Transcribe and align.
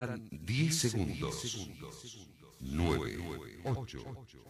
10 0.00 0.78
segundos. 0.78 1.68
9, 2.60 3.60
8, 3.64 3.98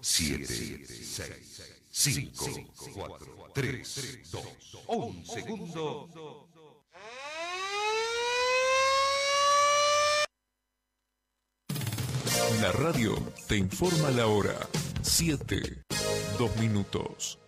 7, 0.01 0.87
6, 0.87 1.63
5, 1.91 2.47
4, 2.95 3.51
3, 3.53 4.31
2, 4.31 4.45
1 4.87 5.25
segundo. 5.25 6.09
La 12.61 12.71
radio 12.73 13.15
te 13.49 13.57
informa 13.57 14.11
la 14.11 14.29
hora. 14.29 14.69
7, 15.03 15.83
2 16.39 16.57
minutos. 16.59 17.41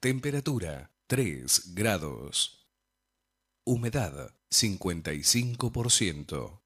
Temperatura 0.00 0.92
3 1.08 1.74
grados. 1.74 2.68
Humedad 3.64 4.32
55%. 4.50 6.65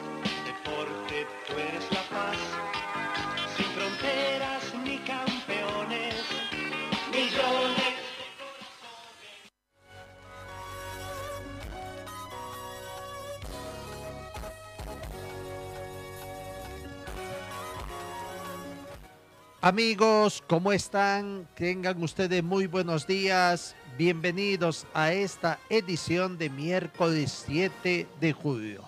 Amigos, 19.63 20.41
¿cómo 20.47 20.71
están? 20.71 21.47
Tengan 21.53 22.01
ustedes 22.01 22.43
muy 22.43 22.65
buenos 22.65 23.05
días. 23.05 23.75
Bienvenidos 23.95 24.87
a 24.91 25.13
esta 25.13 25.59
edición 25.69 26.39
de 26.39 26.49
miércoles 26.49 27.43
7 27.45 28.07
de 28.19 28.33
julio. 28.33 28.81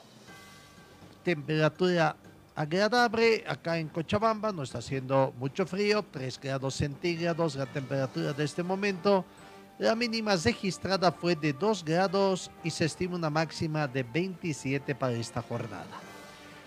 Temperatura 1.24 2.16
agradable 2.56 3.44
acá 3.48 3.78
en 3.78 3.88
Cochabamba, 3.88 4.52
no 4.52 4.64
está 4.64 4.80
haciendo 4.80 5.32
mucho 5.38 5.68
frío, 5.68 6.04
3 6.10 6.40
grados 6.42 6.74
centígrados 6.74 7.54
la 7.54 7.68
temperatura 7.68 8.34
de 8.34 8.44
este 8.44 8.64
momento. 8.64 9.24
La 9.78 9.94
mínima 9.94 10.36
registrada 10.36 11.12
fue 11.12 11.36
de 11.36 11.54
2 11.54 11.86
grados 11.86 12.50
y 12.64 12.72
se 12.72 12.86
estima 12.86 13.14
una 13.14 13.30
máxima 13.30 13.88
de 13.88 14.02
27 14.02 14.96
para 14.96 15.14
esta 15.14 15.44
jornada. 15.44 16.12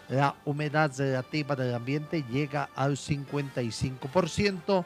La 0.09 0.37
humedad 0.45 0.93
relativa 0.97 1.57
del 1.57 1.75
ambiente 1.75 2.25
llega 2.31 2.69
al 2.77 2.97
55%. 2.97 4.85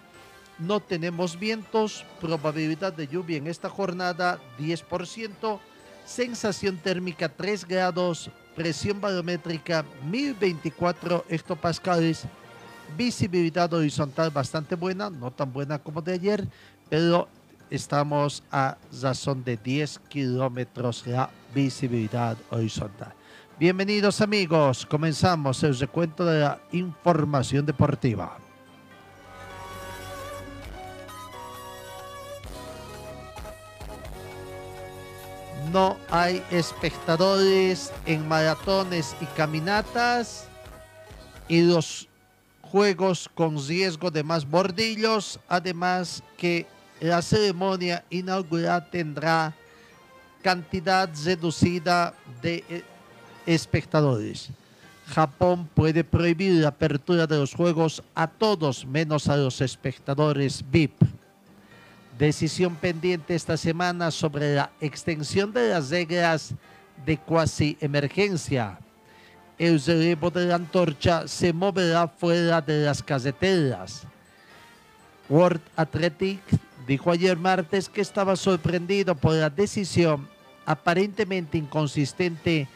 No 0.59 0.81
tenemos 0.81 1.39
vientos. 1.39 2.05
Probabilidad 2.21 2.93
de 2.93 3.07
lluvia 3.07 3.37
en 3.37 3.47
esta 3.47 3.69
jornada 3.69 4.39
10%. 4.59 5.59
Sensación 6.07 6.79
térmica 6.79 7.29
3 7.29 7.67
grados. 7.67 8.31
Presión 8.57 9.01
barométrica 9.01 9.85
1024 10.11 11.27
hectopascales. 11.29 12.25
Visibilidad 12.97 13.73
horizontal 13.73 14.31
bastante 14.31 14.75
buena, 14.75 15.11
no 15.11 15.31
tan 15.31 15.53
buena 15.53 15.79
como 15.79 16.03
de 16.03 16.15
ayer, 16.15 16.49
pero 16.89 17.29
estamos 17.71 18.43
a 18.51 18.77
razón 19.01 19.45
de 19.45 19.57
10 19.57 20.01
kilómetros 20.09 21.07
la 21.07 21.31
visibilidad 21.55 22.37
horizontal. 22.51 23.15
Bienvenidos 23.61 24.23
amigos, 24.23 24.87
comenzamos 24.87 25.63
el 25.65 25.79
recuento 25.79 26.25
de 26.25 26.41
la 26.41 26.59
información 26.73 27.67
deportiva. 27.67 28.39
No 35.71 35.99
hay 36.11 36.43
espectadores 36.51 37.93
en 38.07 38.27
maratones 38.27 39.15
y 39.21 39.27
caminatas 39.37 40.49
y 41.47 41.61
los 41.61 42.09
juegos 42.63 43.29
con 43.35 43.59
riesgo 43.69 44.11
de 44.11 44.23
más 44.25 44.49
bordillos, 44.49 45.39
además 45.51 46.23
que 46.39 46.67
la 46.99 47.21
ceremonia 47.21 48.07
inaugural 48.09 48.89
tendrá 48.89 49.55
cantidad 50.43 51.11
reducida 51.27 52.15
de 52.41 52.65
espectadores. 53.47 54.51
Japón 55.07 55.69
puede 55.75 56.05
prohibir 56.05 56.63
la 56.63 56.69
apertura 56.69 57.27
de 57.27 57.37
los 57.37 57.55
juegos 57.55 58.03
a 58.15 58.29
todos 58.29 58.87
menos 58.87 59.29
a 59.29 59.37
los 59.37 59.61
espectadores 59.61 60.65
VIP. 60.71 60.93
Decisión 62.17 62.77
pendiente 62.77 63.35
esta 63.35 63.57
semana 63.57 64.11
sobre 64.11 64.55
la 64.55 64.71
extensión 64.81 65.53
de 65.53 65.71
las 65.71 65.91
reglas 65.91 66.55
de 67.05 67.19
cuasi 67.19 67.77
emergencia. 67.81 68.79
El 69.59 69.83
relevo 69.83 70.31
de 70.31 70.47
la 70.47 70.55
antorcha 70.55 71.27
se 71.27 71.53
moverá 71.53 72.07
fuera 72.07 72.61
de 72.61 72.85
las 72.85 73.03
carreteras. 73.03 74.03
World 75.29 75.61
Athletics 75.77 76.57
dijo 76.87 77.11
ayer 77.11 77.37
martes 77.37 77.89
que 77.89 78.01
estaba 78.01 78.37
sorprendido 78.37 79.15
por 79.15 79.35
la 79.35 79.51
decisión 79.51 80.29
aparentemente 80.67 81.59
inconsistente 81.59 82.69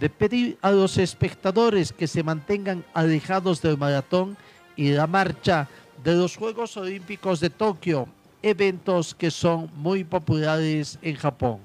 de 0.00 0.08
pedir 0.08 0.58
a 0.62 0.70
los 0.70 0.98
espectadores 0.98 1.92
que 1.92 2.06
se 2.06 2.22
mantengan 2.22 2.84
alejados 2.94 3.60
del 3.62 3.78
maratón 3.78 4.36
y 4.76 4.90
la 4.90 5.06
marcha 5.06 5.68
de 6.04 6.14
los 6.14 6.36
Juegos 6.36 6.76
Olímpicos 6.76 7.40
de 7.40 7.50
Tokio, 7.50 8.06
eventos 8.42 9.14
que 9.14 9.30
son 9.30 9.70
muy 9.76 10.04
populares 10.04 10.98
en 11.02 11.16
Japón. 11.16 11.58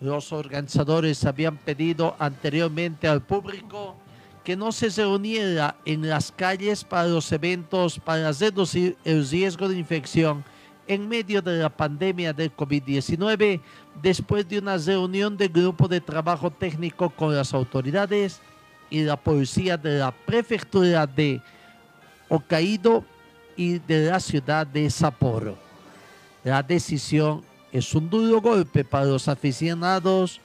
Los 0.00 0.32
organizadores 0.32 1.24
habían 1.24 1.56
pedido 1.56 2.16
anteriormente 2.18 3.06
al 3.06 3.22
público 3.22 3.96
que 4.42 4.56
no 4.56 4.72
se 4.72 4.90
reuniera 4.90 5.76
en 5.84 6.08
las 6.08 6.30
calles 6.30 6.84
para 6.84 7.08
los 7.08 7.32
eventos 7.32 7.98
para 7.98 8.32
reducir 8.32 8.96
el 9.04 9.26
riesgo 9.28 9.68
de 9.68 9.78
infección 9.78 10.44
en 10.86 11.08
medio 11.08 11.40
de 11.40 11.58
la 11.58 11.68
pandemia 11.68 12.32
del 12.32 12.54
COVID-19 12.54 13.60
después 14.02 14.48
de 14.48 14.58
una 14.58 14.76
reunión 14.76 15.36
del 15.36 15.48
grupo 15.48 15.88
de 15.88 16.00
trabajo 16.00 16.50
técnico 16.50 17.10
con 17.10 17.34
las 17.34 17.54
autoridades 17.54 18.40
y 18.90 19.02
la 19.02 19.16
policía 19.16 19.76
de 19.76 19.98
la 19.98 20.12
prefectura 20.12 21.06
de 21.06 21.40
Hokkaido 22.28 23.04
y 23.56 23.78
de 23.78 24.10
la 24.10 24.20
ciudad 24.20 24.66
de 24.66 24.90
Sapporo. 24.90 25.56
La 26.42 26.62
decisión 26.62 27.42
es 27.72 27.94
un 27.94 28.08
duro 28.10 28.40
golpe 28.40 28.84
para 28.84 29.06
los 29.06 29.26
aficionados 29.28 30.40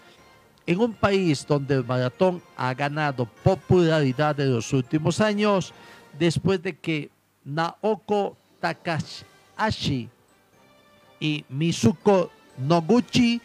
en 0.65 0.79
un 0.79 0.93
país 0.93 1.45
donde 1.45 1.75
el 1.75 1.85
maratón 1.85 2.41
ha 2.55 2.73
ganado 2.73 3.25
popularidad 3.25 4.39
en 4.39 4.53
los 4.53 4.71
últimos 4.71 5.19
años 5.19 5.73
después 6.17 6.61
de 6.61 6.77
que 6.77 7.09
Naoko 7.43 8.37
Takahashi 8.59 10.09
y 11.19 11.45
Mizuko 11.49 12.31
Noguchi 12.57 13.41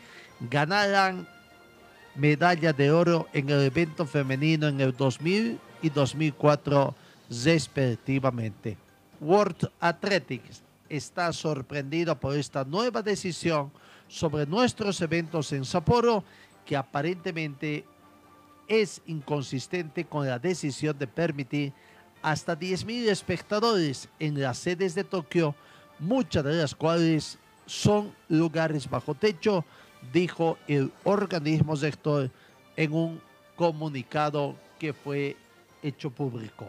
ganaran 0.50 1.26
medalla 2.14 2.72
de 2.72 2.90
oro 2.90 3.28
en 3.32 3.50
el 3.50 3.62
evento 3.62 4.06
femenino 4.06 4.68
en 4.68 4.80
el 4.80 4.96
2000 4.96 5.58
y 5.82 5.90
2004 5.90 6.94
respectivamente. 7.44 8.76
World 9.20 9.70
Athletics 9.80 10.62
está 10.88 11.32
sorprendido 11.32 12.18
por 12.18 12.36
esta 12.36 12.64
nueva 12.64 13.02
decisión 13.02 13.70
sobre 14.08 14.46
nuestros 14.46 15.00
eventos 15.00 15.52
en 15.52 15.64
Sapporo 15.64 16.24
que 16.64 16.76
aparentemente 16.76 17.84
es 18.68 19.02
inconsistente 19.06 20.04
con 20.04 20.26
la 20.26 20.38
decisión 20.38 20.98
de 20.98 21.06
permitir 21.06 21.72
hasta 22.22 22.58
10.000 22.58 23.08
espectadores 23.08 24.08
en 24.18 24.40
las 24.40 24.58
sedes 24.58 24.94
de 24.94 25.04
Tokio, 25.04 25.54
muchas 25.98 26.44
de 26.44 26.54
las 26.54 26.74
cuales 26.74 27.38
son 27.66 28.14
lugares 28.28 28.88
bajo 28.88 29.14
techo, 29.14 29.64
dijo 30.12 30.58
el 30.68 30.92
organismo 31.04 31.76
sector 31.76 32.30
en 32.76 32.92
un 32.92 33.20
comunicado 33.56 34.56
que 34.78 34.92
fue 34.92 35.36
hecho 35.82 36.10
público. 36.10 36.66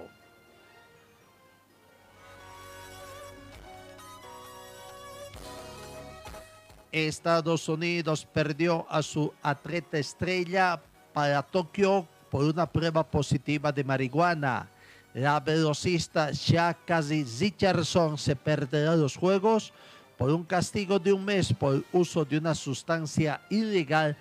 Estados 6.91 7.67
Unidos 7.67 8.25
perdió 8.25 8.85
a 8.89 9.01
su 9.01 9.33
atleta 9.41 9.97
estrella 9.97 10.81
para 11.13 11.43
Tokio 11.43 12.07
por 12.29 12.45
una 12.45 12.65
prueba 12.65 13.03
positiva 13.03 13.71
de 13.71 13.83
marihuana. 13.83 14.69
La 15.13 15.39
velocista 15.41 16.31
Shakazi 16.31 17.25
Richardson 17.39 18.17
se 18.17 18.35
perderá 18.35 18.95
los 18.95 19.17
Juegos 19.17 19.73
por 20.17 20.29
un 20.31 20.43
castigo 20.43 20.99
de 20.99 21.13
un 21.13 21.25
mes 21.25 21.53
por 21.53 21.83
uso 21.91 22.23
de 22.25 22.37
una 22.37 22.55
sustancia 22.55 23.41
ilegal 23.49 24.15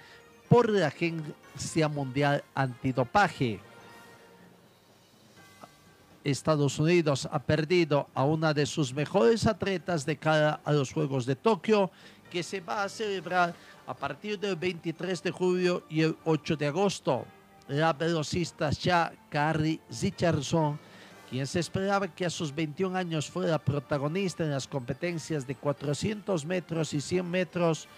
por 0.49 0.69
la 0.69 0.89
Agencia 0.89 1.89
Mundial 1.89 2.43
Antidopaje. 2.55 3.61
Estados 6.25 6.79
Unidos 6.79 7.29
ha 7.31 7.39
perdido 7.39 8.09
a 8.15 8.25
una 8.25 8.55
de 8.55 8.65
sus 8.65 8.95
mejores 8.95 9.47
atletas 9.47 10.07
de 10.07 10.17
cara 10.17 10.61
a 10.65 10.73
los 10.73 10.93
Juegos 10.93 11.27
de 11.27 11.37
Tokio, 11.37 11.91
que 12.31 12.43
se 12.43 12.61
va 12.61 12.83
a 12.83 12.89
celebrar 12.89 13.55
a 13.87 13.95
partir 13.95 14.39
del 14.39 14.57
23 14.57 15.23
de 15.23 15.31
julio 15.31 15.85
y 15.91 16.01
el 16.01 16.17
8 16.25 16.57
de 16.57 16.67
agosto. 16.67 17.27
La 17.69 17.93
velocista 17.93 18.71
Sha 18.71 19.13
Carrie 19.29 19.81
Richardson, 20.01 20.79
se 21.45 21.61
esperaba 21.61 22.09
que 22.09 22.27
a 22.27 22.31
sus 22.31 22.55
21 22.55 22.97
años 22.97 23.29
fuera 23.29 23.59
protagonista 23.59 24.45
en 24.45 24.51
las 24.51 24.69
competencias 24.69 25.47
de 25.47 25.55
400 25.55 26.45
metros 26.45 26.95
y 26.95 27.01
100 27.01 27.29
metros, 27.29 27.89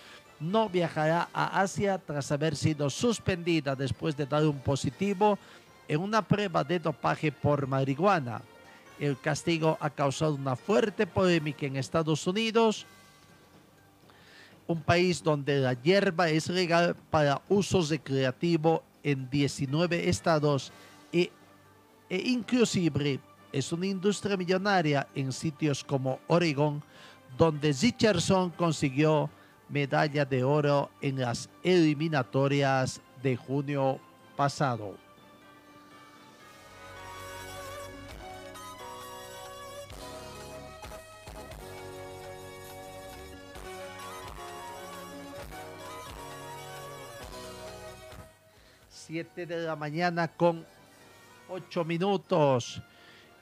no 0.40 0.68
viajará 0.68 1.28
a 1.32 1.60
Asia 1.60 1.98
tras 1.98 2.30
haber 2.32 2.56
sido 2.56 2.90
suspendida 2.90 3.74
después 3.74 4.16
de 4.16 4.26
dar 4.26 4.44
un 4.46 4.58
positivo 4.58 5.38
en 5.88 6.00
una 6.00 6.22
prueba 6.22 6.64
de 6.64 6.78
dopaje 6.78 7.30
por 7.30 7.66
marihuana. 7.66 8.42
El 8.98 9.18
castigo 9.18 9.76
ha 9.80 9.90
causado 9.90 10.34
una 10.34 10.56
fuerte 10.56 11.06
polémica 11.06 11.66
en 11.66 11.76
Estados 11.76 12.26
Unidos, 12.26 12.86
un 14.66 14.82
país 14.82 15.22
donde 15.22 15.58
la 15.58 15.74
hierba 15.74 16.28
es 16.28 16.48
legal 16.48 16.96
para 17.10 17.40
usos 17.48 17.90
recreativo 17.90 18.82
en 19.02 19.30
19 19.30 20.08
estados 20.08 20.72
e, 22.08 22.18
inclusive 22.18 23.20
es 23.52 23.72
una 23.72 23.86
industria 23.86 24.36
millonaria 24.36 25.06
en 25.14 25.32
sitios 25.32 25.82
como 25.82 26.20
Oregon, 26.26 26.82
donde 27.36 27.72
Richardson 27.72 28.50
consiguió 28.50 29.30
medalla 29.68 30.24
de 30.24 30.44
oro 30.44 30.90
en 31.00 31.20
las 31.20 31.48
eliminatorias 31.62 33.00
de 33.22 33.36
junio 33.36 34.00
pasado. 34.36 34.94
Siete 48.88 49.46
de 49.46 49.58
la 49.58 49.76
mañana 49.76 50.26
con 50.26 50.66
ocho 51.48 51.84
minutos. 51.84 52.80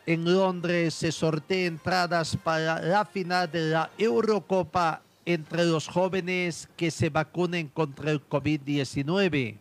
En 0.07 0.25
Londres 0.25 0.95
se 0.95 1.11
sortea 1.11 1.67
entradas 1.67 2.37
para 2.37 2.81
la 2.81 3.05
final 3.05 3.51
de 3.51 3.71
la 3.71 3.91
Eurocopa 3.97 5.01
entre 5.25 5.65
los 5.65 5.89
jóvenes 5.89 6.69
que 6.77 6.91
se 6.91 7.09
vacunen 7.09 7.69
contra 7.69 8.11
el 8.11 8.27
COVID-19, 8.29 9.57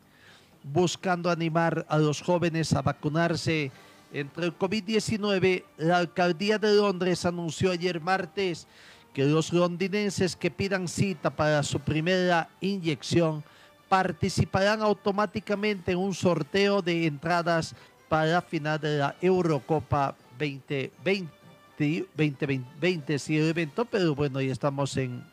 buscando 0.64 1.30
animar 1.30 1.86
a 1.88 1.98
los 1.98 2.22
jóvenes 2.22 2.74
a 2.74 2.82
vacunarse 2.82 3.72
entre 4.12 4.46
el 4.46 4.58
COVID-19. 4.58 5.64
La 5.78 5.98
alcaldía 5.98 6.58
de 6.58 6.76
Londres 6.76 7.26
anunció 7.26 7.72
ayer 7.72 8.02
martes 8.02 8.68
que 9.14 9.24
los 9.24 9.54
londinenses 9.54 10.36
que 10.36 10.52
pidan 10.52 10.90
cita 10.90 11.30
para 11.30 11.64
su 11.64 11.80
primera 11.80 12.50
inyección 12.60 13.44
participarán 13.88 14.82
automáticamente 14.82 15.92
en 15.92 16.00
un 16.00 16.16
sorteo 16.16 16.82
de 16.82 17.06
entradas 17.06 17.76
para 18.14 18.28
la 18.28 18.42
final 18.44 18.80
de 18.80 19.00
la 19.00 19.16
Eurocopa 19.20 20.16
2020. 20.38 22.06
2020, 22.16 23.18
sí, 23.18 23.40
el 23.40 23.50
evento, 23.50 23.86
pero 23.86 24.14
bueno, 24.14 24.40
ya 24.40 24.52
estamos 24.52 24.96
en 24.98 25.24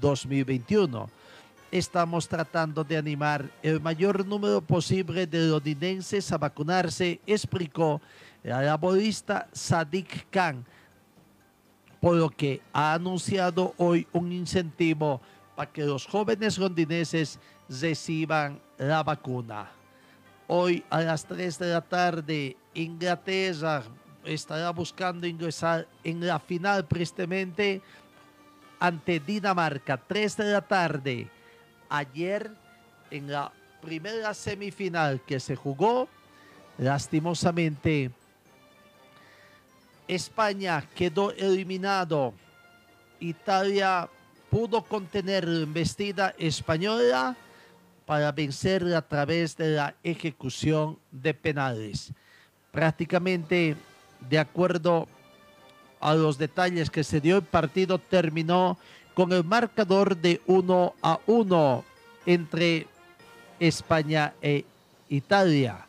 2021. 0.00 1.10
Estamos 1.72 2.28
tratando 2.28 2.84
de 2.84 2.96
animar 2.96 3.50
el 3.60 3.80
mayor 3.80 4.24
número 4.24 4.60
posible 4.60 5.26
de 5.26 5.48
londinenses 5.48 6.30
a 6.30 6.38
vacunarse, 6.38 7.20
explicó 7.26 8.00
la 8.44 8.62
laborista 8.62 9.48
Sadiq 9.52 10.30
Khan, 10.30 10.64
por 12.00 12.14
lo 12.14 12.30
que 12.30 12.60
ha 12.72 12.94
anunciado 12.94 13.74
hoy 13.78 14.06
un 14.12 14.30
incentivo 14.30 15.20
para 15.56 15.72
que 15.72 15.82
los 15.82 16.06
jóvenes 16.06 16.56
londinenses 16.56 17.40
reciban 17.68 18.60
la 18.78 19.02
vacuna. 19.02 19.72
Hoy 20.50 20.82
a 20.88 21.02
las 21.02 21.26
3 21.26 21.58
de 21.58 21.66
la 21.66 21.82
tarde, 21.82 22.56
Inglaterra 22.72 23.82
estará 24.24 24.70
buscando 24.70 25.26
ingresar 25.26 25.86
en 26.02 26.26
la 26.26 26.38
final 26.38 26.86
precisamente 26.86 27.82
ante 28.80 29.20
Dinamarca, 29.20 29.98
3 29.98 30.36
de 30.38 30.44
la 30.44 30.62
tarde. 30.62 31.28
Ayer, 31.90 32.50
en 33.10 33.30
la 33.30 33.52
primera 33.82 34.32
semifinal 34.32 35.20
que 35.20 35.38
se 35.38 35.54
jugó, 35.54 36.08
lastimosamente, 36.78 38.10
España 40.08 40.82
quedó 40.94 41.30
eliminado. 41.32 42.32
Italia 43.20 44.08
pudo 44.48 44.82
contener 44.82 45.46
la 45.46 45.64
embestida 45.64 46.34
española 46.38 47.36
para 48.08 48.32
vencer 48.32 48.82
a 48.94 49.02
través 49.02 49.54
de 49.54 49.68
la 49.72 49.94
ejecución 50.02 50.98
de 51.12 51.34
penales. 51.34 52.10
Prácticamente 52.72 53.76
de 54.30 54.38
acuerdo 54.38 55.06
a 56.00 56.14
los 56.14 56.38
detalles 56.38 56.88
que 56.88 57.04
se 57.04 57.20
dio 57.20 57.36
el 57.36 57.42
partido 57.42 57.98
terminó 57.98 58.78
con 59.12 59.30
el 59.34 59.44
marcador 59.44 60.16
de 60.16 60.40
1 60.46 60.94
a 61.02 61.20
1 61.26 61.84
entre 62.24 62.86
España 63.60 64.32
e 64.40 64.64
Italia. 65.10 65.86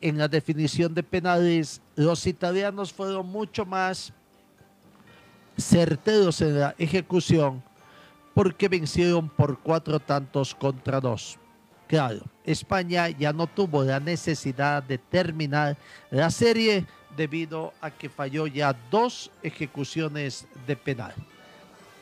En 0.00 0.18
la 0.18 0.28
definición 0.28 0.94
de 0.94 1.02
penales, 1.02 1.80
los 1.96 2.24
italianos 2.28 2.92
fueron 2.92 3.26
mucho 3.26 3.66
más 3.66 4.12
certeros 5.58 6.40
en 6.42 6.60
la 6.60 6.76
ejecución 6.78 7.60
porque 8.36 8.68
vencieron 8.68 9.30
por 9.30 9.58
cuatro 9.60 9.98
tantos 9.98 10.54
contra 10.54 11.00
dos. 11.00 11.38
Claro, 11.86 12.20
España 12.44 13.08
ya 13.08 13.32
no 13.32 13.46
tuvo 13.46 13.82
la 13.82 13.98
necesidad 13.98 14.82
de 14.82 14.98
terminar 14.98 15.78
la 16.10 16.30
serie 16.30 16.84
debido 17.16 17.72
a 17.80 17.90
que 17.90 18.10
falló 18.10 18.46
ya 18.46 18.76
dos 18.90 19.30
ejecuciones 19.42 20.46
de 20.66 20.76
penal. 20.76 21.14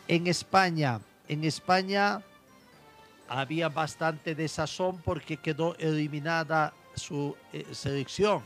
En 0.08 0.26
España, 0.26 1.00
en 1.28 1.44
España 1.44 2.20
había 3.28 3.68
bastante 3.68 4.34
desazón 4.34 5.00
porque 5.04 5.36
quedó 5.36 5.76
eliminada 5.76 6.74
su 6.96 7.36
eh, 7.52 7.64
selección. 7.70 8.42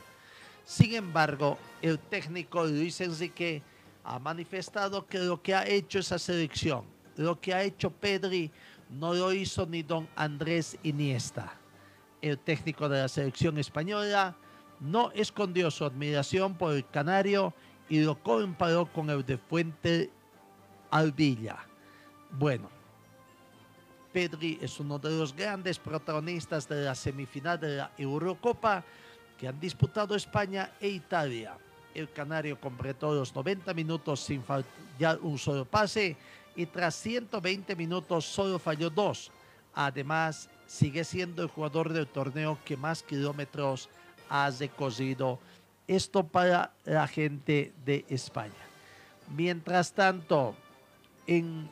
Sin 0.66 0.94
embargo, 0.94 1.56
el 1.80 1.98
técnico 1.98 2.66
Luis 2.66 3.00
Enrique 3.00 3.62
ha 4.04 4.18
manifestado 4.18 5.06
que 5.06 5.20
lo 5.20 5.40
que 5.40 5.54
ha 5.54 5.66
hecho 5.66 6.00
esa 6.00 6.18
selección, 6.18 6.97
lo 7.18 7.40
que 7.40 7.52
ha 7.52 7.62
hecho 7.62 7.90
Pedri, 7.90 8.50
no 8.90 9.12
lo 9.12 9.32
hizo 9.32 9.66
ni 9.66 9.82
don 9.82 10.08
Andrés 10.16 10.78
Iniesta. 10.82 11.52
El 12.22 12.38
técnico 12.38 12.88
de 12.88 13.02
la 13.02 13.08
selección 13.08 13.58
española 13.58 14.36
no 14.80 15.10
escondió 15.12 15.70
su 15.70 15.84
admiración 15.84 16.54
por 16.56 16.74
el 16.74 16.88
canario 16.88 17.52
y 17.88 18.00
lo 18.00 18.20
comparó 18.22 18.86
con 18.86 19.10
el 19.10 19.24
de 19.24 19.36
Fuente 19.36 20.10
Alvilla. 20.90 21.58
Bueno, 22.30 22.70
Pedri 24.12 24.58
es 24.60 24.78
uno 24.80 24.98
de 24.98 25.10
los 25.10 25.34
grandes 25.34 25.78
protagonistas 25.78 26.68
de 26.68 26.84
la 26.84 26.94
semifinal 26.94 27.58
de 27.58 27.76
la 27.76 27.92
Eurocopa 27.98 28.84
que 29.36 29.48
han 29.48 29.60
disputado 29.60 30.14
España 30.14 30.72
e 30.80 30.88
Italia. 30.88 31.56
El 31.94 32.12
canario 32.12 32.60
completó 32.60 33.14
los 33.14 33.34
90 33.34 33.74
minutos 33.74 34.20
sin 34.20 34.42
fallar 34.42 35.18
un 35.22 35.38
solo 35.38 35.64
pase 35.64 36.16
y 36.56 36.66
tras 36.66 36.94
120 36.96 37.76
minutos 37.76 38.24
solo 38.24 38.58
falló 38.58 38.90
dos. 38.90 39.30
Además, 39.74 40.48
sigue 40.66 41.04
siendo 41.04 41.42
el 41.42 41.48
jugador 41.48 41.92
del 41.92 42.06
torneo 42.06 42.58
que 42.64 42.76
más 42.76 43.02
kilómetros 43.02 43.88
ha 44.28 44.50
recorrido. 44.50 45.38
Esto 45.86 46.24
para 46.24 46.72
la 46.84 47.06
gente 47.06 47.72
de 47.84 48.04
España. 48.08 48.52
Mientras 49.34 49.92
tanto, 49.92 50.54
en 51.26 51.68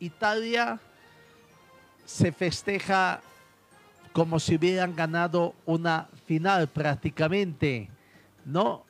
Italia 0.00 0.80
se 2.04 2.32
festeja 2.32 3.20
como 4.12 4.38
si 4.38 4.56
hubieran 4.56 4.94
ganado 4.94 5.54
una 5.64 6.08
final 6.26 6.68
prácticamente, 6.68 7.88
¿no? 8.44 8.84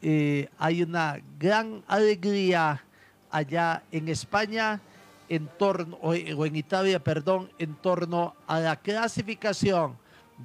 Eh, 0.00 0.48
hay 0.58 0.82
una 0.82 1.20
gran 1.38 1.82
alegría 1.88 2.84
allá 3.30 3.82
en 3.92 4.08
España 4.08 4.80
en 5.28 5.46
torno, 5.58 5.98
o 6.00 6.14
en 6.14 6.56
Italia, 6.56 7.02
perdón, 7.02 7.50
en 7.58 7.74
torno 7.74 8.34
a 8.46 8.60
la 8.60 8.76
clasificación 8.76 9.96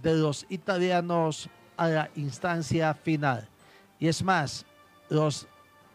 de 0.01 0.15
los 0.15 0.45
italianos 0.49 1.49
a 1.77 1.87
la 1.87 2.09
instancia 2.15 2.93
final. 2.93 3.47
Y 3.99 4.07
es 4.07 4.21
más, 4.21 4.65
los 5.09 5.47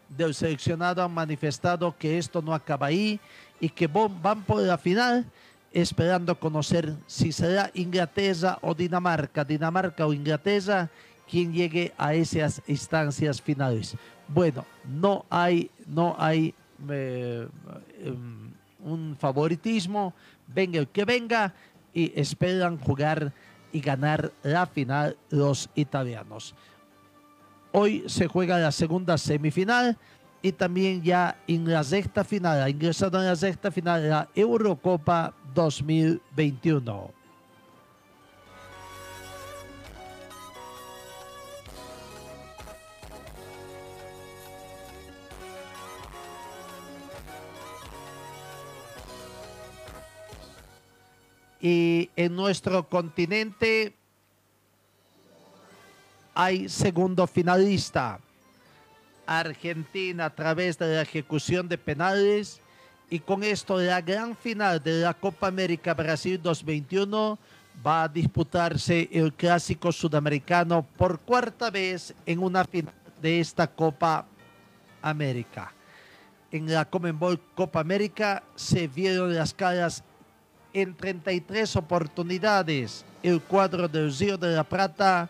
del 0.08 0.34
seleccionado 0.34 1.02
han 1.02 1.12
manifestado 1.12 1.94
que 1.96 2.16
esto 2.16 2.40
no 2.40 2.54
acaba 2.54 2.86
ahí 2.86 3.20
y 3.60 3.68
que 3.68 3.86
van 3.86 4.42
por 4.44 4.62
la 4.62 4.78
final 4.78 5.26
esperando 5.72 6.38
conocer 6.38 6.94
si 7.06 7.30
será 7.30 7.70
Inglaterra 7.74 8.58
o 8.62 8.74
Dinamarca, 8.74 9.44
Dinamarca 9.44 10.06
o 10.06 10.14
Inglaterra 10.14 10.88
quien 11.30 11.52
llegue 11.52 11.92
a 11.98 12.14
esas 12.14 12.62
instancias 12.66 13.42
finales. 13.42 13.94
Bueno, 14.28 14.64
no 14.86 15.26
hay, 15.28 15.70
no 15.86 16.16
hay 16.18 16.54
em, 16.88 18.52
un 18.84 19.16
favoritismo, 19.18 20.14
venga 20.46 20.78
el 20.78 20.88
que 20.88 21.04
venga 21.04 21.54
y 21.92 22.12
esperan 22.18 22.78
jugar 22.78 23.32
y 23.72 23.80
ganar 23.80 24.32
la 24.42 24.66
final 24.66 25.16
los 25.30 25.68
italianos. 25.74 26.54
Hoy 27.72 28.04
se 28.06 28.26
juega 28.26 28.58
la 28.58 28.72
segunda 28.72 29.18
semifinal 29.18 29.98
y 30.40 30.52
también 30.52 31.02
ya 31.02 31.36
en 31.46 31.70
la 31.70 31.82
sexta 31.82 32.24
final, 32.24 32.62
ha 32.62 32.70
ingresado 32.70 33.18
en 33.20 33.26
la 33.26 33.36
sexta 33.36 33.70
final 33.70 34.08
la 34.08 34.28
Eurocopa 34.34 35.34
2021. 35.54 37.17
Y 51.60 52.10
en 52.16 52.36
nuestro 52.36 52.88
continente 52.88 53.92
hay 56.34 56.68
segundo 56.68 57.26
finalista. 57.26 58.20
Argentina 59.26 60.26
a 60.26 60.34
través 60.34 60.78
de 60.78 60.94
la 60.94 61.02
ejecución 61.02 61.68
de 61.68 61.76
penales 61.76 62.60
y 63.10 63.20
con 63.20 63.44
esto 63.44 63.78
la 63.78 64.00
gran 64.00 64.34
final 64.34 64.82
de 64.82 65.02
la 65.02 65.12
Copa 65.12 65.48
América 65.48 65.92
Brasil 65.92 66.40
2021 66.42 67.38
va 67.86 68.04
a 68.04 68.08
disputarse 68.08 69.08
el 69.12 69.34
clásico 69.34 69.92
sudamericano 69.92 70.86
por 70.96 71.20
cuarta 71.20 71.70
vez 71.70 72.14
en 72.24 72.38
una 72.38 72.64
final 72.64 72.94
de 73.20 73.40
esta 73.40 73.66
Copa 73.66 74.26
América. 75.02 75.72
En 76.50 76.72
la 76.72 76.86
Comenbol 76.86 77.38
Copa 77.54 77.80
América 77.80 78.42
se 78.54 78.88
vieron 78.88 79.34
las 79.34 79.52
caras 79.52 80.02
en 80.80 80.94
33 80.94 81.76
oportunidades. 81.76 83.04
El 83.22 83.40
cuadro 83.40 83.88
del 83.88 84.16
Río 84.16 84.38
de 84.38 84.54
la 84.54 84.64
Plata, 84.64 85.28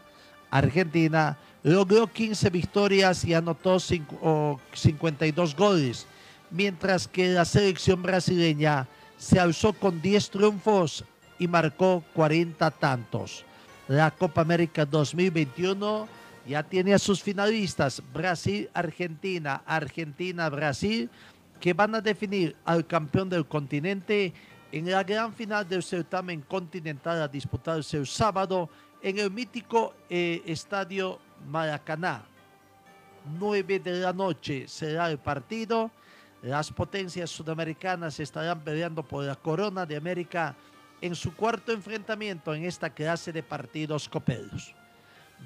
Argentina, 0.50 1.38
logró 1.62 2.06
15 2.06 2.50
victorias 2.50 3.24
y 3.24 3.34
anotó 3.34 3.80
cinco- 3.80 4.18
o 4.22 4.60
52 4.74 5.56
goles, 5.56 6.06
mientras 6.50 7.08
que 7.08 7.28
la 7.28 7.44
selección 7.44 8.02
brasileña 8.02 8.86
se 9.16 9.40
alzó 9.40 9.72
con 9.72 10.00
10 10.00 10.30
triunfos 10.30 11.04
y 11.38 11.48
marcó 11.48 12.04
40 12.14 12.70
tantos. 12.70 13.44
La 13.88 14.10
Copa 14.10 14.42
América 14.42 14.84
2021 14.84 16.08
ya 16.46 16.62
tiene 16.62 16.94
a 16.94 16.98
sus 16.98 17.22
finalistas, 17.22 18.02
Brasil-Argentina, 18.12 19.62
Argentina-Brasil, 19.66 21.10
que 21.60 21.72
van 21.72 21.94
a 21.94 22.00
definir 22.00 22.54
al 22.64 22.86
campeón 22.86 23.28
del 23.28 23.46
continente 23.46 24.32
en 24.70 24.90
la 24.90 25.02
gran 25.02 25.32
final 25.32 25.66
del 25.68 25.82
certamen 25.82 26.42
continental 26.42 27.22
a 27.22 27.28
disputarse 27.28 27.96
el 27.96 28.06
sábado 28.06 28.68
en 29.02 29.18
el 29.18 29.30
mítico 29.30 29.94
eh, 30.10 30.42
estadio 30.46 31.18
Maracaná. 31.46 32.24
9 33.38 33.78
de 33.80 33.92
la 34.00 34.12
noche 34.12 34.66
será 34.68 35.10
el 35.10 35.18
partido. 35.18 35.90
Las 36.42 36.70
potencias 36.70 37.30
sudamericanas 37.30 38.18
estarán 38.20 38.60
peleando 38.60 39.02
por 39.02 39.24
la 39.24 39.34
corona 39.34 39.84
de 39.84 39.96
América 39.96 40.54
en 41.00 41.14
su 41.14 41.34
cuarto 41.34 41.72
enfrentamiento 41.72 42.54
en 42.54 42.64
esta 42.64 42.90
clase 42.90 43.32
de 43.32 43.42
partidos 43.42 44.08
coperos. 44.08 44.74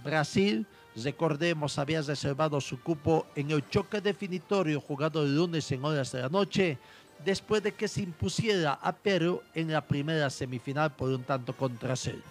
Brasil, 0.03 0.67
recordemos, 0.97 1.79
había 1.79 2.03
reservado 2.03 2.61
su 2.61 2.81
cupo 2.81 3.27
en 3.35 3.51
el 3.51 3.69
choque 3.69 4.01
definitorio 4.01 4.81
jugado 4.81 5.23
el 5.23 5.37
lunes 5.37 5.71
en 5.73 5.85
horas 5.85 6.13
de 6.13 6.23
la 6.23 6.29
noche, 6.29 6.79
después 7.25 7.63
de 7.63 7.73
que 7.73 7.89
se 7.89 8.03
impusiera 8.03 8.75
a 8.75 8.93
Perú 8.93 9.43
en 9.55 9.73
la 9.73 9.87
primera 9.87 10.31
semifinal 10.31 10.95
por 10.95 11.11
un 11.11 11.23
tanto 11.23 11.57
contra 11.57 11.97
cero. 11.97 12.23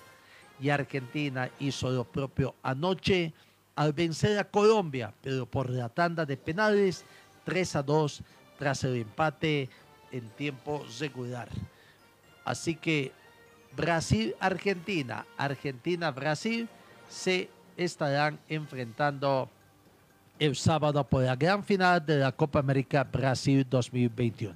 Y 0.60 0.70
Argentina 0.70 1.50
hizo 1.60 1.90
lo 1.90 2.04
propio 2.04 2.56
anoche 2.62 3.34
al 3.76 3.94
vencer 3.94 4.38
a 4.38 4.44
Colombia, 4.44 5.14
pero 5.22 5.46
por 5.46 5.70
la 5.70 5.90
tanda 5.90 6.26
de 6.26 6.38
penales 6.38 7.04
3 7.46 7.76
a 7.78 7.84
2 7.84 8.22
tras 8.60 8.84
el 8.84 8.98
empate 8.98 9.70
en 10.12 10.30
tiempo 10.30 10.86
regular. 11.00 11.50
Así 12.46 12.76
que 12.76 13.12
Brasil-Argentina, 13.76 15.26
Argentina-Brasil 15.38 16.68
se 17.10 17.50
estarán 17.78 18.40
enfrentando 18.50 19.50
el 20.42 20.56
sábado 20.56 21.04
por 21.04 21.22
la 21.22 21.36
gran 21.36 21.64
final 21.64 22.04
de 22.04 22.18
la 22.18 22.32
Copa 22.32 22.58
América 22.58 23.04
Brasil 23.04 23.64
2021. 23.70 24.56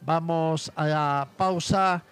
Vamos 0.00 0.72
a 0.74 0.86
la 0.86 1.28
pausa. 1.36 2.02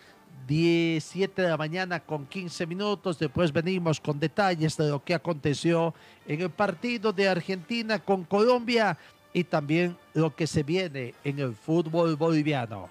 17 0.46 1.40
de 1.40 1.48
la 1.48 1.56
mañana 1.56 2.00
con 2.00 2.26
15 2.26 2.66
minutos. 2.66 3.18
Después 3.18 3.50
venimos 3.50 3.98
con 3.98 4.20
detalles 4.20 4.76
de 4.76 4.90
lo 4.90 5.02
que 5.02 5.14
aconteció 5.14 5.94
en 6.28 6.42
el 6.42 6.50
partido 6.50 7.14
de 7.14 7.26
Argentina 7.26 7.98
con 7.98 8.24
Colombia 8.24 8.98
y 9.32 9.42
también 9.42 9.96
lo 10.12 10.36
que 10.36 10.46
se 10.46 10.62
viene 10.62 11.14
en 11.24 11.38
el 11.38 11.54
fútbol 11.54 12.16
boliviano. 12.16 12.90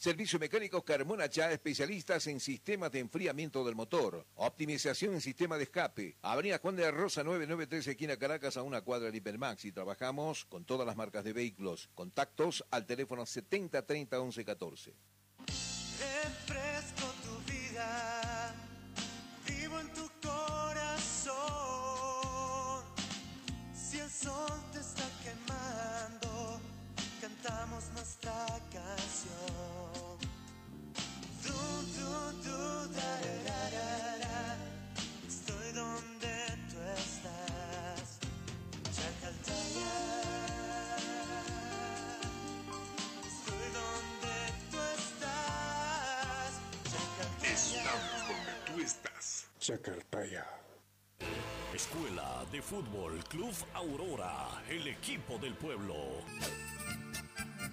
Servicio 0.00 0.38
Mecánicos 0.38 0.82
Carmona 0.82 1.28
Chá, 1.28 1.52
especialistas 1.52 2.26
en 2.26 2.40
sistemas 2.40 2.90
de 2.90 3.00
enfriamiento 3.00 3.62
del 3.62 3.74
motor. 3.74 4.24
Optimización 4.36 5.12
en 5.12 5.20
sistema 5.20 5.58
de 5.58 5.64
escape. 5.64 6.16
Avenida 6.22 6.58
Juan 6.58 6.74
de 6.74 6.84
la 6.84 6.90
Rosa 6.90 7.22
993, 7.22 7.88
esquina 7.88 8.16
Caracas, 8.16 8.56
a 8.56 8.62
una 8.62 8.80
cuadra 8.80 9.10
de 9.10 9.18
Hipermax. 9.18 9.66
Y 9.66 9.72
trabajamos 9.72 10.46
con 10.46 10.64
todas 10.64 10.86
las 10.86 10.96
marcas 10.96 11.22
de 11.22 11.34
vehículos. 11.34 11.90
Contactos 11.94 12.64
al 12.70 12.86
teléfono 12.86 13.26
70 13.26 13.84
30 13.84 14.18
11 14.18 14.42
14. 14.46 14.94
Chacaltaya. 49.60 50.46
Escuela 51.74 52.44
de 52.50 52.60
Fútbol 52.60 53.22
Club 53.28 53.54
Aurora, 53.74 54.48
el 54.68 54.88
equipo 54.88 55.38
del 55.38 55.54
pueblo. 55.54 55.94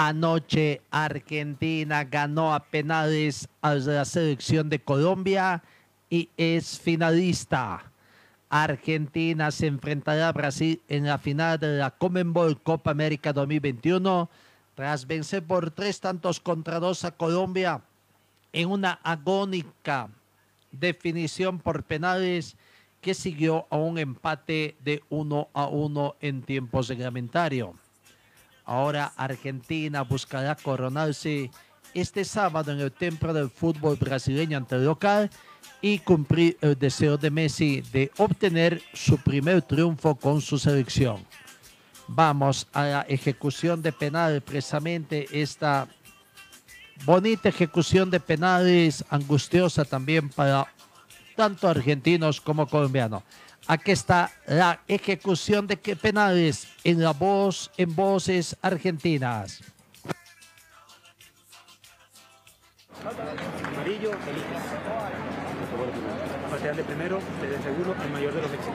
Anoche 0.00 0.80
Argentina 0.92 2.04
ganó 2.04 2.54
a 2.54 2.60
penales 2.60 3.48
a 3.60 3.74
la 3.74 4.04
selección 4.04 4.68
de 4.68 4.78
Colombia 4.78 5.64
y 6.08 6.28
es 6.36 6.78
finalista. 6.78 7.82
Argentina 8.48 9.50
se 9.50 9.66
enfrentará 9.66 10.28
a 10.28 10.32
Brasil 10.32 10.80
en 10.88 11.06
la 11.06 11.18
final 11.18 11.58
de 11.58 11.78
la 11.78 11.90
Comenbol 11.90 12.62
Copa 12.62 12.92
América 12.92 13.32
2021 13.32 14.30
tras 14.76 15.04
vencer 15.04 15.42
por 15.42 15.72
tres 15.72 15.98
tantos 15.98 16.38
contra 16.38 16.78
dos 16.78 17.04
a 17.04 17.10
Colombia 17.10 17.82
en 18.52 18.70
una 18.70 19.00
agónica 19.02 20.10
definición 20.70 21.58
por 21.58 21.82
penales 21.82 22.56
que 23.00 23.14
siguió 23.14 23.66
a 23.68 23.78
un 23.78 23.98
empate 23.98 24.76
de 24.78 25.02
uno 25.08 25.48
a 25.54 25.66
uno 25.66 26.14
en 26.20 26.42
tiempo 26.42 26.82
reglamentario. 26.82 27.74
Ahora 28.68 29.14
Argentina 29.16 30.02
buscará 30.02 30.54
coronarse 30.54 31.50
este 31.94 32.22
sábado 32.22 32.70
en 32.70 32.80
el 32.80 32.92
templo 32.92 33.32
del 33.32 33.48
fútbol 33.48 33.96
brasileño 33.96 34.58
ante 34.58 34.74
el 34.74 34.84
local 34.84 35.30
y 35.80 36.00
cumplir 36.00 36.58
el 36.60 36.78
deseo 36.78 37.16
de 37.16 37.30
Messi 37.30 37.80
de 37.92 38.12
obtener 38.18 38.82
su 38.92 39.16
primer 39.16 39.62
triunfo 39.62 40.16
con 40.16 40.42
su 40.42 40.58
selección. 40.58 41.24
Vamos 42.08 42.68
a 42.74 42.84
la 42.84 43.00
ejecución 43.08 43.80
de 43.80 43.90
penal, 43.90 44.42
precisamente 44.42 45.26
esta 45.32 45.88
bonita 47.06 47.48
ejecución 47.48 48.10
de 48.10 48.20
penales, 48.20 49.02
angustiosa 49.08 49.86
también 49.86 50.28
para 50.28 50.66
tanto 51.34 51.68
argentinos 51.68 52.38
como 52.38 52.66
colombianos. 52.66 53.22
Aquí 53.70 53.90
está 53.90 54.30
la 54.46 54.80
ejecución 54.88 55.66
de 55.66 55.76
penales 55.76 56.68
en 56.84 57.02
la 57.02 57.12
voz, 57.12 57.70
en 57.76 57.94
voces 57.94 58.56
argentinas. 58.62 59.60
Amarillo, 63.66 64.12
feliz. 64.24 64.42
Partida 66.50 66.72
de 66.72 66.82
primero, 66.82 67.20
desde 67.42 67.62
seguro, 67.62 67.94
el 68.02 68.10
mayor 68.10 68.32
de 68.32 68.40
los 68.40 68.50
éxitos. 68.50 68.74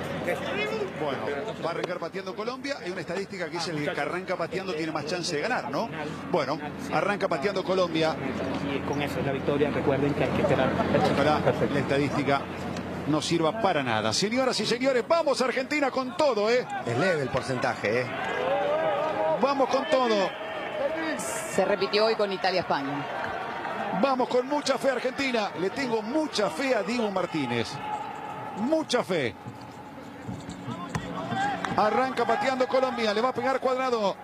Bueno, 1.02 1.26
va 1.66 1.70
a 1.70 1.72
arrancar 1.72 1.98
pateando 1.98 2.36
Colombia. 2.36 2.78
Hay 2.80 2.92
una 2.92 3.02
estadística 3.02 3.46
que 3.46 3.58
dice 3.58 3.72
el 3.72 3.92
que 3.92 4.00
arranca 4.00 4.38
pateando 4.38 4.76
tiene 4.76 4.92
más 4.92 5.08
chance 5.08 5.36
de 5.36 5.42
ganar, 5.42 5.72
¿no? 5.72 5.90
Bueno, 6.32 6.60
arranca 6.94 7.28
pateando 7.28 7.64
Colombia. 7.64 8.16
Y 8.72 8.80
con 8.88 9.02
eso 9.02 9.20
es 9.20 9.26
la 9.26 9.32
victoria. 9.32 9.72
Recuerden 9.72 10.14
que 10.14 10.24
hay 10.24 10.30
que 10.30 10.42
esperar. 10.44 10.72
La 11.74 11.80
estadística 11.80 12.42
no 13.08 13.22
sirva 13.22 13.62
para 13.62 13.84
nada. 13.84 14.14
Señoras 14.14 14.60
y 14.60 14.66
señores, 14.66 15.04
vamos 15.08 15.42
Argentina 15.42 15.92
con 15.92 16.16
todo, 16.16 16.50
¿eh? 16.50 16.66
Es 16.86 16.98
leve 16.98 17.22
el 17.24 17.30
porcentaje, 17.30 18.02
¿eh? 18.02 18.08
Vamos 19.42 19.70
con 19.70 19.86
todo. 19.86 20.30
Se 21.18 21.66
repitió 21.66 22.06
hoy 22.06 22.16
con 22.16 22.32
Italia-España. 22.32 23.06
Vamos 24.02 24.28
con 24.28 24.48
mucha 24.48 24.78
fe 24.78 24.90
Argentina. 24.90 25.52
Le 25.60 25.70
tengo 25.70 26.02
mucha 26.02 26.50
fe 26.50 26.76
a 26.76 26.84
Diego 26.84 27.12
Martínez. 27.12 27.70
Mucha 28.58 29.04
fe. 29.04 29.34
Arranca 31.76 32.26
pateando 32.26 32.68
Colombia. 32.68 33.14
Le 33.14 33.22
va 33.22 33.30
a 33.30 33.34
pegar 33.34 33.60
cuadrado. 33.60 34.16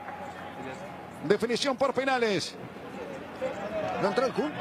Definición 1.26 1.76
por 1.76 1.94
penales. 1.94 2.56
¿No 4.02 4.08
entró 4.08 4.26
el 4.26 4.34
Kun? 4.34 4.52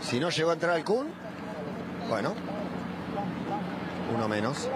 Si 0.00 0.18
no 0.18 0.30
llegó 0.30 0.50
a 0.50 0.54
entrar 0.54 0.76
el 0.76 0.84
Kun, 0.84 1.12
bueno, 2.08 2.34
uno 4.14 4.28
menos 4.28 4.68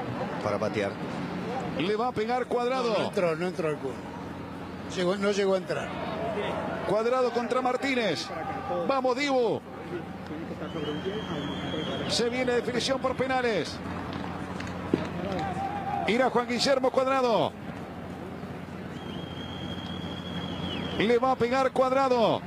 para 0.45 0.59
patear. 0.59 0.93
Le 1.79 1.97
va 1.97 2.09
a 2.09 2.13
pegar 2.13 2.47
cuadrado. 2.47 2.93
No, 2.93 2.99
no 2.99 3.05
entró, 3.07 3.37
no 3.37 3.47
entró 3.47 3.69
el. 3.71 3.77
Llegó- 4.95 5.17
no 5.17 5.31
llegó 5.31 5.55
a 5.55 5.59
entrar. 5.59 5.89
Cuadrado 6.89 7.31
contra 7.33 7.63
Martínez. 7.63 8.29
Vamos, 8.87 9.17
Dibu. 9.17 9.61
Se 12.09 12.29
viene 12.29 12.53
definición 12.53 13.01
por 13.01 13.17
penales. 13.17 13.77
Irá 16.09 16.29
Juan 16.31 16.47
Guillermo 16.49 16.91
Cuadrado. 16.91 17.53
Le 20.99 21.19
va 21.19 21.33
a 21.33 21.37
pegar 21.37 21.71
Cuadrado. 21.73 22.41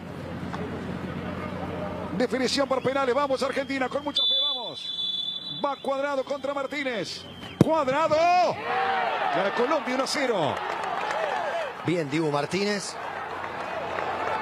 Definición 2.17 2.67
por 2.67 2.81
penales. 2.83 3.15
Vamos, 3.15 3.41
Argentina, 3.43 3.89
con 3.89 4.03
mucha 4.03 4.21
fe. 4.23 4.34
Va 5.63 5.75
Cuadrado 5.77 6.23
contra 6.23 6.53
Martínez. 6.53 7.23
Cuadrado. 7.63 8.15
Gana 9.35 9.53
Colombia 9.55 9.97
1-0. 9.97 10.55
Bien, 11.85 12.09
Dibu 12.09 12.31
Martínez. 12.31 12.95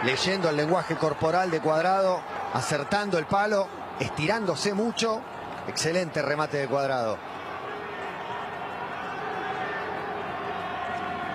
Leyendo 0.03 0.49
el 0.49 0.57
lenguaje 0.57 0.95
corporal 0.95 1.49
de 1.49 1.61
cuadrado, 1.61 2.21
acertando 2.53 3.17
el 3.17 3.25
palo, 3.25 3.67
estirándose 3.99 4.73
mucho. 4.73 5.21
Excelente 5.67 6.21
remate 6.21 6.57
de 6.57 6.67
cuadrado. 6.67 7.17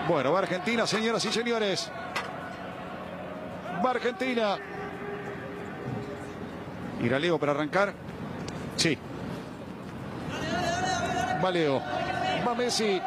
Bueno, 0.06 0.32
va 0.32 0.40
Argentina, 0.40 0.86
señoras 0.86 1.24
y 1.24 1.32
señores. 1.32 1.90
Va 3.84 3.90
Argentina. 3.90 4.56
¿Irá 7.00 7.18
Leo 7.18 7.38
para 7.38 7.52
arrancar? 7.52 7.92
Sí. 8.76 8.98
Va 11.42 11.50
Leo. 11.50 11.82
Va 12.46 12.54
Messi. 12.54 13.00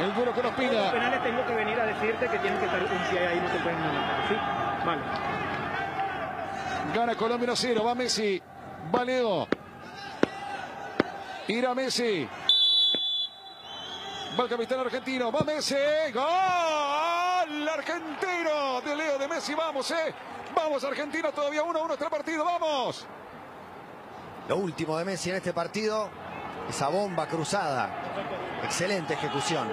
El 0.00 0.14
duro 0.14 0.32
con 0.32 0.42
Los 0.42 0.52
Ospina. 0.52 0.90
penales 0.90 1.22
tengo 1.22 1.46
que 1.46 1.54
venir 1.54 1.78
a 1.78 1.86
decirte 1.86 2.28
que 2.28 2.38
tienes 2.38 2.58
que 2.58 2.64
estar 2.66 2.82
un 2.82 2.88
pie 3.10 3.28
ahí, 3.28 3.40
no 3.40 3.48
te 3.48 3.58
pueden 3.60 3.80
levantar. 3.80 4.28
¿Sí? 4.28 4.34
Vale. 4.84 5.02
Gana 6.94 7.14
Colombia 7.14 7.48
1-0. 7.52 7.86
Va 7.86 7.94
Messi. 7.94 8.42
Va 8.94 9.04
Leo. 9.04 9.46
Irá 11.48 11.74
Messi. 11.74 12.28
Va 14.38 14.44
el 14.44 14.50
capitán 14.50 14.80
argentino. 14.80 15.30
Va 15.30 15.40
Messi. 15.40 15.76
¡Gol! 16.12 17.68
Argentino 17.68 18.80
de 18.80 18.96
Leo 18.96 19.18
de 19.18 19.28
Messi. 19.28 19.54
Vamos, 19.54 19.90
eh. 19.92 20.14
Vamos, 20.54 20.82
Argentina. 20.84 21.30
Todavía 21.30 21.62
1-1 21.62 21.92
este 21.92 22.10
partido. 22.10 22.44
Vamos. 22.44 23.06
Lo 24.48 24.56
último 24.58 24.98
de 24.98 25.04
Messi 25.04 25.30
en 25.30 25.36
este 25.36 25.52
partido. 25.52 26.08
esa 26.68 26.88
bomba 26.88 27.26
cruzada. 27.26 27.90
Excelente 28.62 29.14
ejecución. 29.14 29.68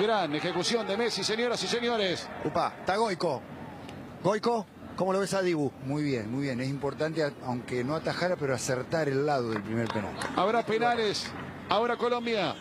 Gran 0.00 0.34
ejecución 0.34 0.86
de 0.86 0.96
Messi, 0.96 1.24
señoras 1.24 1.62
y 1.62 1.66
señores. 1.66 2.28
Upa, 2.44 2.74
está 2.80 2.96
Goico. 2.96 3.42
Goico, 4.22 4.66
¿cómo 4.96 5.12
lo 5.12 5.20
ves 5.20 5.34
a 5.34 5.42
Dibu? 5.42 5.72
Muy 5.84 6.02
bien, 6.02 6.30
muy 6.30 6.42
bien. 6.42 6.60
Es 6.60 6.68
importante, 6.68 7.22
aunque 7.44 7.84
no 7.84 7.94
atajara, 7.94 8.36
pero 8.36 8.54
acertar 8.54 9.08
el 9.08 9.26
lado 9.26 9.50
del 9.50 9.62
primer 9.62 9.88
penal. 9.88 10.12
Habrá 10.36 10.62
penales. 10.64 11.30
Ahora 11.68 11.96
Colombia. 11.96 12.54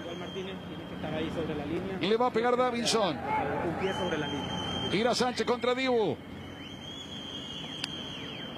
Igual 0.00 0.18
Martínez 0.18 0.56
tiene 0.68 0.88
que 0.88 0.94
estar 0.94 1.14
ahí 1.14 1.30
sobre 1.30 1.54
la 1.54 1.66
línea. 1.66 1.98
Le 2.00 2.16
va 2.16 2.26
a 2.26 2.30
pegar 2.30 2.56
Davinson. 2.56 3.16
Un 3.16 3.78
pie 3.78 3.92
sobre 3.92 4.18
la 4.18 4.26
línea. 4.26 4.94
Irá 4.94 5.14
Sánchez 5.14 5.46
contra 5.46 5.74
Dibu. 5.74 6.16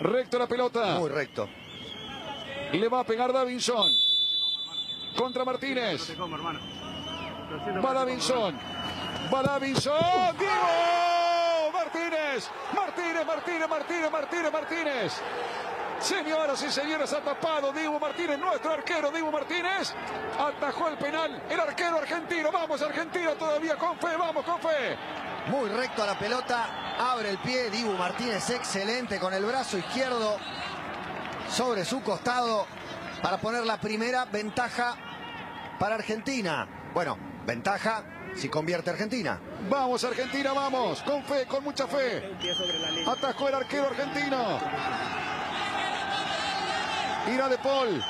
Recto 0.00 0.38
la 0.38 0.46
pelota. 0.46 0.98
Muy 0.98 1.10
recto. 1.10 1.48
Le 2.72 2.88
va 2.88 3.00
a 3.00 3.04
pegar 3.04 3.32
Davinson. 3.32 3.90
Contra 5.16 5.44
Martínez. 5.44 6.14
Va 6.18 7.92
Davinson. 7.94 8.58
Va 9.32 9.42
Davinson. 9.42 10.36
Diego 10.38 11.72
Martínez. 11.72 12.50
Martínez, 12.74 13.26
Martínez, 13.26 13.68
Martínez, 13.68 14.10
Martínez, 14.10 14.52
Martínez. 14.52 15.22
Señoras 16.00 16.62
y 16.62 16.70
señores, 16.70 17.12
ha 17.12 17.20
tapado 17.20 17.72
Diego 17.72 17.98
Martínez, 17.98 18.38
nuestro 18.38 18.72
arquero 18.72 19.10
Diego 19.10 19.32
Martínez. 19.32 19.94
Atajó 20.38 20.88
el 20.88 20.98
penal 20.98 21.42
el 21.48 21.58
arquero 21.60 21.98
argentino. 21.98 22.52
Vamos 22.52 22.80
Argentina 22.82 23.32
todavía 23.34 23.76
con 23.76 23.98
fe, 23.98 24.16
vamos 24.16 24.44
con 24.44 24.60
fe. 24.60 24.96
Muy 25.48 25.68
recto 25.70 26.02
a 26.02 26.06
la 26.06 26.18
pelota. 26.18 26.96
Abre 26.98 27.30
el 27.30 27.38
pie. 27.38 27.70
Dibu 27.70 27.92
Martínez 27.92 28.48
excelente 28.50 29.18
con 29.18 29.32
el 29.32 29.44
brazo 29.44 29.78
izquierdo 29.78 30.38
sobre 31.50 31.84
su 31.84 32.02
costado 32.02 32.66
para 33.22 33.38
poner 33.38 33.64
la 33.64 33.80
primera 33.80 34.26
ventaja 34.26 34.96
para 35.78 35.94
Argentina. 35.94 36.68
Bueno, 36.92 37.18
ventaja 37.46 38.04
si 38.34 38.48
convierte 38.48 38.90
Argentina. 38.90 39.40
Vamos 39.68 40.04
Argentina, 40.04 40.52
vamos. 40.52 41.02
Con 41.02 41.24
fe, 41.24 41.46
con 41.46 41.64
mucha 41.64 41.86
fe. 41.86 42.36
Atajó 43.06 43.48
el 43.48 43.54
arquero 43.54 43.86
argentino. 43.86 44.58
Irá 47.32 47.48
de 47.48 47.58
Paul. 47.58 48.02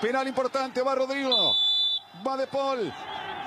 Penal 0.00 0.28
importante, 0.28 0.82
va 0.82 0.94
Rodrigo. 0.94 1.54
Va 2.26 2.36
de 2.36 2.46
Paul. 2.46 2.92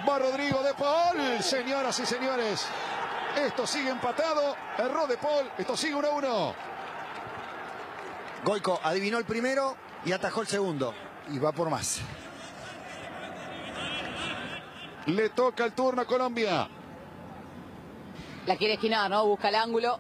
Va 0.07 0.19
Rodrigo 0.19 0.61
de 0.63 0.73
Paul. 0.73 1.41
Señoras 1.41 1.99
y 1.99 2.05
señores. 2.05 2.67
Esto 3.37 3.65
sigue 3.65 3.89
empatado. 3.89 4.55
Erró 4.77 5.07
de 5.07 5.17
Paul. 5.17 5.49
Esto 5.57 5.77
sigue 5.77 5.95
1 5.95 6.07
a 6.07 6.11
1. 6.11 6.55
Goico 8.43 8.79
adivinó 8.83 9.17
el 9.17 9.25
primero 9.25 9.75
y 10.05 10.11
atajó 10.11 10.41
el 10.41 10.47
segundo. 10.47 10.93
Y 11.29 11.39
va 11.39 11.51
por 11.51 11.69
más. 11.69 12.01
Le 15.05 15.29
toca 15.29 15.65
el 15.65 15.73
turno 15.73 16.01
a 16.01 16.05
Colombia. 16.05 16.67
La 18.45 18.55
quiere 18.57 18.73
esquinar, 18.73 19.09
¿no? 19.09 19.25
Busca 19.25 19.49
el 19.49 19.55
ángulo. 19.55 19.99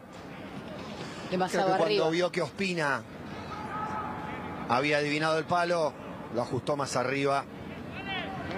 Creo 1.29 1.39
Demasiado 1.39 1.67
que 1.67 1.83
arriba. 1.83 1.87
cuando 2.01 2.11
vio 2.11 2.31
que 2.31 2.41
Ospina 2.41 3.03
había 4.67 4.97
adivinado 4.97 5.37
el 5.37 5.45
palo, 5.45 5.93
lo 6.33 6.41
ajustó 6.41 6.75
más 6.75 6.95
arriba. 6.95 7.45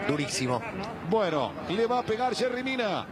Durísimo. 0.07 0.61
Bueno, 1.09 1.51
le 1.69 1.85
va 1.85 1.99
a 1.99 2.03
pegar 2.03 2.33
Jerry 2.33 2.63
Mina. 2.63 3.05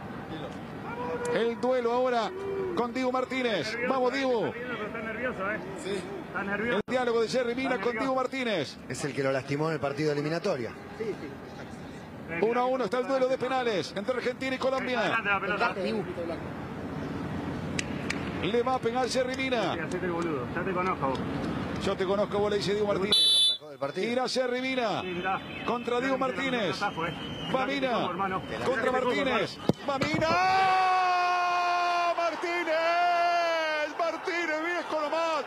El 1.34 1.60
duelo 1.60 1.92
ahora 1.92 2.30
con 2.74 2.92
Diego 2.94 3.12
Martínez. 3.12 3.76
Vamos, 3.88 4.12
Diego. 4.14 4.46
Está 4.46 4.98
nervioso, 5.02 5.50
¿eh? 5.50 5.58
Sí. 5.84 6.00
Está 6.28 6.42
nervioso. 6.42 6.80
El 6.86 6.92
diálogo 6.92 7.20
de 7.20 7.28
Jerry 7.28 7.54
Mina 7.54 7.78
con 7.80 7.92
Diego 7.92 8.14
Martínez. 8.14 8.76
Es 8.88 9.04
el 9.04 9.14
que 9.14 9.22
lo 9.22 9.30
lastimó 9.30 9.68
en 9.68 9.74
el 9.74 9.80
partido 9.80 10.12
eliminatorio. 10.12 10.70
Sí, 10.98 11.04
sí. 11.04 12.46
1 12.46 12.60
a 12.60 12.64
1 12.64 12.84
está 12.84 12.98
el 13.00 13.08
duelo 13.08 13.28
de 13.28 13.36
penales 13.36 13.92
entre 13.96 14.14
Argentina 14.16 14.54
y 14.54 14.58
Colombia. 14.58 15.18
Le 18.42 18.62
va 18.62 18.74
a 18.74 18.78
pegar 18.78 19.08
Jerry 19.08 19.36
Mina. 19.36 19.76
Ya 19.76 19.86
te 19.88 20.72
conozco. 20.72 21.12
Yo 21.84 21.96
te 21.96 22.04
conozco, 22.04 22.38
vos 22.38 22.50
le 22.50 22.56
dice 22.56 22.72
Diego 22.72 22.86
Martínez. 22.88 23.16
Irá 23.96 24.28
Jerry 24.28 24.60
Mina 24.60 25.02
contra 25.66 26.00
Diego 26.00 26.18
Martínez. 26.18 26.80
Va 26.82 27.66
Mina 27.66 28.08
contra 28.64 28.92
Martínez. 28.92 29.58
Va 29.88 29.98
Mina. 29.98 30.28
Martínez. 32.16 32.76
Martínez, 33.98 34.64
viejo 34.64 35.00
nomás. 35.00 35.44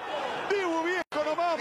Dibu 0.49 0.83
viejo 0.83 1.23
nomás. 1.25 1.59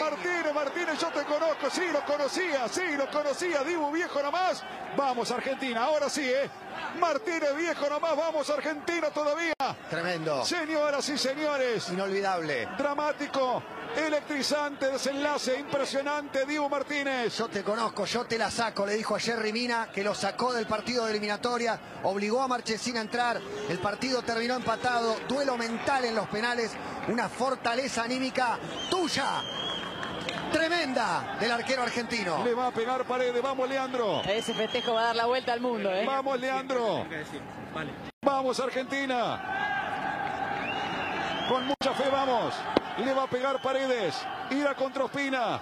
Martínez, 0.65 0.97
yo 1.01 1.09
te 1.09 1.25
conozco. 1.25 1.71
Sí, 1.71 1.83
lo 1.93 2.05
conocía. 2.05 2.69
Sí, 2.69 2.97
lo 2.97 3.11
conocía. 3.11 3.65
Dibu 3.65 3.91
viejo 3.91 4.23
nomás. 4.23 4.63
Vamos, 4.97 5.31
Argentina. 5.33 5.85
Ahora 5.85 6.09
sí, 6.09 6.23
¿eh? 6.23 6.49
Martínez 7.01 7.57
viejo 7.57 7.89
nomás. 7.89 8.17
Vamos, 8.17 8.49
Argentina 8.49 9.09
todavía. 9.11 9.55
Tremendo. 9.91 10.45
Señoras 10.45 11.09
y 11.09 11.19
señores. 11.19 11.89
Inolvidable. 11.89 12.69
Dramático. 12.79 13.63
Electrizante 13.97 14.91
desenlace, 14.91 15.55
impresionante, 15.59 16.47
Diego 16.47 16.67
Martínez. 16.67 17.37
Yo 17.37 17.49
te 17.49 17.63
conozco, 17.63 18.07
yo 18.07 18.25
te 18.25 18.39
la 18.39 18.51
saco, 18.51 18.87
le 18.87 18.95
dijo 18.95 19.17
a 19.17 19.19
Jerry 19.21 19.53
Mina, 19.53 19.91
que 19.93 20.03
lo 20.03 20.15
sacó 20.15 20.55
del 20.55 20.67
partido 20.67 21.05
de 21.05 21.11
eliminatoria, 21.11 21.79
obligó 22.03 22.41
a 22.41 22.49
Marchesín 22.49 22.97
a 22.97 23.03
entrar, 23.03 23.39
el 23.69 23.79
partido 23.81 24.23
terminó 24.23 24.55
empatado, 24.55 25.15
duelo 25.29 25.59
mental 25.59 26.07
en 26.07 26.15
los 26.15 26.27
penales, 26.29 26.71
una 27.09 27.29
fortaleza 27.29 28.05
anímica 28.05 28.59
tuya, 28.89 29.43
tremenda 30.53 31.37
del 31.41 31.51
arquero 31.51 31.83
argentino. 31.83 32.45
Le 32.45 32.55
va 32.55 32.69
a 32.69 32.71
pegar 32.71 33.05
Paredes, 33.05 33.43
vamos 33.43 33.69
Leandro. 33.69 34.23
Ese 34.23 34.55
festejo 34.55 34.95
va 34.95 35.01
a 35.01 35.05
dar 35.07 35.17
la 35.17 35.27
vuelta 35.27 35.53
al 35.53 35.61
mundo, 35.61 35.91
¿eh? 35.91 36.05
Vamos 36.07 36.39
Leandro. 36.39 37.07
Vamos 38.25 38.61
Argentina. 38.61 39.41
Con 41.49 41.67
mucha 41.67 41.93
fe 41.95 42.09
vamos. 42.11 42.55
Le 42.99 43.13
va 43.13 43.25
a 43.25 43.27
pegar 43.27 43.61
Paredes. 43.61 44.15
Ira 44.51 44.75
contra 44.75 45.05
Ospina. 45.05 45.61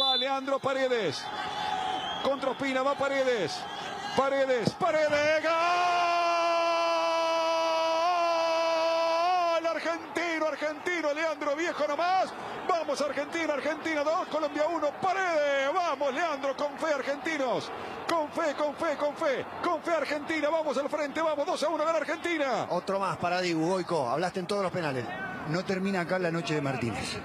Va 0.00 0.16
Leandro 0.16 0.58
Paredes. 0.58 1.24
Contra 2.22 2.50
Ospina 2.50 2.82
va 2.82 2.94
Paredes. 2.94 3.60
Paredes. 4.16 4.70
Paredes. 4.70 5.42
¡Gol! 5.42 6.07
Viejo 11.68 11.86
nomás. 11.86 12.32
Vamos 12.66 12.98
Argentina, 13.02 13.52
Argentina 13.52 14.02
2, 14.02 14.28
Colombia 14.28 14.66
1. 14.68 14.90
Paredes. 15.02 15.70
Vamos 15.74 16.14
Leandro, 16.14 16.56
con 16.56 16.78
fe 16.78 16.94
argentinos. 16.94 17.70
Con 18.08 18.30
fe, 18.30 18.54
con 18.54 18.74
fe, 18.74 18.96
con 18.96 19.14
fe. 19.14 19.44
Con 19.62 19.82
fe 19.82 19.90
Argentina. 19.90 20.48
Vamos 20.48 20.78
al 20.78 20.88
frente. 20.88 21.20
Vamos 21.20 21.44
2 21.44 21.62
a 21.62 21.68
1 21.68 21.84
gana 21.84 21.98
Argentina. 21.98 22.66
Otro 22.70 22.98
más 22.98 23.18
para 23.18 23.42
Dibu, 23.42 23.68
Goico, 23.68 24.08
hablaste 24.08 24.40
en 24.40 24.46
todos 24.46 24.62
los 24.62 24.72
penales. 24.72 25.04
No 25.48 25.62
termina 25.62 26.00
acá 26.00 26.18
la 26.18 26.30
noche 26.30 26.54
de 26.54 26.62
Martínez. 26.62 27.18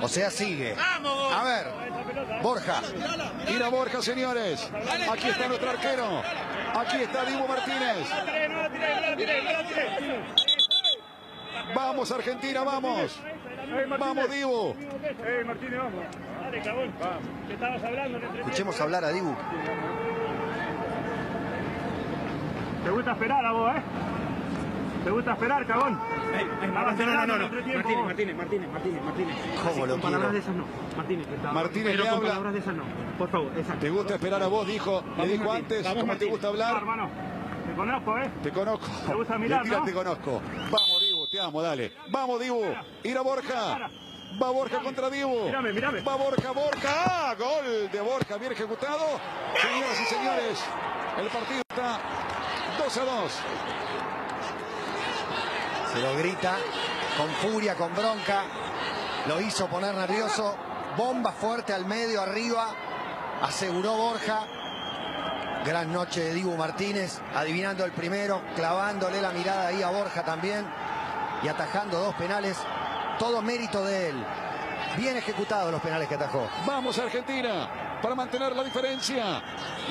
O 0.00 0.08
sea, 0.08 0.30
sigue. 0.30 0.74
A 0.74 1.44
ver, 1.44 2.40
Borja. 2.42 2.80
Tira 3.46 3.68
Borja, 3.68 4.00
señores. 4.00 4.70
Aquí 5.12 5.28
está 5.28 5.46
nuestro 5.46 5.68
arquero. 5.68 6.22
Aquí 6.74 7.02
está 7.02 7.26
Dibu 7.26 7.46
Martínez. 7.46 8.08
Vamos, 11.74 12.10
Argentina, 12.12 12.62
vamos. 12.62 13.20
Vamos, 13.98 14.30
Dibu. 14.30 14.74
Eh, 15.24 15.44
Martínez, 15.46 15.78
vamos. 15.78 16.04
Dale, 16.42 16.62
cabón. 16.62 16.90
¿Qué 17.46 17.54
estabas 17.54 17.82
hablando? 17.82 18.18
Escuchemos 18.18 18.80
hablar 18.80 19.04
a 19.04 19.08
Dibu. 19.10 19.34
Te 22.84 22.90
gusta 22.90 23.12
esperar 23.12 23.44
a 23.46 23.52
vos, 23.52 23.70
¿eh? 23.76 23.82
¿Te 25.04 25.10
gusta 25.10 25.32
esperar, 25.32 25.66
cagón? 25.66 25.98
No, 26.72 26.92
no, 26.92 27.26
no, 27.26 27.38
no. 27.38 27.48
Martínez, 27.48 28.04
Martínez, 28.04 28.36
Martínez, 28.36 28.70
Martínez, 28.72 29.02
Martínez. 29.02 29.36
¿Cómo 29.62 29.86
lo 29.86 29.92
Con 29.94 30.00
palabras 30.02 30.32
de 30.32 30.38
esas 30.38 30.54
no. 30.54 30.64
Martínez, 30.96 31.26
está- 31.28 31.52
Martínez 31.52 31.92
pero 31.92 32.04
le 32.04 32.08
con 32.08 32.18
habla. 32.18 32.28
palabras 32.30 32.52
de 32.54 32.58
esas 32.60 32.74
no. 32.74 32.82
Por 33.18 33.28
favor, 33.30 33.52
exacto. 33.56 33.80
¿Te 33.80 33.90
gusta 33.90 34.14
esperar 34.14 34.42
a 34.42 34.46
vos? 34.46 34.66
Dijo, 34.66 35.02
Vamos, 35.02 35.28
dijo 35.28 35.44
Martín. 35.44 35.62
antes. 35.62 35.82
Vamos, 35.84 35.94
¿Cómo 36.00 36.02
te 36.04 36.08
Martín. 36.14 36.28
gusta 36.30 36.48
hablar? 36.48 36.76
hermano. 36.76 37.08
Te 37.66 37.74
conozco, 37.74 38.18
¿eh? 38.18 38.30
Te 38.42 38.50
conozco. 38.50 38.86
Te 39.06 39.14
gusta 39.14 39.38
mirar, 39.38 39.66
¿no? 39.66 39.82
te 39.84 39.92
conozco. 39.92 40.42
Vamos, 40.70 40.83
Dale. 41.34 41.92
Vamos, 42.10 42.40
Dibu. 42.40 42.62
Ir 43.02 43.18
a 43.18 43.22
Borja. 43.22 43.90
Va 44.40 44.50
Borja 44.50 44.80
contra 44.80 45.10
Dibu. 45.10 45.46
Mírame, 45.46 45.72
mírame. 45.72 46.00
Va 46.00 46.14
Borja, 46.14 46.52
Borja. 46.52 46.88
¡Ah! 47.06 47.34
Gol 47.36 47.90
de 47.90 48.00
Borja, 48.00 48.36
bien 48.36 48.52
ejecutado. 48.52 49.18
Señoras 49.60 50.00
y 50.00 50.04
señores, 50.04 50.64
el 51.18 51.26
partido 51.28 51.62
está 51.68 51.98
2 52.78 52.96
a 52.96 53.04
2. 53.04 53.32
Se 55.92 56.00
lo 56.00 56.16
grita 56.18 56.56
con 57.16 57.28
furia, 57.30 57.74
con 57.74 57.92
bronca. 57.94 58.44
Lo 59.26 59.40
hizo 59.40 59.66
poner 59.66 59.94
nervioso. 59.94 60.56
Bomba 60.96 61.32
fuerte 61.32 61.72
al 61.72 61.84
medio, 61.84 62.22
arriba. 62.22 62.70
Aseguró 63.42 63.96
Borja. 63.96 64.46
Gran 65.64 65.92
noche 65.92 66.20
de 66.20 66.34
Dibu 66.34 66.56
Martínez, 66.56 67.20
adivinando 67.34 67.84
el 67.86 67.92
primero, 67.92 68.42
clavándole 68.54 69.22
la 69.22 69.30
mirada 69.30 69.68
ahí 69.68 69.82
a 69.82 69.88
Borja 69.88 70.22
también 70.22 70.66
y 71.44 71.48
atajando 71.48 71.98
dos 71.98 72.14
penales 72.14 72.56
todo 73.18 73.42
mérito 73.42 73.84
de 73.84 74.10
él. 74.10 74.26
Bien 74.96 75.16
ejecutados 75.16 75.70
los 75.70 75.82
penales 75.82 76.08
que 76.08 76.14
atajó. 76.14 76.48
Vamos 76.64 76.98
Argentina 76.98 77.98
para 78.00 78.14
mantener 78.14 78.56
la 78.56 78.64
diferencia. 78.64 79.42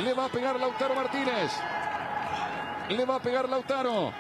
Le 0.02 0.14
va 0.14 0.26
a 0.26 0.30
pegar 0.30 0.60
Lautaro 0.60 0.96
Martínez. 0.96 1.52
Le 2.90 3.06
va 3.06 3.16
a 3.16 3.20
pegar 3.20 3.48
Lautaro. 3.48 4.12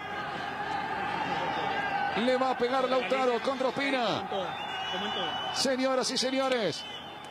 Le 2.18 2.38
va 2.38 2.52
a 2.52 2.58
pegar 2.58 2.88
Lautaro 2.88 3.42
contra 3.42 3.70
Ospina. 3.70 4.30
Señoras 5.54 6.12
y 6.12 6.18
señores, 6.18 6.84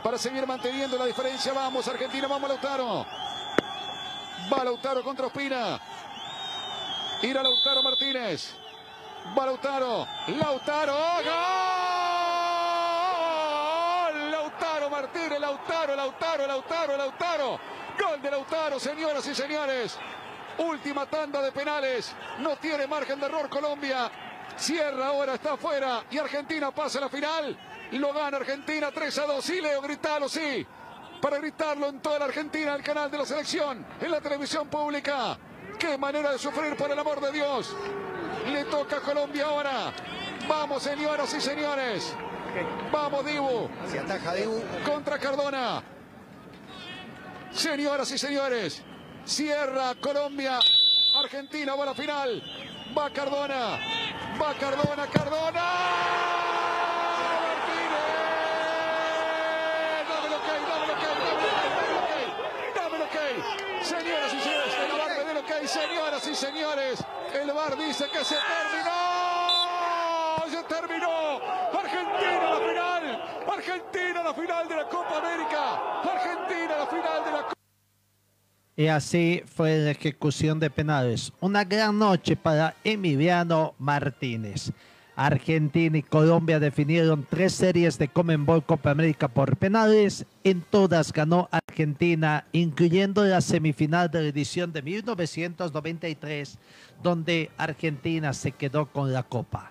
para 0.02 0.18
seguir 0.18 0.44
manteniendo 0.46 0.98
la 0.98 1.04
diferencia, 1.04 1.52
vamos 1.52 1.86
Argentina, 1.86 2.26
vamos 2.26 2.48
Lautaro. 2.48 3.06
Va 4.52 4.64
Lautaro 4.64 5.04
contra 5.04 5.26
Ospina. 5.26 5.78
Irá 7.22 7.42
Lautaro 7.42 7.82
Martínez. 7.84 8.61
Va 9.36 9.46
Lautaro. 9.46 10.06
Lautaro. 10.28 10.94
¡Gol! 14.12 14.30
Lautaro 14.30 14.90
Martínez. 14.90 15.40
Lautaro, 15.40 15.96
Lautaro, 15.96 16.46
Lautaro, 16.46 16.96
Lautaro. 16.96 17.60
Gol 17.98 18.22
de 18.22 18.30
Lautaro, 18.30 18.80
señoras 18.80 19.26
y 19.26 19.34
señores. 19.34 19.98
Última 20.58 21.06
tanda 21.06 21.40
de 21.40 21.52
penales. 21.52 22.14
No 22.40 22.56
tiene 22.56 22.86
margen 22.86 23.18
de 23.20 23.26
error 23.26 23.48
Colombia. 23.48 24.10
Cierra 24.56 25.06
ahora, 25.06 25.34
está 25.34 25.52
afuera. 25.54 26.04
Y 26.10 26.18
Argentina 26.18 26.70
pasa 26.70 26.98
a 26.98 27.02
la 27.02 27.08
final. 27.08 27.56
Lo 27.92 28.12
gana 28.12 28.36
Argentina 28.38 28.90
3 28.92 29.18
a 29.18 29.26
2. 29.26 29.44
Sí, 29.44 29.60
Leo, 29.60 29.80
gritalo, 29.80 30.28
sí. 30.28 30.66
Para 31.20 31.38
gritarlo 31.38 31.88
en 31.88 32.00
toda 32.00 32.18
la 32.18 32.24
Argentina, 32.24 32.74
el 32.74 32.82
canal 32.82 33.10
de 33.10 33.18
la 33.18 33.24
selección, 33.24 33.86
en 34.00 34.10
la 34.10 34.20
televisión 34.20 34.68
pública. 34.68 35.38
Qué 35.78 35.96
manera 35.96 36.32
de 36.32 36.38
sufrir, 36.38 36.76
por 36.76 36.90
el 36.90 36.98
amor 36.98 37.20
de 37.20 37.30
Dios. 37.30 37.74
Le 38.46 38.64
toca 38.64 38.96
a 38.96 39.00
Colombia 39.00 39.44
ahora. 39.46 39.92
Vamos, 40.48 40.82
señoras 40.82 41.32
y 41.34 41.40
señores. 41.40 42.14
Vamos, 42.90 43.24
Dibu. 43.24 43.68
Se 43.88 43.98
ataja 43.98 44.34
Dibu. 44.34 44.60
Contra 44.84 45.18
Cardona. 45.18 45.82
Señoras 47.52 48.10
y 48.10 48.18
señores. 48.18 48.82
Cierra 49.24 49.94
Colombia. 50.00 50.58
Argentina 51.16 51.74
va 51.74 51.84
a 51.84 51.86
la 51.86 51.94
final. 51.94 52.42
Va 52.96 53.10
Cardona. 53.10 53.78
Va 54.40 54.54
Cardona. 54.54 55.06
Cardona. 55.06 55.64
Martínez. 57.46 58.08
Dame 60.08 60.26
el 60.26 60.34
ok, 60.34 60.48
dame 60.68 60.84
el 60.84 60.90
ok, 60.90 61.02
dame 61.02 61.24
el 61.24 61.36
ok, 61.36 61.46
dame 61.64 61.86
el 61.86 61.96
ok, 61.96 62.10
dame 62.74 62.96
el 62.96 63.02
ok. 63.02 63.16
Señoras 63.82 64.34
y 64.34 64.40
señores, 64.40 64.74
el 64.78 65.44
ok. 65.62 65.68
Señoras 65.68 66.26
y 66.28 66.34
señores, 66.34 67.04
el 67.40 67.52
bar 67.52 67.76
dice 67.76 68.06
que 68.10 68.24
se 68.24 68.34
terminó. 68.34 68.90
Se 70.50 70.62
terminó. 70.64 71.40
Argentina 71.78 72.50
la 72.50 72.58
final. 72.68 73.04
Argentina 73.56 74.22
la 74.22 74.34
final 74.34 74.68
de 74.68 74.76
la 74.76 74.88
Copa 74.88 75.18
América. 75.18 76.02
Argentina 76.02 76.78
la 76.78 76.86
final 76.86 77.24
de 77.24 77.30
la 77.30 77.42
Copa 77.42 77.54
Y 78.76 78.86
así 78.88 79.42
fue 79.46 79.78
la 79.78 79.90
ejecución 79.92 80.58
de 80.58 80.70
penales. 80.70 81.32
Una 81.40 81.64
gran 81.64 81.98
noche 81.98 82.36
para 82.36 82.74
Emiliano 82.84 83.74
Martínez. 83.78 84.72
Argentina 85.16 85.98
y 85.98 86.02
Colombia 86.02 86.58
definieron 86.58 87.26
tres 87.28 87.52
series 87.52 87.98
de 87.98 88.08
Comenbol 88.08 88.64
Copa 88.64 88.90
América 88.90 89.28
por 89.28 89.56
penales. 89.56 90.24
En 90.42 90.62
todas 90.62 91.12
ganó 91.12 91.48
Argentina, 91.50 92.46
incluyendo 92.52 93.24
la 93.24 93.40
semifinal 93.40 94.10
de 94.10 94.22
la 94.22 94.28
edición 94.28 94.72
de 94.72 94.82
1993, 94.82 96.58
donde 97.02 97.50
Argentina 97.58 98.32
se 98.32 98.52
quedó 98.52 98.86
con 98.86 99.12
la 99.12 99.22
Copa. 99.22 99.70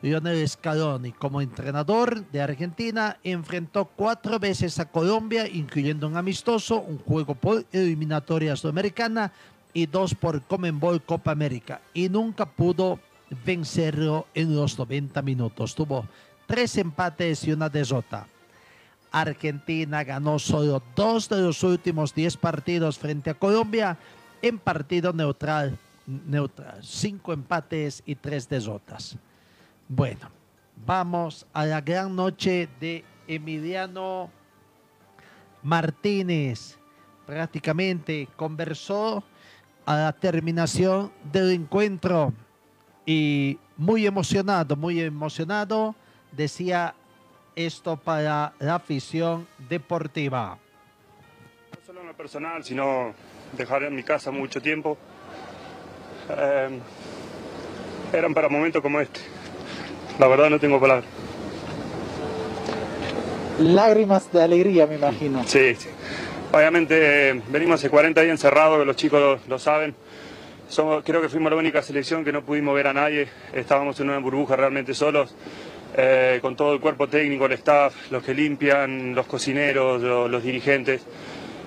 Lionel 0.00 0.48
Scaloni, 0.48 1.12
como 1.12 1.40
entrenador 1.40 2.24
de 2.30 2.40
Argentina, 2.40 3.18
enfrentó 3.24 3.84
cuatro 3.84 4.38
veces 4.38 4.78
a 4.78 4.88
Colombia, 4.88 5.48
incluyendo 5.48 6.06
un 6.06 6.16
amistoso, 6.16 6.80
un 6.80 6.98
juego 6.98 7.34
por 7.34 7.66
eliminatoria 7.72 8.54
sudamericana 8.54 9.32
y 9.74 9.86
dos 9.86 10.14
por 10.14 10.42
Comenbol 10.42 11.02
Copa 11.02 11.32
América, 11.32 11.80
y 11.92 12.08
nunca 12.08 12.46
pudo 12.46 13.00
vencerlo 13.44 14.26
en 14.34 14.54
los 14.54 14.78
90 14.78 15.22
minutos. 15.22 15.74
Tuvo 15.74 16.06
tres 16.46 16.76
empates 16.78 17.44
y 17.44 17.52
una 17.52 17.68
derrota. 17.68 18.26
Argentina 19.10 20.04
ganó 20.04 20.38
solo 20.38 20.82
dos 20.94 21.28
de 21.28 21.40
los 21.40 21.62
últimos 21.62 22.14
10 22.14 22.36
partidos 22.36 22.98
frente 22.98 23.30
a 23.30 23.34
Colombia 23.34 23.96
en 24.42 24.58
partido 24.58 25.12
neutral, 25.12 25.78
neutral, 26.06 26.78
cinco 26.82 27.32
empates 27.32 28.02
y 28.06 28.14
tres 28.14 28.48
derrotas. 28.48 29.16
Bueno, 29.88 30.30
vamos 30.86 31.46
a 31.52 31.64
la 31.64 31.80
gran 31.80 32.14
noche 32.14 32.68
de 32.80 33.04
Emiliano 33.26 34.30
Martínez. 35.62 36.78
Prácticamente 37.26 38.28
conversó 38.36 39.24
a 39.84 39.96
la 39.96 40.12
terminación 40.12 41.12
del 41.32 41.50
encuentro 41.50 42.32
y 43.08 43.58
muy 43.78 44.06
emocionado, 44.06 44.76
muy 44.76 45.00
emocionado, 45.00 45.94
decía 46.30 46.94
esto 47.56 47.96
para 47.96 48.52
la 48.58 48.74
afición 48.74 49.48
deportiva. 49.70 50.58
No 51.72 51.86
solo 51.86 52.02
en 52.02 52.08
lo 52.08 52.12
personal, 52.12 52.62
sino 52.62 53.14
dejar 53.56 53.84
en 53.84 53.94
mi 53.94 54.02
casa 54.02 54.30
mucho 54.30 54.60
tiempo. 54.60 54.98
Eh, 56.28 56.68
eran 58.12 58.34
para 58.34 58.50
momentos 58.50 58.82
como 58.82 59.00
este. 59.00 59.20
La 60.18 60.26
verdad 60.26 60.50
no 60.50 60.60
tengo 60.60 60.78
palabras. 60.78 61.06
Lágrimas 63.58 64.30
de 64.30 64.42
alegría, 64.42 64.86
me 64.86 64.96
imagino. 64.96 65.44
Sí, 65.46 65.74
sí. 65.76 65.88
Obviamente 66.52 67.30
eh, 67.30 67.42
venimos 67.48 67.80
hace 67.80 67.88
40 67.88 68.20
días 68.20 68.32
encerrados, 68.32 68.86
los 68.86 68.96
chicos 68.96 69.18
lo, 69.18 69.40
lo 69.48 69.58
saben. 69.58 69.94
Creo 71.04 71.22
que 71.22 71.28
fuimos 71.30 71.50
la 71.50 71.56
única 71.56 71.80
selección 71.82 72.24
que 72.24 72.32
no 72.32 72.42
pudimos 72.42 72.74
ver 72.74 72.88
a 72.88 72.92
nadie. 72.92 73.28
Estábamos 73.54 73.98
en 74.00 74.10
una 74.10 74.18
burbuja 74.18 74.54
realmente 74.54 74.92
solos, 74.92 75.34
eh, 75.96 76.38
con 76.42 76.56
todo 76.56 76.74
el 76.74 76.80
cuerpo 76.80 77.08
técnico, 77.08 77.46
el 77.46 77.52
staff, 77.52 77.94
los 78.10 78.22
que 78.22 78.34
limpian, 78.34 79.14
los 79.14 79.26
cocineros, 79.26 80.02
lo- 80.02 80.28
los 80.28 80.42
dirigentes. 80.42 81.02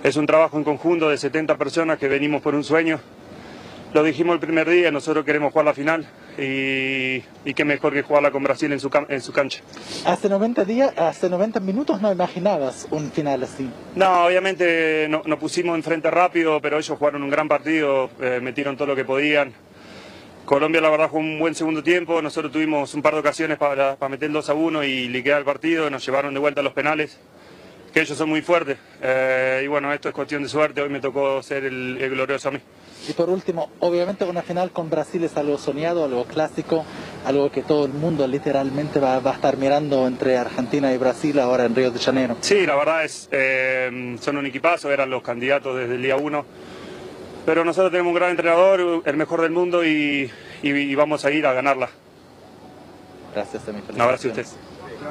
Es 0.03 0.15
un 0.17 0.25
trabajo 0.27 0.57
en 0.57 0.63
conjunto 0.63 1.09
de 1.09 1.17
70 1.17 1.57
personas 1.57 1.97
que 1.97 2.07
venimos 2.07 2.41
por 2.41 2.53
un 2.53 2.63
sueño. 2.63 2.99
Lo 3.93 4.03
dijimos 4.03 4.35
el 4.35 4.39
primer 4.39 4.69
día, 4.69 4.89
nosotros 4.89 5.25
queremos 5.25 5.51
jugar 5.51 5.65
la 5.65 5.73
final 5.73 6.07
y, 6.37 7.15
y 7.43 7.53
qué 7.53 7.65
mejor 7.65 7.91
que 7.91 8.03
jugarla 8.03 8.31
con 8.31 8.41
Brasil 8.41 8.71
en 8.71 8.79
su, 8.79 8.89
en 9.09 9.19
su 9.21 9.33
cancha. 9.33 9.61
Hace 10.05 10.29
90 10.29 10.63
días, 10.63 10.97
hace 10.97 11.29
90 11.29 11.59
minutos 11.59 12.01
no 12.01 12.09
imaginabas 12.09 12.87
un 12.89 13.11
final 13.11 13.43
así. 13.43 13.69
No, 13.95 14.25
obviamente 14.27 15.07
no- 15.09 15.23
nos 15.25 15.37
pusimos 15.39 15.75
enfrente 15.75 16.09
rápido, 16.09 16.61
pero 16.61 16.77
ellos 16.79 16.97
jugaron 16.97 17.21
un 17.21 17.29
gran 17.29 17.49
partido, 17.49 18.09
eh, 18.21 18.39
metieron 18.41 18.77
todo 18.77 18.87
lo 18.87 18.95
que 18.95 19.03
podían. 19.03 19.51
Colombia 20.45 20.79
la 20.79 20.89
verdad 20.89 21.09
jugó 21.09 21.19
un 21.19 21.37
buen 21.39 21.53
segundo 21.53 21.83
tiempo, 21.83 22.21
nosotros 22.21 22.51
tuvimos 22.53 22.93
un 22.93 23.01
par 23.01 23.13
de 23.13 23.19
ocasiones 23.19 23.57
para, 23.57 23.97
para 23.97 24.09
meter 24.09 24.27
el 24.27 24.33
2 24.33 24.49
a 24.49 24.53
1 24.53 24.83
y 24.85 25.09
liquidar 25.09 25.39
el 25.39 25.45
partido, 25.45 25.89
nos 25.89 26.05
llevaron 26.05 26.33
de 26.33 26.39
vuelta 26.39 26.61
a 26.61 26.63
los 26.63 26.73
penales, 26.73 27.19
que 27.93 28.01
ellos 28.01 28.17
son 28.17 28.29
muy 28.29 28.41
fuertes. 28.41 28.77
Eh, 29.01 29.61
y 29.63 29.67
bueno, 29.67 29.91
esto 29.93 30.09
es 30.09 30.15
cuestión 30.15 30.43
de 30.43 30.49
suerte, 30.49 30.81
hoy 30.81 30.89
me 30.89 30.99
tocó 30.99 31.41
ser 31.43 31.65
el, 31.65 31.97
el 31.99 32.09
glorioso 32.11 32.49
a 32.49 32.51
mí. 32.51 32.59
Y 33.09 33.13
por 33.13 33.29
último, 33.29 33.71
obviamente 33.79 34.25
una 34.25 34.43
final 34.43 34.71
con 34.71 34.89
Brasil 34.89 35.23
es 35.23 35.35
algo 35.35 35.57
soñado, 35.57 36.05
algo 36.05 36.25
clásico, 36.25 36.85
algo 37.25 37.51
que 37.51 37.63
todo 37.63 37.85
el 37.85 37.93
mundo 37.93 38.27
literalmente 38.27 38.99
va, 38.99 39.19
va 39.19 39.31
a 39.31 39.33
estar 39.35 39.57
mirando 39.57 40.05
entre 40.05 40.37
Argentina 40.37 40.93
y 40.93 40.97
Brasil 40.97 41.39
ahora 41.39 41.65
en 41.65 41.75
Río 41.75 41.89
de 41.91 41.99
Janeiro. 41.99 42.37
Sí, 42.41 42.65
la 42.67 42.75
verdad 42.75 43.03
es, 43.03 43.27
eh, 43.31 44.17
son 44.21 44.37
un 44.37 44.45
equipazo, 44.45 44.91
eran 44.91 45.09
los 45.09 45.23
candidatos 45.23 45.75
desde 45.77 45.95
el 45.95 46.01
día 46.03 46.15
uno. 46.15 46.45
Pero 47.43 47.65
nosotros 47.65 47.91
tenemos 47.91 48.11
un 48.11 48.15
gran 48.17 48.29
entrenador, 48.29 49.01
el 49.03 49.17
mejor 49.17 49.41
del 49.41 49.51
mundo 49.51 49.83
y, 49.83 50.29
y- 50.61 50.69
y 50.69 50.93
vamos 50.95 51.25
a 51.25 51.31
ir 51.31 51.47
a 51.47 51.53
ganarla. 51.53 51.89
Gracias, 53.33 53.67
Emi. 53.67 53.81
Un 53.95 53.99
abrazo 54.01 54.27
a 54.27 54.31
ustedes. 54.31 54.55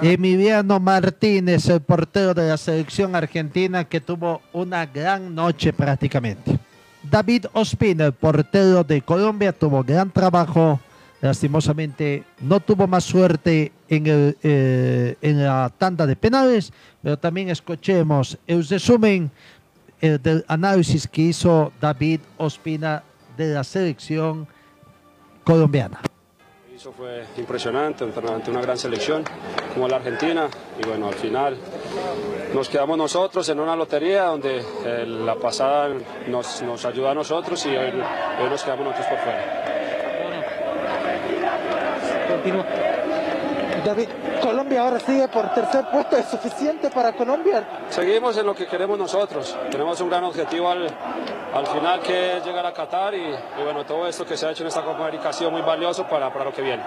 Emiliano 0.02 0.80
Martínez, 0.80 1.68
el 1.68 1.80
portero 1.80 2.32
de 2.32 2.48
la 2.48 2.56
selección 2.56 3.14
argentina 3.14 3.84
que 3.84 4.00
tuvo 4.00 4.40
una 4.52 4.86
gran 4.86 5.34
noche 5.34 5.72
prácticamente. 5.72 6.58
David 7.02 7.46
Ospina, 7.52 8.06
el 8.06 8.12
portero 8.12 8.82
de 8.82 9.02
Colombia, 9.02 9.52
tuvo 9.52 9.82
gran 9.84 10.10
trabajo. 10.10 10.80
Lastimosamente 11.20 12.24
no 12.40 12.60
tuvo 12.60 12.86
más 12.86 13.04
suerte 13.04 13.72
en, 13.88 14.04
eh, 14.06 15.16
la 15.20 15.70
tanda 15.76 16.06
de 16.06 16.16
penales, 16.16 16.72
pero 17.02 17.18
también 17.18 17.50
escuchemos 17.50 18.38
el 18.46 18.66
resumen 18.66 19.30
del 20.00 20.44
análisis 20.48 21.06
que 21.06 21.22
hizo 21.22 21.72
David 21.78 22.20
Ospina 22.38 23.02
de 23.36 23.52
la 23.52 23.64
selección 23.64 24.46
colombiana. 25.44 26.00
Eso 26.80 26.92
fue 26.92 27.26
impresionante 27.36 28.04
ante 28.04 28.50
una- 28.50 28.62
gran 28.62 28.78
selección 28.78 29.22
como 29.74 29.86
la 29.86 29.96
Argentina 29.96 30.48
y 30.82 30.88
bueno, 30.88 31.08
al 31.08 31.14
final 31.14 31.58
nos 32.54 32.70
quedamos 32.70 32.96
nosotros 32.96 33.46
en 33.50 33.60
una 33.60 33.76
lotería 33.76 34.22
donde 34.24 34.64
eh, 34.86 35.04
la 35.06 35.34
pasada 35.34 35.90
nos, 36.28 36.62
nos 36.62 36.82
ayudó 36.86 37.10
a 37.10 37.14
nosotros 37.14 37.66
y 37.66 37.76
hoy, 37.76 37.92
nos 38.48 38.62
quedamos 38.62 38.86
nosotros 38.86 39.08
por 39.08 39.18
fuera. 39.18 39.44
Continúa. 42.30 42.89
David, 43.84 44.08
Colombia 44.42 44.82
ahora 44.82 45.00
sigue 45.00 45.28
por 45.28 45.52
tercer 45.54 45.84
puesto. 45.90 46.16
¿Es 46.16 46.26
suficiente 46.26 46.90
para 46.90 47.12
Colombia? 47.12 47.66
Seguimos 47.88 48.36
en 48.36 48.46
lo 48.46 48.54
que 48.54 48.66
queremos 48.66 48.98
nosotros. 48.98 49.56
Tenemos 49.70 50.00
un 50.00 50.08
gran 50.10 50.24
objetivo 50.24 50.68
al, 50.70 50.86
al 51.54 51.66
final 51.66 52.00
que 52.00 52.36
es 52.36 52.44
llegar 52.44 52.66
a 52.66 52.72
Qatar 52.72 53.14
y, 53.14 53.22
y 53.24 53.62
bueno, 53.64 53.84
todo 53.84 54.06
esto 54.06 54.24
que 54.26 54.36
se 54.36 54.46
ha 54.46 54.50
hecho 54.50 54.62
en 54.62 54.68
esta 54.68 54.82
Copa 54.82 55.00
América 55.00 55.30
ha 55.30 55.32
sido 55.32 55.50
muy 55.50 55.62
valioso 55.62 56.06
para, 56.06 56.32
para 56.32 56.46
lo 56.46 56.52
que 56.52 56.62
viene. 56.62 56.82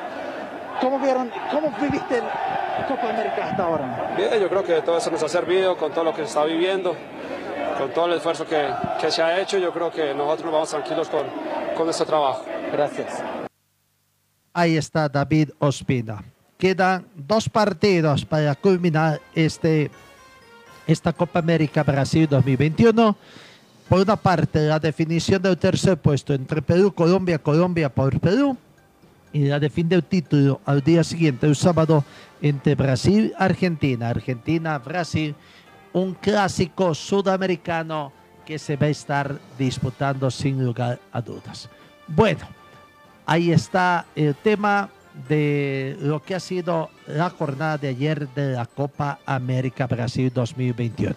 ¿Cómo 0.82 1.00
vieron, 1.00 1.32
cómo 1.52 1.72
viviste 1.80 2.20
la 2.22 2.88
Copa 2.88 3.10
América 3.10 3.46
hasta 3.46 3.64
ahora? 3.64 4.14
Bien, 4.18 4.40
yo 4.40 4.50
creo 4.50 4.64
que 4.64 4.82
todo 4.82 4.98
eso 4.98 5.12
nos 5.12 5.24
ha 5.24 5.30
servido 5.30 5.78
con 5.78 5.92
todo 5.92 6.04
lo 6.04 6.12
que 6.12 6.24
se 6.24 6.28
está 6.30 6.44
viviendo, 6.46 6.96
con 7.78 7.92
todo 7.92 8.08
el 8.08 8.14
esfuerzo 8.14 8.46
que, 8.46 8.68
que 9.00 9.12
se 9.12 9.22
ha 9.22 9.40
hecho. 9.40 9.58
Yo 9.58 9.72
creo 9.72 9.92
que 9.92 10.14
nosotros 10.14 10.46
nos 10.46 10.54
vamos 10.54 10.70
tranquilos 10.70 11.10
con, 11.10 11.26
con 11.76 11.86
nuestro 11.86 12.06
trabajo. 12.06 12.44
Gracias. 12.72 13.24
Ahí 14.52 14.78
está 14.78 15.08
David 15.08 15.52
Ospina. 15.60 16.24
Quedan 16.58 17.06
dos 17.16 17.50
partidos 17.50 18.26
para 18.26 18.56
culminar 18.56 19.20
este, 19.36 19.92
esta 20.88 21.12
Copa 21.14 21.40
América 21.40 21.84
Brasil 21.84 22.28
2021. 22.30 23.16
Por 23.90 24.00
una 24.02 24.16
parte, 24.16 24.62
la 24.62 24.80
definición 24.80 25.42
del 25.42 25.58
tercer 25.58 25.98
puesto 25.98 26.34
entre 26.34 26.62
Perú, 26.62 26.94
Colombia, 26.94 27.38
Colombia 27.38 27.90
por 27.90 28.20
Perú. 28.20 28.58
Y 29.34 29.46
la 29.46 29.60
definición 29.60 29.90
del 29.90 30.04
título 30.04 30.62
al 30.66 30.82
día 30.82 31.04
siguiente, 31.04 31.48
el 31.48 31.56
sábado, 31.56 32.06
entre 32.42 32.76
Brasil 32.76 33.34
Argentina. 33.38 34.10
Argentina, 34.10 34.78
Brasil, 34.78 35.36
un 35.92 36.14
clásico 36.14 36.94
sudamericano 36.94 38.12
que 38.46 38.60
se 38.60 38.76
va 38.76 38.88
a 38.88 38.90
estar 38.90 39.40
disputando 39.58 40.30
sin 40.30 40.64
lugar 40.64 41.00
a 41.12 41.22
dudas. 41.22 41.70
Bueno, 42.08 42.46
ahí 43.26 43.52
está 43.52 44.06
el 44.16 44.36
tema 44.36 44.90
de 45.28 45.98
lo 46.02 46.22
que 46.22 46.36
ha 46.36 46.40
sido 46.40 46.90
la 47.08 47.30
jornada 47.30 47.78
de 47.78 47.90
ayer 47.90 48.28
de 48.30 48.54
la 48.54 48.66
Copa 48.66 49.20
América 49.26 49.88
Brasil 49.88 50.32
2021. 50.34 51.16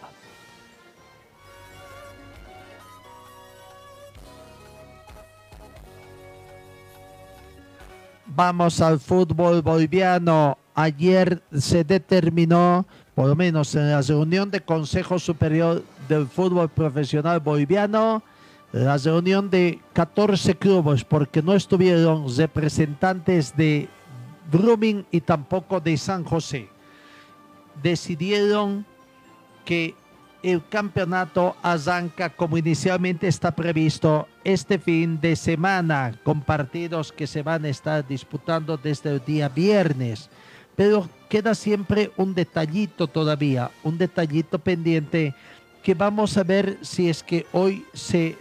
Vamos 8.26 8.82
al 8.82 9.00
fútbol 9.00 9.62
boliviano. 9.62 10.58
Ayer 10.74 11.42
se 11.56 11.84
determinó, 11.84 12.86
por 13.14 13.28
lo 13.28 13.34
menos 13.34 13.74
en 13.74 13.90
la 13.90 14.02
reunión 14.02 14.50
de 14.50 14.60
Consejo 14.60 15.18
Superior 15.18 15.82
del 16.06 16.26
Fútbol 16.26 16.68
Profesional 16.68 17.40
Boliviano, 17.40 18.22
la 18.84 18.98
reunión 18.98 19.48
de 19.48 19.80
14 19.92 20.56
clubes, 20.56 21.04
porque 21.04 21.42
no 21.42 21.54
estuvieron 21.54 22.26
representantes 22.36 23.56
de 23.56 23.88
Brumming 24.50 25.06
y 25.10 25.20
tampoco 25.20 25.80
de 25.80 25.96
San 25.96 26.24
José, 26.24 26.68
decidieron 27.82 28.84
que 29.64 29.94
el 30.42 30.62
campeonato 30.68 31.56
arranca 31.62 32.30
como 32.30 32.56
inicialmente 32.58 33.26
está 33.26 33.50
previsto 33.50 34.28
este 34.44 34.78
fin 34.78 35.20
de 35.20 35.34
semana, 35.34 36.12
con 36.22 36.42
partidos 36.42 37.12
que 37.12 37.26
se 37.26 37.42
van 37.42 37.64
a 37.64 37.68
estar 37.68 38.06
disputando 38.06 38.76
desde 38.76 39.10
el 39.10 39.24
día 39.24 39.48
viernes. 39.48 40.30
Pero 40.76 41.08
queda 41.30 41.54
siempre 41.54 42.12
un 42.16 42.34
detallito 42.34 43.08
todavía, 43.08 43.70
un 43.82 43.96
detallito 43.96 44.58
pendiente 44.58 45.34
que 45.86 45.94
vamos 45.94 46.36
a 46.36 46.42
ver 46.42 46.78
si 46.82 47.08
es 47.08 47.22
que 47.22 47.46
hoy 47.52 47.86
se, 47.94 48.36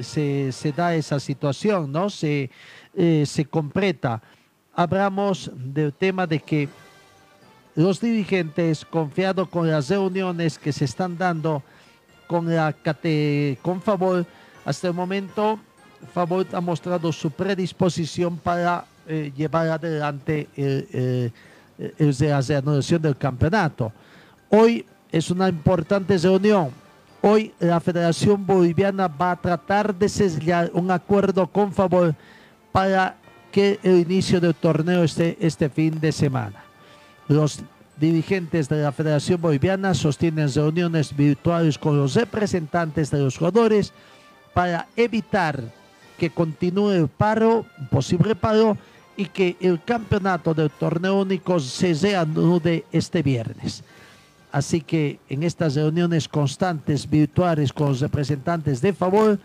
se, 0.00 0.72
da 0.72 0.94
esa 0.94 1.18
situación, 1.18 1.90
¿no? 1.90 2.08
Se, 2.08 2.48
eh, 2.94 3.24
se 3.26 3.44
completa. 3.44 4.22
Hablamos 4.72 5.50
del 5.52 5.92
tema 5.92 6.28
de 6.28 6.38
que 6.38 6.68
los 7.74 8.00
dirigentes, 8.00 8.84
confiados 8.84 9.48
con 9.48 9.68
las 9.68 9.88
reuniones 9.88 10.60
que 10.60 10.72
se 10.72 10.84
están 10.84 11.18
dando 11.18 11.60
con 12.28 12.54
la 12.54 12.72
con 13.62 13.82
Favor, 13.82 14.24
hasta 14.64 14.86
el 14.86 14.94
momento 14.94 15.58
Favor 16.14 16.46
ha 16.52 16.60
mostrado 16.60 17.10
su 17.10 17.32
predisposición 17.32 18.38
para 18.38 18.84
eh, 19.08 19.32
llevar 19.36 19.66
adelante 19.70 20.46
el, 20.54 20.86
eh, 20.92 21.30
el 21.98 22.16
de 22.16 22.28
la 22.28 22.40
reanudación 22.40 23.02
del 23.02 23.16
campeonato. 23.16 23.92
Hoy 24.50 24.86
es 25.12 25.30
una 25.30 25.48
importante 25.48 26.16
reunión. 26.18 26.70
Hoy 27.22 27.52
la 27.58 27.80
Federación 27.80 28.46
Boliviana 28.46 29.08
va 29.08 29.32
a 29.32 29.40
tratar 29.40 29.94
de 29.94 30.08
sellar 30.08 30.70
un 30.72 30.90
acuerdo 30.90 31.46
con 31.46 31.72
Favor 31.72 32.14
para 32.72 33.16
que 33.52 33.78
el 33.82 33.98
inicio 33.98 34.40
del 34.40 34.54
torneo 34.54 35.04
esté 35.04 35.36
este 35.40 35.68
fin 35.68 36.00
de 36.00 36.12
semana. 36.12 36.64
Los 37.28 37.60
dirigentes 37.98 38.68
de 38.68 38.82
la 38.82 38.92
Federación 38.92 39.40
Boliviana 39.40 39.92
sostienen 39.92 40.52
reuniones 40.52 41.14
virtuales 41.14 41.76
con 41.76 41.98
los 41.98 42.14
representantes 42.14 43.10
de 43.10 43.18
los 43.18 43.36
jugadores 43.36 43.92
para 44.54 44.88
evitar 44.96 45.60
que 46.16 46.30
continúe 46.30 46.92
el 46.92 47.08
paro, 47.08 47.66
un 47.78 47.88
posible 47.88 48.34
paro, 48.34 48.78
y 49.16 49.26
que 49.26 49.56
el 49.60 49.82
campeonato 49.82 50.54
del 50.54 50.70
torneo 50.70 51.20
único 51.20 51.60
se 51.60 51.92
reanude 51.92 52.86
este 52.90 53.22
viernes. 53.22 53.84
Así 54.52 54.80
que 54.80 55.20
en 55.28 55.42
estas 55.42 55.74
reuniones 55.76 56.28
constantes 56.28 57.08
virtuales 57.08 57.72
con 57.72 57.88
los 57.88 58.00
representantes 58.00 58.80
de 58.80 58.92
favor, 58.92 59.38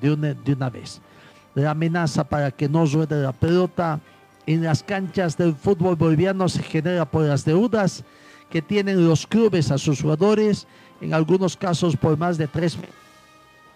de 0.00 0.10
una, 0.10 0.34
de 0.34 0.52
una 0.52 0.70
vez. 0.70 1.00
La 1.54 1.70
amenaza 1.72 2.24
para 2.24 2.50
que 2.50 2.68
no 2.68 2.86
ruede 2.86 3.22
la 3.22 3.32
pelota 3.32 4.00
en 4.46 4.64
las 4.64 4.82
canchas 4.82 5.36
del 5.36 5.54
fútbol 5.54 5.96
boliviano 5.96 6.48
se 6.48 6.62
genera 6.62 7.04
por 7.04 7.24
las 7.24 7.44
deudas 7.44 8.02
que 8.50 8.62
tienen 8.62 9.06
los 9.06 9.26
clubes 9.26 9.70
a 9.70 9.78
sus 9.78 10.02
jugadores, 10.02 10.66
en 11.00 11.14
algunos 11.14 11.56
casos 11.56 11.96
por 11.96 12.16
más 12.18 12.38
de 12.38 12.46
tres. 12.46 12.76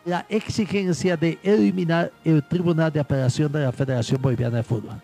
La 0.04 0.26
exigencia 0.28 1.16
de 1.16 1.38
eliminar 1.42 2.12
el 2.24 2.42
Tribunal 2.46 2.92
de 2.92 3.00
Apelación 3.00 3.50
de 3.52 3.60
la 3.60 3.72
Federación 3.72 4.20
Boliviana 4.22 4.58
de 4.58 4.62
Fútbol. 4.62 5.00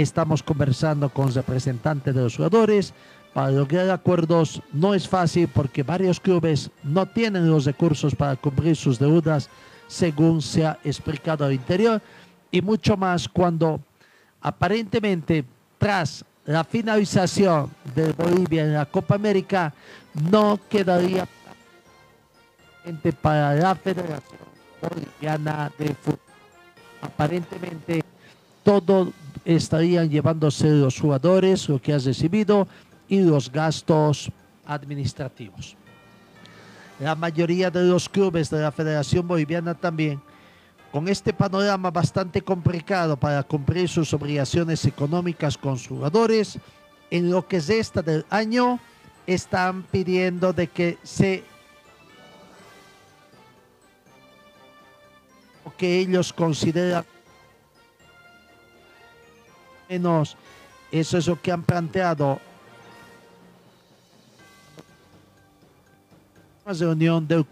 Estamos 0.00 0.42
conversando 0.42 1.10
con 1.10 1.30
representantes 1.34 2.14
de 2.14 2.22
los 2.22 2.34
jugadores 2.34 2.94
para 3.34 3.50
lograr 3.50 3.90
acuerdos. 3.90 4.62
No 4.72 4.94
es 4.94 5.06
fácil 5.06 5.46
porque 5.48 5.82
varios 5.82 6.18
clubes 6.18 6.70
no 6.82 7.04
tienen 7.04 7.50
los 7.50 7.66
recursos 7.66 8.14
para 8.14 8.34
cumplir 8.36 8.76
sus 8.76 8.98
deudas 8.98 9.50
según 9.88 10.40
se 10.40 10.64
ha 10.64 10.78
explicado 10.84 11.44
al 11.44 11.52
interior, 11.52 12.00
y 12.50 12.62
mucho 12.62 12.96
más 12.96 13.28
cuando 13.28 13.78
aparentemente 14.40 15.44
tras 15.76 16.24
la 16.46 16.64
finalización 16.64 17.70
de 17.94 18.12
Bolivia 18.12 18.62
en 18.62 18.72
la 18.72 18.86
Copa 18.86 19.16
América 19.16 19.74
no 20.30 20.58
quedaría 20.70 21.28
para 23.20 23.54
la 23.54 23.74
Federación 23.74 24.40
Boliviana 24.80 25.70
de 25.76 25.94
Fútbol. 25.94 26.20
Aparentemente 27.02 28.02
todo 28.64 29.12
estarían 29.44 30.10
llevándose 30.10 30.68
los 30.68 30.98
jugadores, 30.98 31.68
lo 31.68 31.80
que 31.80 31.92
has 31.92 32.04
recibido 32.04 32.68
y 33.08 33.20
los 33.20 33.50
gastos 33.50 34.30
administrativos. 34.66 35.76
La 36.98 37.14
mayoría 37.14 37.70
de 37.70 37.84
los 37.84 38.08
clubes 38.08 38.50
de 38.50 38.60
la 38.60 38.70
Federación 38.70 39.26
Boliviana 39.26 39.74
también, 39.74 40.20
con 40.92 41.08
este 41.08 41.32
panorama 41.32 41.90
bastante 41.90 42.42
complicado 42.42 43.16
para 43.16 43.42
cumplir 43.42 43.88
sus 43.88 44.12
obligaciones 44.12 44.84
económicas 44.84 45.56
con 45.56 45.78
sus 45.78 45.88
jugadores, 45.88 46.58
en 47.10 47.30
lo 47.30 47.46
que 47.46 47.60
resta 47.60 48.02
del 48.02 48.24
año, 48.28 48.78
están 49.26 49.82
pidiendo 49.84 50.52
de 50.52 50.66
que 50.66 50.98
se 51.02 51.44
que 55.80 55.98
ellos 55.98 56.30
consideran 56.34 57.06
menos 59.90 60.36
eso 60.92 61.18
es 61.18 61.26
lo 61.26 61.40
que 61.40 61.50
han 61.50 61.62
planteado 61.62 62.40
una 66.64 66.74
reunión 66.74 67.26
del 67.26 67.44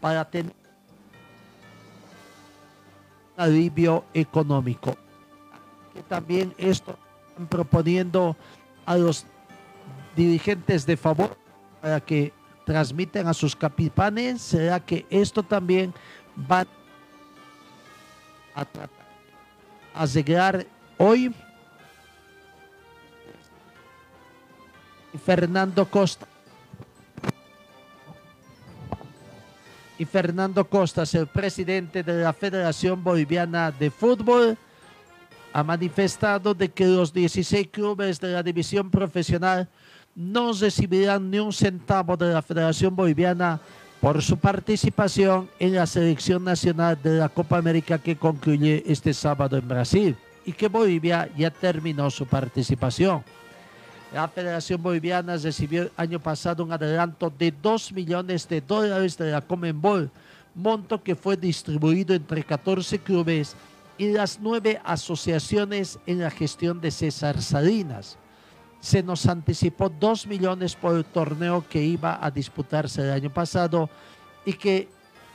para 0.00 0.24
tener 0.24 0.52
un 3.36 3.42
alivio 3.42 4.04
económico. 4.14 4.96
También 6.08 6.54
esto 6.56 6.96
están 7.28 7.46
proponiendo 7.46 8.36
a 8.86 8.96
los 8.96 9.26
dirigentes 10.14 10.86
de 10.86 10.96
favor 10.96 11.36
para 11.82 12.00
que 12.00 12.32
transmiten 12.64 13.26
a 13.26 13.34
sus 13.34 13.54
capitanes, 13.54 14.40
será 14.40 14.80
que 14.80 15.06
esto 15.10 15.42
también 15.42 15.92
va 16.50 16.66
a 18.54 18.64
tratar 18.64 18.95
a 19.96 20.06
hoy. 20.98 21.34
Fernando 25.24 25.86
Costa. 25.86 26.26
Y 29.98 30.04
Fernando 30.04 30.68
Costas, 30.68 31.14
el 31.14 31.26
presidente 31.26 32.02
de 32.02 32.22
la 32.22 32.34
Federación 32.34 33.02
Boliviana 33.02 33.70
de 33.70 33.90
Fútbol, 33.90 34.58
ha 35.54 35.64
manifestado 35.64 36.52
de 36.52 36.68
que 36.68 36.86
los 36.86 37.14
16 37.14 37.68
clubes 37.68 38.20
de 38.20 38.28
la 38.32 38.42
división 38.42 38.90
profesional 38.90 39.66
no 40.14 40.52
recibirán 40.52 41.30
ni 41.30 41.38
un 41.38 41.52
centavo 41.52 42.14
de 42.14 42.30
la 42.30 42.42
Federación 42.42 42.94
Boliviana 42.94 43.58
por 44.00 44.22
su 44.22 44.36
participación 44.36 45.48
en 45.58 45.74
la 45.74 45.86
selección 45.86 46.44
nacional 46.44 46.98
de 47.02 47.18
la 47.18 47.28
Copa 47.28 47.58
América 47.58 47.98
que 47.98 48.16
concluye 48.16 48.82
este 48.86 49.14
sábado 49.14 49.56
en 49.56 49.66
Brasil 49.66 50.16
y 50.44 50.52
que 50.52 50.68
Bolivia 50.68 51.28
ya 51.36 51.50
terminó 51.50 52.10
su 52.10 52.26
participación. 52.26 53.24
La 54.12 54.28
Federación 54.28 54.82
Boliviana 54.82 55.36
recibió 55.36 55.82
el 55.82 55.92
año 55.96 56.20
pasado 56.20 56.62
un 56.62 56.72
adelanto 56.72 57.32
de 57.36 57.50
2 57.50 57.92
millones 57.92 58.48
de 58.48 58.60
dólares 58.60 59.18
de 59.18 59.32
la 59.32 59.40
Comenbol, 59.40 60.10
monto 60.54 61.02
que 61.02 61.16
fue 61.16 61.36
distribuido 61.36 62.14
entre 62.14 62.44
14 62.44 63.00
clubes 63.00 63.56
y 63.98 64.12
las 64.12 64.38
nueve 64.40 64.80
asociaciones 64.84 65.98
en 66.06 66.20
la 66.20 66.30
gestión 66.30 66.80
de 66.80 66.90
César 66.90 67.42
Salinas. 67.42 68.16
Se 68.80 69.02
nos 69.02 69.26
anticipó 69.26 69.88
2 69.88 70.26
millones 70.26 70.76
por 70.76 70.96
el 70.96 71.04
torneo 71.04 71.64
que 71.68 71.82
iba 71.82 72.24
a 72.24 72.30
disputarse 72.30 73.02
el 73.02 73.10
año 73.10 73.32
pasado 73.32 73.90
y 74.44 74.52
que 74.52 74.88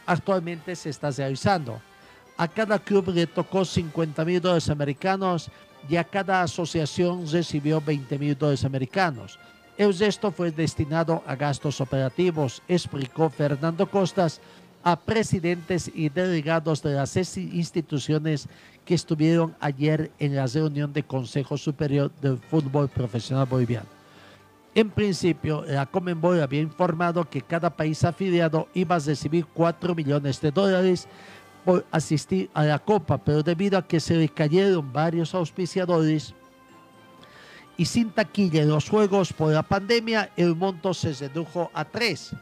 actualmente 0.06 0.76
se 0.76 0.90
está 0.90 1.12
realizando. 1.12 1.82
A 2.38 2.48
cada 2.48 2.80
club 2.80 3.10
le 3.10 3.28
tocó 3.28 3.66
50 3.66 4.26
mil 4.26 4.42
dólares 4.42 4.70
americanos 4.70 5.52
y 5.90 5.96
a 5.96 6.04
cada 6.04 6.42
asociación 6.42 7.30
recibió 7.30 7.82
20 7.82 8.18
mil 8.18 8.38
dólares 8.38 8.66
americanos. 8.66 9.38
El 9.78 9.98
resto 9.98 10.32
fue 10.32 10.52
destinado 10.52 11.24
a 11.26 11.36
gastos 11.36 11.82
operativos, 11.82 12.62
explicó 12.68 13.30
Fernando 13.30 13.90
Costas 13.90 14.42
a 14.84 14.96
presidentes 14.96 15.92
y 15.94 16.10
delegados 16.10 16.82
de 16.82 16.94
las 16.94 17.16
instituciones 17.38 18.48
que 18.86 18.96
estuvieron 18.96 19.56
ayer 19.60 20.12
en 20.20 20.36
la 20.36 20.48
reunión 20.48 20.92
del 20.92 21.06
Consejo 21.06 21.58
Superior 21.58 22.12
del 22.22 22.38
Fútbol 22.38 22.90
Profesional 22.90 23.46
Boliviano. 23.46 23.88
En 24.74 24.90
principio, 24.90 25.64
la 25.68 25.86
Comenbol 25.86 26.42
había 26.42 26.62
informado 26.62 27.30
que 27.30 27.42
cada 27.42 27.70
país 27.70 28.04
afiliado 28.04 28.70
iba 28.74 28.96
a 28.96 29.00
recibir 29.00 29.46
4 29.54 29.94
millones 29.94 30.40
de 30.40 30.52
dólares 30.52 31.08
por 31.66 31.86
asistir 31.92 32.50
a 32.54 32.64
la 32.64 32.80
Copa, 32.80 33.18
pero 33.18 33.44
debido 33.44 33.78
a 33.78 33.86
que 33.86 34.00
se 34.00 34.16
le 34.16 34.30
cayeron 34.30 34.92
varios 34.92 35.36
auspiciadores 35.36 36.34
y 37.78 37.86
sin 37.86 38.12
taquilla 38.12 38.62
en 38.62 38.70
los 38.70 38.90
juegos 38.90 39.34
por 39.34 39.52
la 39.52 39.64
pandemia, 39.64 40.32
el 40.38 40.56
monto 40.56 40.94
se 40.94 41.14
redujo 41.14 41.70
a 41.74 41.84
3. 41.84 42.36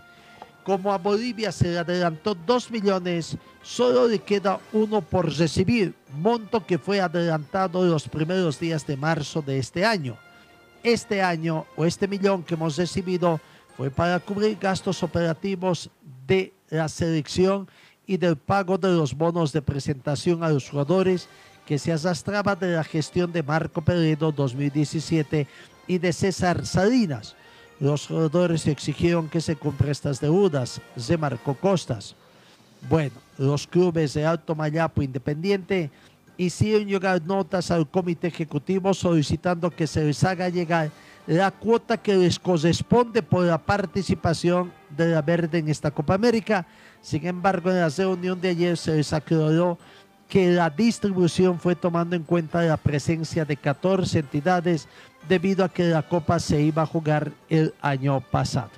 Como 0.69 0.93
a 0.93 0.99
Bolivia 0.99 1.51
se 1.51 1.69
le 1.69 1.79
adelantó 1.79 2.35
2 2.35 2.69
millones, 2.69 3.35
solo 3.63 4.07
le 4.07 4.19
queda 4.19 4.59
uno 4.71 5.01
por 5.01 5.35
recibir, 5.35 5.95
monto 6.13 6.63
que 6.63 6.77
fue 6.77 7.01
adelantado 7.01 7.83
los 7.83 8.07
primeros 8.07 8.59
días 8.59 8.85
de 8.85 8.95
marzo 8.95 9.41
de 9.41 9.57
este 9.57 9.83
año. 9.83 10.15
Este 10.83 11.23
año, 11.23 11.65
o 11.75 11.85
este 11.85 12.07
millón 12.07 12.43
que 12.43 12.53
hemos 12.53 12.77
recibido, 12.77 13.41
fue 13.75 13.89
para 13.89 14.19
cubrir 14.19 14.59
gastos 14.61 15.01
operativos 15.01 15.89
de 16.27 16.53
la 16.69 16.87
selección 16.87 17.67
y 18.05 18.17
del 18.17 18.37
pago 18.37 18.77
de 18.77 18.89
los 18.89 19.15
bonos 19.15 19.51
de 19.51 19.63
presentación 19.63 20.43
a 20.43 20.49
los 20.49 20.69
jugadores 20.69 21.27
que 21.65 21.79
se 21.79 21.93
arrastraba 21.93 22.55
de 22.55 22.75
la 22.75 22.83
gestión 22.83 23.33
de 23.33 23.41
Marco 23.41 23.81
Peredo 23.81 24.31
2017 24.31 25.47
y 25.87 25.97
de 25.97 26.13
César 26.13 26.63
Salinas. 26.63 27.35
Los 27.79 28.07
jugadores 28.07 28.67
exigieron 28.67 29.29
que 29.29 29.41
se 29.41 29.55
cumplan 29.55 29.91
estas 29.91 30.19
deudas, 30.19 30.81
se 30.97 31.17
marcó 31.17 31.53
Costas. 31.53 32.15
Bueno, 32.89 33.15
los 33.37 33.67
clubes 33.67 34.13
de 34.13 34.25
Alto 34.25 34.55
Mayapo 34.55 35.01
Independiente 35.01 35.89
hicieron 36.37 36.87
llegar 36.87 37.21
notas 37.21 37.71
al 37.71 37.87
comité 37.87 38.27
ejecutivo 38.27 38.93
solicitando 38.93 39.69
que 39.69 39.87
se 39.87 40.03
les 40.03 40.23
haga 40.23 40.49
llegar 40.49 40.89
la 41.27 41.51
cuota 41.51 41.97
que 41.97 42.15
les 42.15 42.39
corresponde 42.39 43.21
por 43.21 43.45
la 43.45 43.57
participación 43.57 44.71
de 44.95 45.07
la 45.07 45.21
Verde 45.21 45.59
en 45.59 45.69
esta 45.69 45.91
Copa 45.91 46.15
América 46.15 46.65
sin 47.01 47.25
embargo, 47.25 47.69
en 47.69 47.79
la 47.79 47.89
reunión 47.89 48.39
de 48.41 48.49
ayer 48.49 48.77
se 48.77 48.95
les 48.95 49.13
aclaró 49.13 49.77
que 50.27 50.51
la 50.51 50.69
distribución 50.69 51.59
fue 51.59 51.75
tomando 51.75 52.15
en 52.15 52.23
cuenta 52.23 52.61
la 52.61 52.77
presencia 52.77 53.45
de 53.45 53.57
14 53.57 54.19
entidades 54.19 54.87
debido 55.27 55.63
a 55.63 55.69
que 55.69 55.83
la 55.83 56.01
Copa 56.01 56.39
se 56.39 56.61
iba 56.61 56.83
a 56.83 56.85
jugar 56.85 57.31
el 57.49 57.73
año 57.81 58.19
pasado. 58.21 58.71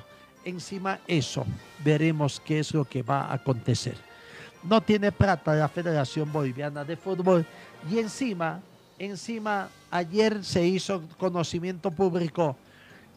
Encima 0.44 1.00
eso, 1.08 1.46
veremos 1.84 2.42
qué 2.44 2.60
es 2.60 2.74
lo 2.74 2.86
que 2.86 3.04
va 3.04 3.26
a 3.26 3.34
acontecer. 3.34 3.96
No 4.64 4.82
tiene 4.82 5.12
plata 5.12 5.56
la 5.56 5.68
Federación 5.68 6.32
Boliviana 6.32 6.84
de 6.84 6.96
Fútbol 6.96 7.46
y 7.90 8.00
encima, 8.00 8.60
encima 9.00 9.70
ayer 9.90 10.44
se 10.44 10.66
hizo 10.66 11.04
conocimiento 11.18 11.92
público 11.92 12.56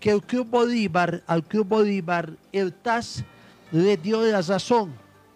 que 0.01 0.11
el 0.11 0.23
Club 0.23 0.49
Bolívar, 0.49 1.23
al 1.27 1.43
Club 1.45 1.67
Bolívar, 1.67 2.31
el 2.53 2.73
TAS 2.73 3.25
le 3.73 3.97
dio 3.97 4.23
la 4.23 4.43
razón 4.43 4.93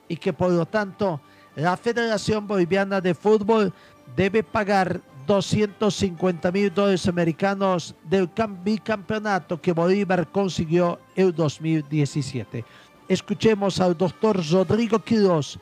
y 0.08 0.16
que 0.16 0.32
por 0.32 0.50
lo 0.50 0.66
tanto 0.66 1.20
la 1.56 1.76
Federación 1.76 2.46
Boliviana 2.46 3.00
de 3.00 3.14
Fútbol 3.14 3.72
debe 4.14 4.42
pagar 4.42 5.00
250 5.28 6.50
mil 6.50 6.72
dólares 6.72 7.06
americanos 7.06 7.94
del 8.02 8.30
bicampeonato 8.64 9.60
que 9.60 9.72
Bolívar 9.72 10.26
consiguió 10.32 10.98
en 11.14 11.34
2017. 11.34 12.64
Escuchemos 13.06 13.78
al 13.78 13.96
doctor 13.96 14.40
Rodrigo 14.50 14.98
Quiroz, 15.00 15.58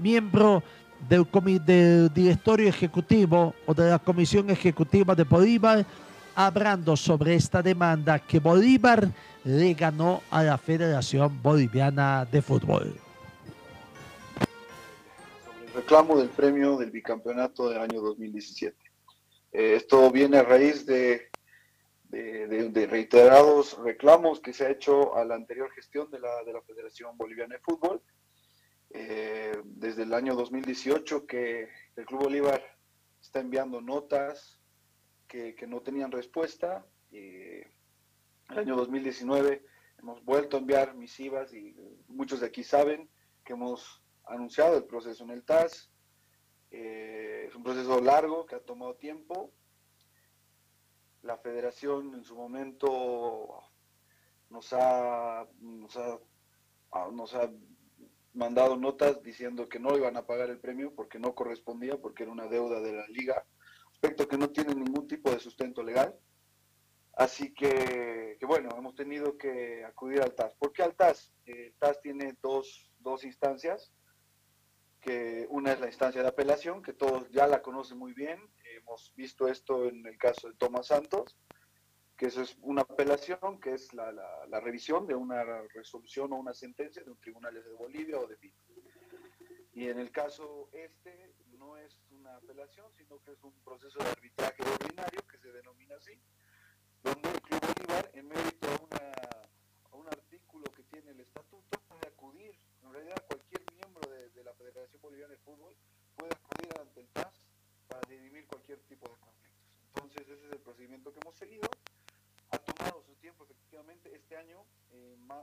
miembro 0.00 0.62
del, 1.10 1.26
del 1.66 2.12
directorio 2.12 2.70
ejecutivo 2.70 3.54
o 3.66 3.74
de 3.74 3.90
la 3.90 3.98
comisión 3.98 4.48
ejecutiva 4.48 5.14
de 5.14 5.24
Bolívar, 5.24 5.84
hablando 6.34 6.96
sobre 6.96 7.34
esta 7.34 7.60
demanda 7.60 8.18
que 8.18 8.40
Bolívar 8.40 9.10
le 9.44 9.74
ganó 9.74 10.22
a 10.30 10.42
la 10.42 10.56
Federación 10.56 11.38
Boliviana 11.42 12.24
de 12.24 12.40
Fútbol. 12.40 12.94
Reclamo 15.74 16.16
del 16.16 16.30
premio 16.30 16.78
del 16.78 16.90
bicampeonato 16.90 17.68
del 17.68 17.82
año 17.82 18.00
2017. 18.00 18.85
Eh, 19.56 19.74
esto 19.74 20.10
viene 20.10 20.36
a 20.36 20.42
raíz 20.42 20.84
de, 20.84 21.30
de, 22.10 22.86
reiterados 22.86 23.78
reclamos 23.78 24.38
que 24.38 24.52
se 24.52 24.66
ha 24.66 24.70
hecho 24.70 25.16
a 25.16 25.24
la 25.24 25.34
anterior 25.34 25.70
gestión 25.70 26.10
de 26.10 26.20
la, 26.20 26.44
de 26.44 26.52
la 26.52 26.60
Federación 26.60 27.16
Boliviana 27.16 27.54
de 27.54 27.62
Fútbol. 27.62 28.02
Eh, 28.90 29.58
desde 29.64 30.02
el 30.02 30.12
año 30.12 30.34
2018 30.34 31.26
que 31.26 31.70
el 31.96 32.04
Club 32.04 32.24
Bolívar 32.24 32.62
está 33.18 33.40
enviando 33.40 33.80
notas 33.80 34.60
que, 35.26 35.54
que 35.54 35.66
no 35.66 35.80
tenían 35.80 36.12
respuesta. 36.12 36.84
Eh, 37.10 37.66
el 38.50 38.58
año 38.58 38.76
2019 38.76 39.64
hemos 40.00 40.22
vuelto 40.22 40.58
a 40.58 40.60
enviar 40.60 40.94
misivas 40.94 41.54
y 41.54 41.74
muchos 42.08 42.40
de 42.40 42.48
aquí 42.48 42.62
saben 42.62 43.08
que 43.42 43.54
hemos 43.54 44.02
anunciado 44.26 44.76
el 44.76 44.84
proceso 44.84 45.24
en 45.24 45.30
el 45.30 45.44
TAS. 45.44 45.90
Eh, 46.70 47.46
es 47.48 47.54
un 47.54 47.62
proceso 47.62 48.00
largo 48.00 48.46
que 48.46 48.56
ha 48.56 48.60
tomado 48.60 48.94
tiempo. 48.96 49.52
La 51.22 51.38
federación 51.38 52.14
en 52.14 52.24
su 52.24 52.36
momento 52.36 53.62
nos 54.50 54.72
ha, 54.72 55.46
nos 55.60 55.96
ha, 55.96 56.18
ah, 56.92 57.08
nos 57.12 57.34
ha 57.34 57.50
mandado 58.34 58.76
notas 58.76 59.22
diciendo 59.22 59.68
que 59.68 59.80
no 59.80 59.96
iban 59.96 60.16
a 60.16 60.26
pagar 60.26 60.50
el 60.50 60.60
premio 60.60 60.94
porque 60.94 61.18
no 61.18 61.34
correspondía, 61.34 61.96
porque 61.96 62.22
era 62.22 62.32
una 62.32 62.46
deuda 62.46 62.80
de 62.80 62.92
la 62.92 63.06
liga, 63.08 63.44
aspecto 63.90 64.28
que 64.28 64.38
no 64.38 64.50
tiene 64.50 64.74
ningún 64.74 65.08
tipo 65.08 65.30
de 65.30 65.40
sustento 65.40 65.82
legal. 65.82 66.14
Así 67.14 67.54
que, 67.54 68.38
bueno, 68.46 68.68
hemos 68.76 68.94
tenido 68.94 69.38
que 69.38 69.82
acudir 69.84 70.20
al 70.20 70.34
TAS. 70.34 70.54
¿Por 70.56 70.72
qué 70.72 70.82
al 70.82 70.94
TAS? 70.94 71.32
el 71.46 71.74
TAS 71.78 71.98
tiene 72.02 72.36
dos, 72.42 72.90
dos 72.98 73.24
instancias, 73.24 73.90
que 75.06 75.46
una 75.50 75.70
es 75.70 75.78
la 75.78 75.86
instancia 75.86 76.20
de 76.20 76.26
apelación, 76.26 76.82
que 76.82 76.92
todos 76.92 77.30
ya 77.30 77.46
la 77.46 77.62
conocen 77.62 77.96
muy 77.96 78.12
bien, 78.12 78.40
hemos 78.76 79.12
visto 79.14 79.46
esto 79.46 79.86
en 79.86 80.04
el 80.04 80.18
caso 80.18 80.48
de 80.48 80.56
Tomás 80.56 80.88
Santos, 80.88 81.38
que 82.16 82.26
eso 82.26 82.42
es 82.42 82.58
una 82.60 82.82
apelación, 82.82 83.60
que 83.60 83.74
es 83.74 83.94
la, 83.94 84.10
revisión 84.60 85.06
de 85.06 85.14
una 85.14 85.44
resolución 85.72 86.32
o 86.32 86.36
una 86.36 86.52
sentencia 86.52 87.04
de 87.04 87.10
un 87.12 87.20
tribunal 87.20 87.54
de 87.54 87.72
Bolivia 87.74 88.18
o 88.18 88.26
de 88.26 88.36
PIB. 88.36 88.52
Y 89.74 89.88
en 89.88 90.00
el 90.00 90.10
caso 90.10 90.70
este 90.72 91.36
no 91.56 91.76
es 91.76 91.96
una 92.10 92.34
apelación, 92.38 92.92
sino 92.96 93.22
que 93.22 93.30
es 93.30 93.44
un 93.44 93.54
proceso 93.62 94.00
de 94.00 94.10
arbitraje 94.10 94.60
ordinario, 94.60 95.20
que 95.30 95.38
se 95.38 95.52
denomina 95.52 95.94
así, 95.94 96.20
donde 97.04 97.28
el 97.28 97.40
Club 97.42 97.60
Bolívar, 97.60 98.10
en 98.12 98.26
mérito 98.26 98.88
a, 98.90 99.96
un 99.96 100.08
artículo 100.08 100.64
que 100.72 100.82
tiene 100.82 101.12
el 101.12 101.20
estatuto, 101.20 101.78
puede 101.86 102.08
acudir, 102.08 102.58
en 102.82 102.92
realidad 102.92 103.24
cualquier 103.28 103.55
de, 104.34 104.44
la 104.44 104.54
Federación 104.54 105.00
Boliviana 105.02 105.32
de 105.32 105.38
Fútbol 105.38 105.76
puede 106.14 106.32
acudir 106.34 106.70
ante 106.80 107.00
el 107.00 107.08
TAS 107.08 107.42
para 107.88 108.00
dirimir 108.08 108.46
cualquier 108.46 108.80
tipo 108.80 109.08
de 109.08 109.16
conflictos. 109.16 109.62
Entonces 109.88 110.22
ese 110.28 110.46
es 110.46 110.52
el 110.52 110.60
procedimiento 110.60 111.12
que 111.12 111.20
hemos 111.20 111.36
seguido. 111.36 111.68
Ha 112.50 112.58
tomado 112.58 113.02
su 113.02 113.14
tiempo 113.16 113.44
efectivamente. 113.44 114.14
Este 114.14 114.36
año, 114.36 114.64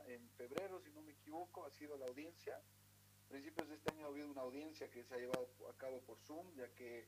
en, 0.08 0.30
febrero, 0.32 0.80
si 0.82 0.90
no 0.92 1.02
me 1.02 1.12
equivoco, 1.12 1.66
ha 1.66 1.72
sido 1.72 1.98
la 1.98 2.06
audiencia 2.06 2.58
A 2.58 3.30
principios 3.30 3.68
de 3.70 3.76
este 3.76 3.92
año 3.94 4.06
ha 4.06 4.10
habido 4.10 4.30
una 4.30 4.42
audiencia 4.42 4.90
que 4.90 5.04
se 5.04 5.14
ha 5.16 5.18
llevado 5.18 5.50
a 5.70 5.78
cabo 5.78 6.02
por 6.02 6.18
Zoom, 6.20 6.54
ya 6.56 6.68
que 6.76 7.08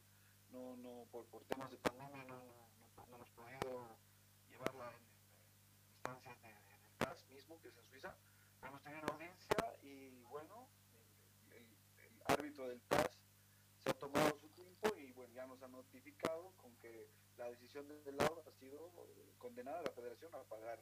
no, 0.49 0.75
no 0.77 1.05
por, 1.11 1.25
temas 1.45 1.69
de 1.71 1.77
pandemia 1.77 2.23
no, 2.25 2.35
no, 3.07 3.15
hemos 3.15 3.29
podido 3.31 3.97
llevarla 4.49 4.91
en, 4.91 5.03
en 5.03 5.87
instancias 5.91 6.41
de, 6.41 6.47
de- 6.49 6.79
del 6.83 6.95
TAS 6.97 7.25
mismo, 7.29 7.59
que 7.61 7.67
es 7.69 7.77
en 7.77 7.83
Suiza. 7.85 8.15
Hemos 8.63 8.81
tenido 8.83 9.01
una 9.03 9.13
audiencia 9.13 9.77
y 9.83 10.23
bueno, 10.23 10.67
árbitro 12.25 12.67
del 12.67 12.81
TAS 12.81 13.19
se 13.77 13.89
ha 13.89 13.93
tomado 13.93 14.37
su 14.39 14.49
tiempo 14.49 14.95
y 14.97 15.11
bueno, 15.11 15.33
ya 15.33 15.45
nos 15.45 15.61
ha 15.61 15.67
notificado 15.67 16.53
con 16.57 16.75
que 16.77 17.09
la 17.37 17.49
decisión 17.49 17.87
del 17.87 18.17
laudo 18.17 18.43
ha 18.47 18.51
sido 18.51 18.91
eh, 19.09 19.33
condenar 19.37 19.75
a 19.75 19.81
la 19.83 19.91
federación 19.91 20.33
a 20.33 20.43
pagar, 20.43 20.81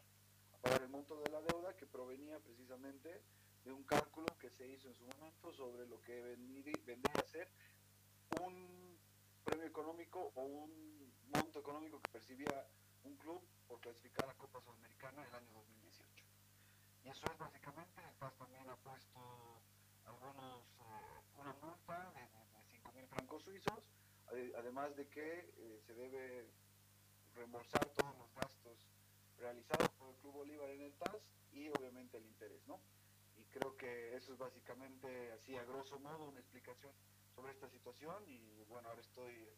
a 0.54 0.58
pagar 0.58 0.82
el 0.84 0.90
monto 0.90 1.20
de 1.22 1.32
la 1.32 1.42
deuda 1.42 1.76
que 1.76 1.86
provenía 1.86 2.40
precisamente 2.40 3.22
de 3.64 3.72
un 3.72 3.84
cálculo 3.84 4.28
que 4.40 4.50
se 4.50 4.68
hizo 4.68 4.88
en 4.88 4.96
su 4.96 5.06
momento 5.06 5.54
sobre 5.54 5.86
lo 5.88 6.02
que 6.02 6.22
vendría 6.22 7.20
a 7.20 7.28
ser 7.28 7.50
un 8.42 8.98
premio 9.44 9.66
económico 9.66 10.32
o 10.36 10.42
un 10.42 11.14
monto 11.34 11.60
económico 11.60 12.02
que 12.02 12.12
percibía 12.12 12.68
un 13.04 13.16
club 13.18 13.42
por 13.68 13.80
clasificar 13.80 14.30
a 14.30 14.34
Copa 14.36 14.62
Sudamericana 14.62 15.26
el 15.26 15.36
año 15.36 15.52
2018. 15.54 16.26
Y 17.04 17.10
eso 17.10 17.26
es 17.26 17.38
básicamente, 17.38 18.02
el 18.02 18.16
TAS 18.16 18.36
también 18.36 18.70
ha 18.70 18.76
puesto 18.78 19.62
algunos, 20.06 20.64
una 21.44 21.54
multa 21.62 22.12
de, 22.16 22.22
de, 22.22 22.64
5 22.72 22.92
mil 22.94 23.08
francos 23.08 23.44
suizos, 23.44 23.80
ade- 24.32 24.54
además 24.56 24.96
de 24.96 25.08
que 25.10 25.40
eh, 25.40 25.82
se 25.86 25.94
debe 25.94 26.48
reembolsar 27.36 27.84
todos 27.90 28.18
los 28.18 28.34
gastos 28.36 28.78
realizados 29.38 29.90
por 30.00 30.10
el 30.10 30.16
Club 30.22 30.34
Bolívar 30.34 30.70
en 30.70 30.82
el 30.82 30.94
TAS 30.94 31.18
y 31.52 31.68
obviamente 31.70 32.18
el 32.18 32.26
interés, 32.26 32.66
¿no? 32.68 32.80
Y 33.36 33.44
creo 33.46 33.76
que 33.76 34.16
eso 34.16 34.34
es 34.34 34.40
básicamente 34.40 35.32
así 35.34 35.56
a 35.58 35.64
grosso 35.66 36.00
modo 36.00 36.30
una 36.30 36.40
explicación 36.40 36.94
sobre 37.36 37.52
esta 37.52 37.68
situación 37.70 38.24
y 38.30 38.64
bueno, 38.70 38.88
ahora 38.90 39.02
estoy 39.02 39.50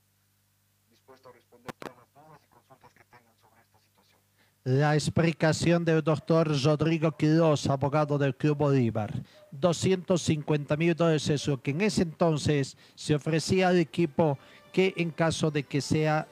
dispuesto 0.90 1.30
a 1.30 1.34
responder 1.34 1.74
todas 1.80 1.98
las 1.98 2.14
dudas 2.14 2.42
y 2.44 2.48
consultas 2.48 2.92
que 2.94 3.04
tengan 3.04 3.36
sobre 3.42 3.62
esta 3.62 3.80
situación. 3.82 4.35
La 4.66 4.96
explicación 4.96 5.86
del 5.86 6.02
doctor 6.02 6.50
Rodrigo 6.64 7.12
Quiroz, 7.12 7.68
abogado 7.68 8.18
del 8.18 8.36
Club 8.36 8.58
Bolívar. 8.58 9.14
250 9.52 10.76
mil 10.76 10.96
dólares 10.96 11.30
es 11.30 11.48
lo 11.48 11.62
que 11.62 11.70
en 11.70 11.82
ese 11.82 12.02
entonces 12.02 12.76
se 12.96 13.14
ofrecía 13.14 13.68
al 13.68 13.78
equipo 13.78 14.40
que 14.74 14.92
en 14.98 15.12
caso 15.12 15.52
de 15.52 15.62
que 15.62 15.82
sea 15.82 16.28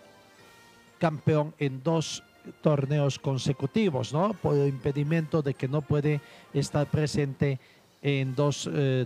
campeón 0.97 1.53
en 1.59 1.83
dos 1.83 2.23
torneos 2.63 3.19
consecutivos, 3.19 4.11
¿no? 4.11 4.33
Por 4.33 4.57
el 4.57 4.67
impedimento 4.67 5.43
de 5.43 5.53
que 5.53 5.67
no 5.67 5.83
puede 5.83 6.19
estar 6.55 6.87
presente 6.87 7.59
en 8.01 8.33
dos 8.33 8.67
eh, 8.73 9.05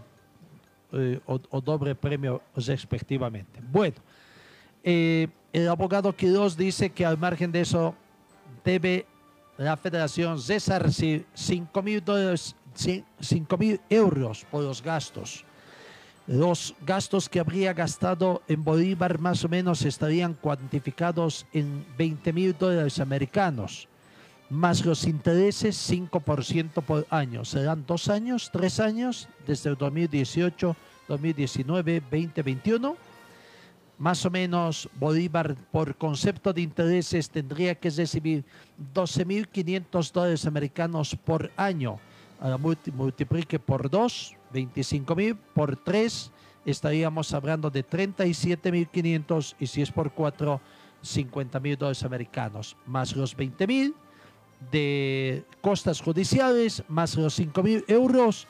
eh, 0.93 1.19
o, 1.25 1.59
doble 1.59 1.95
premio 1.95 2.43
respectivamente. 2.55 3.59
Bueno, 3.61 3.97
eh, 4.85 5.27
el 5.51 5.67
abogado 5.67 6.15
Quiroz 6.15 6.55
dice 6.55 6.91
que 6.91 7.05
al 7.05 7.17
margen 7.17 7.51
de 7.51 7.59
eso 7.59 7.93
debe 8.63 9.05
la 9.57 9.75
federación 9.75 10.37
resarcir 10.45 11.25
5 11.33 11.81
mil 11.81 12.03
dólares, 12.03 12.55
5 13.19 13.57
mil 13.57 13.81
euros 13.89 14.45
por 14.49 14.63
los 14.63 14.81
gastos. 14.81 15.43
Los 16.27 16.75
gastos 16.85 17.29
que 17.29 17.39
habría 17.39 17.73
gastado 17.73 18.41
en 18.47 18.63
Bolívar 18.63 19.17
más 19.19 19.43
o 19.45 19.49
menos 19.49 19.83
estarían 19.83 20.33
cuantificados 20.33 21.45
en 21.53 21.85
20 21.97 22.33
mil 22.33 22.55
dólares 22.57 22.99
americanos, 22.99 23.87
más 24.49 24.85
los 24.85 25.05
intereses 25.05 25.89
5% 25.89 26.83
por 26.83 27.07
año. 27.09 27.45
Serán 27.45 27.85
dos 27.85 28.09
años, 28.09 28.49
tres 28.51 28.79
años, 28.79 29.29
desde 29.47 29.69
el 29.69 29.77
2018, 29.77 30.75
2019, 31.07 32.01
2021 32.01 33.06
más 33.97 34.25
o 34.25 34.29
menos 34.29 34.87
Bolívar 34.99 35.55
por 35.71 35.95
concepto 35.95 36.53
de 36.53 36.61
intereses 36.61 37.29
tendría 37.29 37.73
que 37.75 37.89
recibir 37.89 38.43
12.500 38.93 40.11
dólares 40.11 40.45
americanos 40.45 41.15
por 41.15 41.51
año. 41.57 41.99
Multi- 42.59 42.91
multiplique 42.91 43.57
por 43.57 43.89
2, 43.89 44.35
25.000, 44.53 45.35
por 45.55 45.75
3 45.77 46.31
estaríamos 46.65 47.33
hablando 47.33 47.69
de 47.71 47.83
37.500 47.83 49.55
y 49.59 49.67
si 49.67 49.81
es 49.81 49.91
por 49.91 50.11
4, 50.11 50.61
50.000 51.03 51.77
dólares 51.77 52.03
americanos, 52.03 52.75
más 52.85 53.15
los 53.15 53.35
20.000 53.35 53.93
de 54.71 55.43
costas 55.61 56.01
judiciales, 56.01 56.83
más 56.87 57.15
los 57.15 57.39
5.000 57.39 57.85
euros 57.87 58.47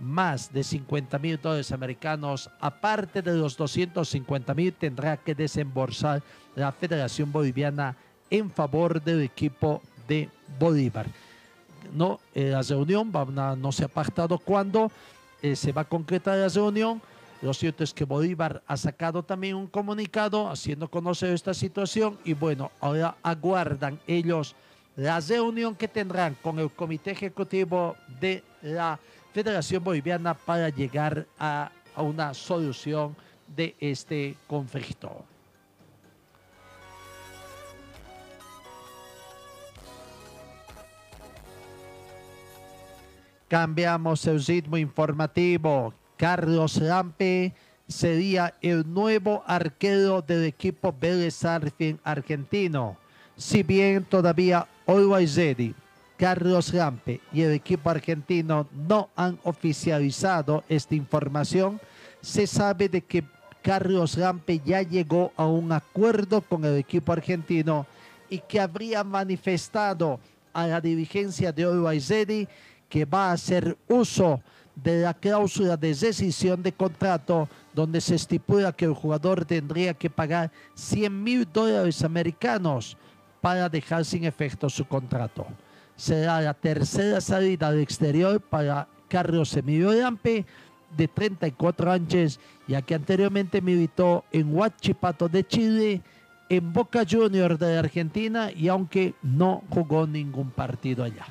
más 0.00 0.52
de 0.52 0.64
50 0.64 1.18
mil 1.18 1.38
dólares 1.40 1.72
americanos, 1.72 2.50
aparte 2.60 3.22
de 3.22 3.34
los 3.34 3.56
250 3.56 4.54
mil, 4.54 4.72
tendrá 4.72 5.16
que 5.16 5.34
desembolsar 5.34 6.22
la 6.56 6.72
Federación 6.72 7.30
Boliviana 7.30 7.96
en 8.30 8.50
favor 8.50 9.02
del 9.02 9.22
equipo 9.22 9.82
de 10.08 10.28
Bolívar. 10.58 11.06
No, 11.92 12.20
eh, 12.34 12.50
la 12.50 12.62
reunión 12.62 13.12
no 13.58 13.72
se 13.72 13.84
ha 13.84 13.88
pactado 13.88 14.38
cuándo 14.38 14.90
eh, 15.42 15.56
se 15.56 15.72
va 15.72 15.82
a 15.82 15.88
concretar 15.88 16.36
la 16.38 16.48
reunión. 16.48 17.02
Lo 17.42 17.54
cierto 17.54 17.82
es 17.82 17.94
que 17.94 18.04
Bolívar 18.04 18.62
ha 18.66 18.76
sacado 18.76 19.22
también 19.22 19.56
un 19.56 19.66
comunicado 19.66 20.50
haciendo 20.50 20.88
conocer 20.88 21.32
esta 21.32 21.54
situación 21.54 22.18
y 22.24 22.34
bueno, 22.34 22.70
ahora 22.80 23.16
aguardan 23.22 23.98
ellos 24.06 24.54
la 24.96 25.20
reunión 25.20 25.74
que 25.74 25.88
tendrán 25.88 26.36
con 26.42 26.58
el 26.58 26.70
Comité 26.70 27.12
Ejecutivo 27.12 27.96
de 28.20 28.44
la 28.60 29.00
Federación 29.32 29.84
Boliviana 29.84 30.34
para 30.34 30.68
llegar 30.68 31.26
a, 31.38 31.70
una 31.96 32.34
solución 32.34 33.14
de 33.46 33.76
este 33.78 34.36
conflicto. 34.46 35.24
Cambiamos 43.48 44.24
el 44.26 44.44
ritmo 44.44 44.76
informativo. 44.76 45.92
Carlos 46.16 46.76
Lampe 46.76 47.52
sería 47.88 48.54
el 48.62 48.90
nuevo 48.92 49.42
arquero 49.46 50.22
del 50.22 50.44
equipo 50.44 50.94
Vélez 50.98 51.44
argentino. 51.44 52.96
Si 53.36 53.62
bien 53.62 54.04
todavía 54.04 54.66
Always 54.86 55.36
Ready, 55.36 55.74
Carlos 56.20 56.74
Lampe 56.74 57.22
y 57.32 57.40
el 57.40 57.52
equipo 57.52 57.88
argentino 57.88 58.68
no 58.74 59.08
han 59.16 59.38
oficializado 59.42 60.64
esta 60.68 60.94
información, 60.94 61.80
se 62.20 62.46
sabe 62.46 62.90
de 62.90 63.00
que 63.00 63.24
Carlos 63.62 64.18
Lampe 64.18 64.60
ya 64.62 64.82
llegó 64.82 65.32
a 65.34 65.46
un 65.46 65.72
acuerdo 65.72 66.42
con 66.42 66.62
el 66.66 66.76
equipo 66.76 67.10
argentino 67.14 67.86
y 68.28 68.38
que 68.40 68.60
habría 68.60 69.02
manifestado 69.02 70.20
a 70.52 70.66
la 70.66 70.78
dirigencia 70.78 71.52
de 71.52 71.64
Ready 71.64 72.46
que 72.90 73.06
va 73.06 73.30
a 73.30 73.32
hacer 73.32 73.78
uso 73.88 74.42
de 74.74 75.00
la 75.00 75.14
cláusula 75.14 75.78
de 75.78 75.94
rescisión 75.94 76.62
de 76.62 76.72
contrato 76.72 77.48
donde 77.72 77.98
se 78.02 78.16
estipula 78.16 78.74
que 78.74 78.84
el 78.84 78.92
jugador 78.92 79.46
tendría 79.46 79.94
que 79.94 80.10
pagar 80.10 80.52
100 80.74 81.24
mil 81.24 81.48
dólares 81.50 82.04
americanos 82.04 82.98
para 83.40 83.70
dejar 83.70 84.04
sin 84.04 84.24
efecto 84.24 84.68
su 84.68 84.86
contrato. 84.86 85.46
Será 86.00 86.40
la 86.40 86.54
tercera 86.54 87.20
salida 87.20 87.68
al 87.68 87.78
exterior 87.78 88.40
para 88.40 88.88
Carlos 89.06 89.54
Emilio 89.54 89.92
Lampe, 89.92 90.46
de 90.96 91.06
34 91.06 91.92
años, 91.92 92.40
ya 92.66 92.80
que 92.80 92.94
anteriormente 92.94 93.60
militó 93.60 94.24
en 94.32 94.56
Huachipato 94.56 95.28
de 95.28 95.46
Chile, 95.46 96.00
en 96.48 96.72
Boca 96.72 97.04
Juniors 97.08 97.58
de 97.58 97.76
Argentina 97.76 98.50
y 98.50 98.68
aunque 98.68 99.12
no 99.22 99.62
jugó 99.68 100.06
ningún 100.06 100.50
partido 100.50 101.04
allá 101.04 101.26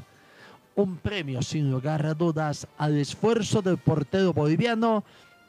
un 0.76 0.97
premio 0.97 1.41
sin 1.41 1.70
lugar 1.70 2.05
a 2.05 2.13
dudas 2.13 2.67
al 2.78 2.95
esfuerzo 2.97 3.61
del 3.61 3.78
portero 3.78 4.32
boliviano 4.32 5.03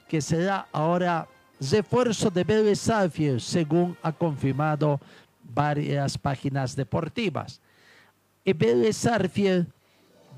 que 0.09 0.21
será 0.21 0.67
ahora 0.73 1.29
refuerzo 1.61 2.31
de 2.31 2.43
Vélez 2.43 2.81
Sarsfield, 2.81 3.39
según 3.39 3.97
ha 4.03 4.13
confirmado 4.13 4.99
varias 5.55 6.19
páginas 6.19 6.75
deportivas. 6.75 7.61
Vélez 8.53 8.97
Sarsfield 8.97 9.67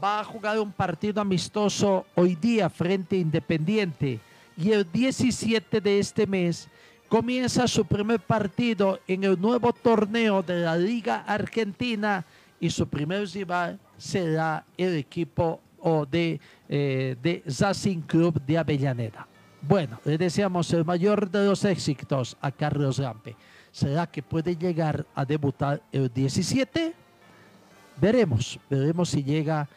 va 0.03 0.21
a 0.21 0.25
jugar 0.25 0.59
un 0.59 0.73
partido 0.73 1.21
amistoso 1.21 2.07
hoy 2.15 2.35
día 2.35 2.69
frente 2.69 3.17
a 3.17 3.21
Independiente 3.21 4.21
y 4.57 4.73
el 4.73 4.91
17 4.91 5.81
de 5.81 5.99
este 5.99 6.27
mes 6.27 6.69
comienza 7.09 7.69
su 7.69 7.85
primer 7.85 8.21
partido 8.21 8.99
en 9.07 9.25
el 9.25 9.41
nuevo 9.41 9.73
torneo 9.73 10.43
de 10.43 10.61
la 10.61 10.77
Liga 10.77 11.25
Argentina 11.27 12.25
y 12.59 12.71
su 12.71 12.89
primer 12.89 13.29
rival 13.29 13.79
será 13.97 14.65
el 14.77 14.97
equipo 14.97 15.61
de, 16.11 16.41
eh, 16.69 17.17
de 17.23 17.43
Club 18.07 18.41
de 18.47 18.59
Avellaneda. 18.59 19.27
Bueno, 19.61 20.01
le 20.05 20.19
deseamos 20.19 20.73
el 20.73 20.85
mayor 20.85 21.31
de 21.31 21.47
los 21.47 21.65
éxitos 21.65 22.37
a 22.41 22.51
Carlos 22.51 22.99
Rampe. 22.99 23.37
¿Será 23.71 24.07
que 24.07 24.23
puede 24.23 24.57
llegar 24.57 25.07
a 25.15 25.25
debutar 25.25 25.83
el 25.93 26.13
17? 26.13 27.02
Veremos, 27.97 28.59
veremos 28.69 29.11
si 29.11 29.23
llega 29.23 29.69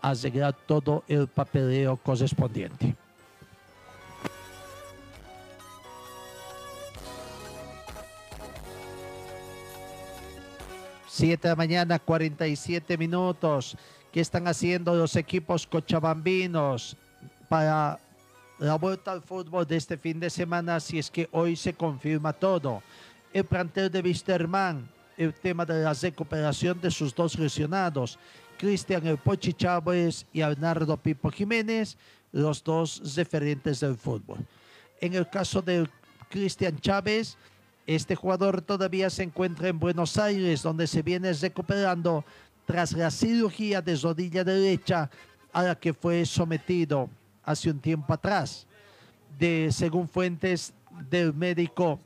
a 0.00 0.14
llegar 0.14 0.54
todo 0.66 1.02
el 1.08 1.28
papeleo 1.28 1.96
correspondiente. 1.96 2.94
Siete 11.08 11.48
de 11.48 11.52
la 11.52 11.56
mañana, 11.56 11.98
47 11.98 12.98
minutos. 12.98 13.76
¿Qué 14.10 14.20
están 14.20 14.48
haciendo 14.48 14.94
los 14.94 15.16
equipos 15.16 15.66
cochabambinos 15.66 16.96
para 17.48 17.98
la 18.58 18.74
vuelta 18.76 19.12
al 19.12 19.22
fútbol 19.22 19.66
de 19.66 19.76
este 19.76 19.96
fin 19.96 20.20
de 20.20 20.28
semana 20.28 20.80
si 20.80 20.98
es 20.98 21.10
que 21.10 21.28
hoy 21.32 21.56
se 21.56 21.72
confirma 21.72 22.32
todo? 22.32 22.82
El 23.32 23.44
plantel 23.44 23.90
de 23.90 24.00
Wisterman 24.00 24.88
el 25.16 25.34
tema 25.34 25.64
de 25.64 25.82
la 25.82 25.92
recuperación 25.92 26.80
de 26.80 26.90
sus 26.90 27.14
dos 27.14 27.38
lesionados, 27.38 28.18
Cristian 28.58 29.06
El 29.06 29.18
Pochi 29.18 29.52
Chávez 29.52 30.26
y 30.32 30.40
Arnardo 30.40 30.96
Pipo 30.96 31.30
Jiménez, 31.30 31.96
los 32.32 32.62
dos 32.62 33.14
referentes 33.14 33.80
del 33.80 33.96
fútbol. 33.96 34.38
En 35.00 35.14
el 35.14 35.28
caso 35.28 35.60
de 35.62 35.88
Cristian 36.28 36.78
Chávez, 36.78 37.36
este 37.86 38.14
jugador 38.14 38.62
todavía 38.62 39.10
se 39.10 39.22
encuentra 39.22 39.68
en 39.68 39.78
Buenos 39.78 40.16
Aires, 40.16 40.62
donde 40.62 40.86
se 40.86 41.02
viene 41.02 41.32
recuperando 41.32 42.24
tras 42.64 42.92
la 42.92 43.10
cirugía 43.10 43.82
de 43.82 43.96
rodilla 43.96 44.42
derecha 44.42 45.10
a 45.52 45.62
la 45.62 45.74
que 45.74 45.92
fue 45.92 46.24
sometido 46.24 47.10
hace 47.44 47.70
un 47.70 47.78
tiempo 47.78 48.12
atrás. 48.12 48.66
De, 49.38 49.70
según 49.70 50.08
fuentes 50.08 50.72
del 51.10 51.34
médico 51.34 51.98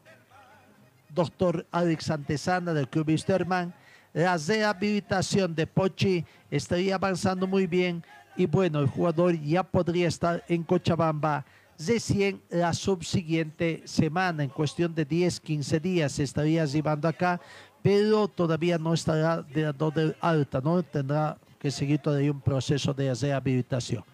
doctor 1.22 1.66
Alex 1.72 2.10
Antesana 2.10 2.72
del 2.72 2.88
Club 2.88 3.08
Wisterman, 3.08 3.74
la 4.14 4.36
rehabilitación 4.38 5.52
de 5.52 5.66
Pochi 5.66 6.24
estaría 6.48 6.94
avanzando 6.94 7.48
muy 7.48 7.66
bien 7.66 8.04
y 8.36 8.46
bueno, 8.46 8.78
el 8.78 8.86
jugador 8.86 9.34
ya 9.40 9.64
podría 9.64 10.06
estar 10.06 10.44
en 10.48 10.62
Cochabamba 10.62 11.44
recién 11.76 12.40
la 12.50 12.72
subsiguiente 12.72 13.82
semana, 13.84 14.44
en 14.44 14.50
cuestión 14.50 14.94
de 14.94 15.04
10, 15.04 15.40
15 15.40 15.80
días, 15.80 16.12
se 16.12 16.22
estaría 16.22 16.64
llevando 16.66 17.08
acá, 17.08 17.40
pero 17.82 18.28
todavía 18.28 18.78
no 18.78 18.94
estará 18.94 19.42
de, 19.42 19.72
de 19.72 20.16
alta, 20.20 20.60
¿no? 20.60 20.80
Tendrá 20.84 21.36
que 21.58 21.72
seguir 21.72 21.98
todavía 21.98 22.30
un 22.30 22.40
proceso 22.40 22.94
de 22.94 23.12
rehabilitación. 23.12 24.04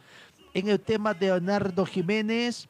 En 0.55 0.69
el 0.69 0.81
tema 0.81 1.13
de 1.13 1.27
Leonardo 1.27 1.85
Jiménez, 1.85 2.67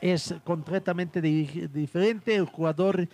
es 0.00 0.34
completamente 0.44 1.22
di- 1.22 1.68
diferente. 1.72 2.34
El 2.34 2.44
jugador 2.44 3.08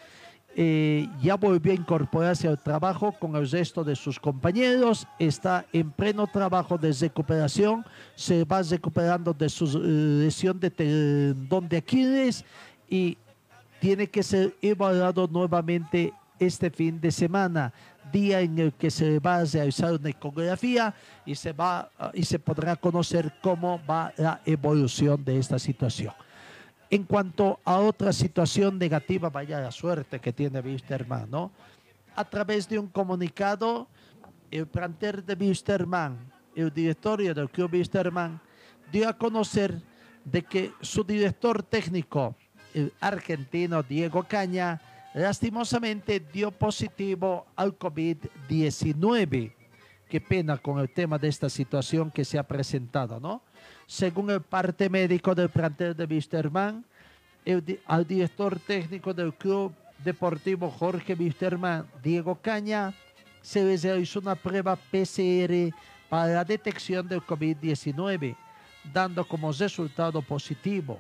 eh, 0.55 1.09
ya 1.23 1.37
volvió 1.37 1.73
a 1.73 1.75
incorporarse 1.75 2.47
al 2.47 2.63
trabajo 2.63 3.13
con 3.13 3.37
el 3.37 3.51
resto 3.51 3.83
de 3.83 3.97
sus 3.97 4.21
compañeros. 4.21 5.07
Está 5.19 5.65
en 5.73 5.91
pleno 5.91 6.27
trabajo 6.27 6.77
de 6.77 6.93
recuperación. 6.93 7.85
Se 8.15 8.45
va 8.45 8.63
recuperando 8.63 9.33
de 9.33 9.49
su 9.49 9.65
eh, 9.65 10.25
lesión 10.25 10.61
de 10.61 10.71
tendón 10.71 11.69
de 11.69 11.79
Aquiles 11.79 12.45
y 12.89 13.17
tiene 13.81 14.07
que 14.07 14.23
ser 14.23 14.55
evaluado 14.61 15.27
nuevamente 15.27 16.13
este 16.39 16.71
fin 16.71 17.01
de 17.01 17.11
semana, 17.11 17.73
día 18.13 18.41
en 18.41 18.59
el 18.59 18.73
que 18.73 18.91
se 18.91 19.19
va 19.19 19.37
a 19.37 19.45
realizar 19.45 19.95
una 19.95 20.11
ecografía 20.11 20.95
y 21.25 21.35
se, 21.35 21.53
va, 21.53 21.91
y 22.13 22.25
se 22.25 22.39
podrá 22.39 22.77
conocer 22.77 23.33
cómo 23.41 23.81
va 23.89 24.13
la 24.17 24.41
evolución 24.45 25.25
de 25.25 25.39
esta 25.39 25.59
situación. 25.59 26.13
En 26.93 27.05
cuanto 27.05 27.59
a 27.65 27.79
otra 27.79 28.13
situación 28.13 28.79
negativa, 28.79 29.31
vaya 29.31 29.59
la 29.59 29.71
suerte 29.71 30.21
que 30.21 30.31
tiene 30.31 30.61
Wisterman, 30.61 31.31
¿no? 31.31 31.51
A 32.15 32.23
través 32.23 32.69
de 32.69 32.79
un 32.79 32.87
comunicado, 32.87 33.89
el 34.51 34.67
plantel 34.67 35.25
de 35.25 35.33
Wisterman, 35.33 36.19
el 36.55 36.71
directorio 36.71 37.33
del 37.33 37.49
club 37.49 37.73
Wisterman, 37.73 38.39
dio 38.93 39.09
a 39.09 39.17
conocer 39.17 39.81
de 40.23 40.43
que 40.43 40.73
su 40.83 41.03
director 41.03 41.63
técnico, 41.63 42.37
el 42.75 42.93
argentino 43.01 43.83
Diego 43.83 44.25
Caña, 44.25 44.79
lastimosamente 45.15 46.21
dio 46.21 46.51
positivo 46.51 47.47
al 47.57 47.79
COVID-19. 47.79 49.55
Qué 50.11 50.21
pena 50.21 50.59
con 50.59 50.79
el 50.79 50.91
tema 50.91 51.17
de 51.17 51.29
esta 51.29 51.49
situación 51.49 52.11
que 52.11 52.27
se 52.27 52.39
ha 52.39 52.43
presentado, 52.43 53.19
¿no? 53.19 53.43
Según 53.93 54.31
el 54.31 54.41
parte 54.41 54.89
médico 54.89 55.35
del 55.35 55.51
plantel 55.51 55.95
de 55.95 56.07
Wisterman, 56.07 56.83
di- 57.45 57.79
al 57.85 58.07
director 58.07 58.59
técnico 58.59 59.13
del 59.13 59.35
club 59.35 59.71
deportivo 60.03 60.71
Jorge 60.71 61.13
Wisterman, 61.13 61.87
Diego 62.03 62.35
Caña, 62.41 62.95
se 63.43 63.63
le 63.63 63.77
realizó 63.77 64.21
una 64.21 64.35
prueba 64.35 64.77
PCR 64.77 65.75
para 66.09 66.33
la 66.33 66.43
detección 66.43 67.07
del 67.07 67.21
COVID-19, 67.21 68.35
dando 68.95 69.29
como 69.29 69.53
resultado 69.53 70.23
positivo. 70.23 70.99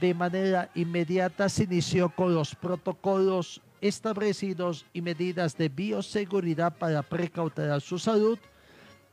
De 0.00 0.12
manera 0.12 0.68
inmediata 0.74 1.48
se 1.48 1.64
inició 1.64 2.08
con 2.08 2.34
los 2.34 2.52
protocolos 2.52 3.60
establecidos 3.80 4.84
y 4.92 5.02
medidas 5.02 5.56
de 5.56 5.68
bioseguridad 5.68 6.76
para 6.76 7.00
precautelar 7.00 7.80
su 7.80 7.96
salud. 7.96 8.40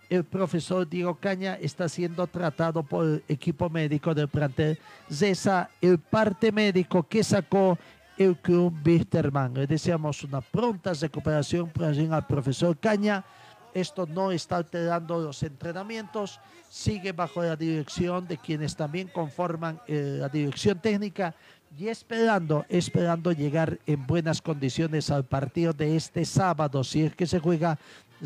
El 0.09 0.23
profesor 0.23 0.87
Diego 0.87 1.15
Caña 1.15 1.55
está 1.55 1.89
siendo 1.89 2.27
tratado 2.27 2.83
por 2.83 3.05
el 3.05 3.23
equipo 3.27 3.69
médico 3.69 4.13
del 4.13 4.27
plantel 4.27 4.77
Zesa, 5.11 5.69
el 5.81 5.97
parte 5.97 6.51
médico 6.51 7.03
que 7.03 7.23
sacó 7.23 7.77
el 8.17 8.37
club 8.37 8.73
Wisterman. 8.85 9.53
Le 9.53 9.67
deseamos 9.67 10.23
una 10.23 10.41
pronta 10.41 10.93
recuperación 10.93 11.71
al 12.11 12.27
profesor 12.27 12.77
Caña. 12.77 13.25
Esto 13.73 14.05
no 14.05 14.31
está 14.31 14.57
alterando 14.57 15.19
los 15.19 15.43
entrenamientos, 15.43 16.39
sigue 16.69 17.11
bajo 17.11 17.43
la 17.43 17.57
dirección 17.57 18.25
de 18.25 18.37
quienes 18.37 18.75
también 18.75 19.09
conforman 19.09 19.81
eh, 19.87 20.17
la 20.19 20.29
dirección 20.29 20.79
técnica 20.79 21.35
y 21.77 21.89
esperando, 21.89 22.65
esperando 22.69 23.33
llegar 23.33 23.79
en 23.85 24.07
buenas 24.07 24.41
condiciones 24.41 25.09
al 25.11 25.25
partido 25.25 25.73
de 25.73 25.97
este 25.97 26.23
sábado, 26.23 26.85
si 26.85 27.03
es 27.03 27.15
que 27.15 27.27
se 27.27 27.39
juega. 27.39 27.77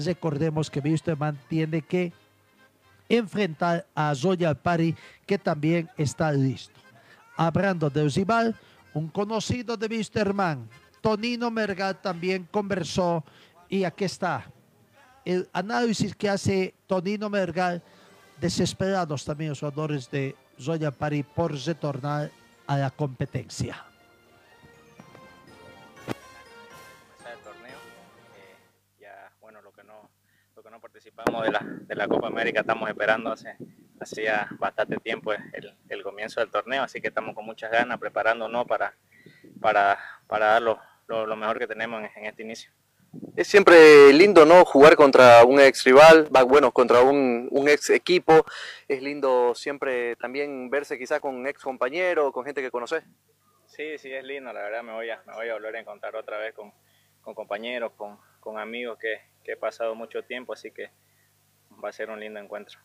Recordemos 0.06 0.70
que 0.70 0.80
Wisterman 0.80 1.38
tiene 1.48 1.82
que 1.82 2.12
enfrentar 3.08 3.86
a 3.96 4.14
Royal 4.14 4.56
Party, 4.56 4.96
que 5.26 5.38
también 5.38 5.90
está 5.98 6.32
listo. 6.32 6.80
Hablando 7.36 7.90
de 7.90 8.08
rival, 8.10 8.56
un 8.94 9.08
conocido 9.08 9.78
de 9.78 9.88
Wisterman, 9.88 10.68
Tonino 11.02 11.50
Mergal, 11.50 12.00
también 12.02 12.48
conversó 12.52 13.24
y 13.70 13.84
aquí 13.84 14.04
está 14.04 14.46
el 15.26 15.48
análisis 15.54 16.16
que 16.16 16.30
hace 16.30 16.74
Tonino 16.88 17.30
Mergal, 17.30 17.84
desesperados 18.40 19.24
también 19.24 19.50
los 19.50 19.60
jugadores 19.60 20.10
de 20.10 20.36
Royal 20.58 20.94
Party 20.94 21.24
por 21.24 21.54
retornar 21.54 22.32
a 22.66 22.78
la 22.78 22.90
competencia. 22.90 23.89
Participamos 31.20 31.44
de 31.46 31.52
la, 31.52 31.60
de 31.88 31.96
la 31.96 32.08
Copa 32.08 32.28
América 32.28 32.62
estamos 32.62 32.90
esperando 32.90 33.32
hace, 33.32 33.56
ya 34.24 34.48
bastante 34.58 34.98
tiempo 34.98 35.34
el, 35.34 35.76
el 35.90 36.04
comienzo 36.04 36.40
del 36.40 36.50
torneo, 36.50 36.84
así 36.84 37.02
que 37.02 37.10
estamos 37.10 37.36
con 37.36 37.46
muchas 37.46 37.72
ganas 37.72 38.00
preparándonos 38.00 38.66
para, 38.66 38.94
para, 39.60 40.00
para 40.28 40.46
dar 40.48 40.62
lo, 40.62 40.80
lo- 41.08 41.26
lo 41.26 41.36
mejor 41.36 41.60
que 41.60 41.68
tenemos 41.68 42.02
en, 42.02 42.10
en 42.16 42.26
este 42.26 42.44
inicio. 42.44 42.72
Es 43.36 43.48
siempre 43.48 44.14
lindo, 44.14 44.46
¿no? 44.46 44.64
Jugar 44.66 44.96
contra 44.96 45.44
un 45.44 45.60
ex 45.60 45.84
rival, 45.84 46.28
va, 46.34 46.44
bueno, 46.44 46.72
contra 46.72 47.02
un, 47.02 47.48
un 47.52 47.68
ex 47.68 47.90
equipo. 47.90 48.46
Es 48.88 49.02
lindo 49.02 49.56
siempre 49.56 50.16
también 50.18 50.70
verse 50.70 50.98
quizás 51.00 51.20
con 51.20 51.34
un 51.34 51.48
ex 51.48 51.64
compañero, 51.64 52.32
con 52.32 52.46
gente 52.46 52.62
que 52.62 52.70
conoces. 52.70 53.04
Sí, 53.66 53.98
sí, 53.98 54.14
es 54.14 54.24
lindo, 54.24 54.54
la 54.54 54.62
verdad 54.62 54.84
me 54.84 54.94
voy 54.94 55.10
a, 55.10 55.22
me 55.26 55.34
voy 55.34 55.50
a 55.50 55.54
volver 55.54 55.76
a 55.76 55.80
encontrar 55.80 56.16
otra 56.16 56.38
vez 56.38 56.54
con, 56.54 56.72
con 57.22 57.34
compañeros, 57.34 57.94
con, 57.98 58.20
con 58.40 58.60
amigos 58.60 59.00
que, 59.00 59.20
que 59.44 59.54
he 59.54 59.58
pasado 59.58 59.96
mucho 59.96 60.24
tiempo, 60.24 60.54
así 60.54 60.70
que 60.72 60.92
va 61.84 61.90
a 61.90 61.94
ser 61.94 62.10
un 62.10 62.20
lindo 62.20 62.40
encuentro. 62.40 62.80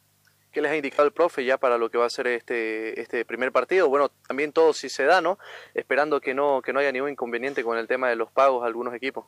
¿Qué 0.52 0.62
les 0.62 0.70
ha 0.70 0.76
indicado 0.76 1.04
el 1.04 1.12
profe 1.12 1.44
ya 1.44 1.58
para 1.58 1.78
lo 1.78 1.90
que 1.90 1.98
va 1.98 2.06
a 2.06 2.10
ser 2.10 2.28
este, 2.28 3.00
este 3.00 3.24
primer 3.24 3.50
partido? 3.50 3.88
Bueno, 3.88 4.10
también 4.28 4.52
todo 4.52 4.72
si 4.72 4.88
se 4.88 5.04
da, 5.04 5.20
¿no? 5.20 5.36
Esperando 5.74 6.20
que 6.20 6.32
no, 6.32 6.62
que 6.62 6.72
no 6.72 6.78
haya 6.78 6.92
ningún 6.92 7.10
inconveniente 7.10 7.64
con 7.64 7.76
el 7.76 7.88
tema 7.88 8.08
de 8.08 8.14
los 8.14 8.30
pagos 8.30 8.62
a 8.62 8.66
algunos 8.66 8.94
equipos. 8.94 9.26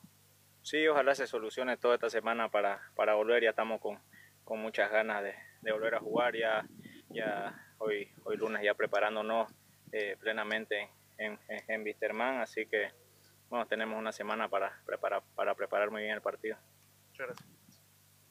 Sí, 0.62 0.86
ojalá 0.86 1.16
se 1.16 1.26
solucione 1.26 1.76
toda 1.76 1.94
esta 1.94 2.10
semana 2.10 2.48
para, 2.48 2.80
para 2.94 3.14
volver. 3.14 3.42
Ya 3.42 3.50
estamos 3.50 3.80
con, 3.80 3.98
con 4.44 4.60
muchas 4.60 4.90
ganas 4.90 5.24
de, 5.24 5.34
de 5.62 5.72
volver 5.72 5.96
a 5.96 6.00
jugar. 6.00 6.36
Ya, 6.36 6.64
ya 7.08 7.60
hoy, 7.78 8.08
hoy 8.24 8.36
lunes 8.36 8.62
ya 8.62 8.74
preparándonos 8.74 9.52
eh, 9.90 10.16
plenamente 10.20 10.90
en, 11.18 11.38
en, 11.48 11.86
en. 11.86 12.20
Así 12.40 12.66
que 12.66 12.92
bueno, 13.48 13.66
tenemos 13.66 13.98
una 13.98 14.12
semana 14.12 14.48
para 14.48 14.80
preparar, 14.86 15.22
para 15.34 15.54
preparar 15.54 15.90
muy 15.90 16.02
bien 16.02 16.14
el 16.14 16.22
partido. 16.22 16.56
Muchas 17.10 17.26
gracias. 17.26 17.55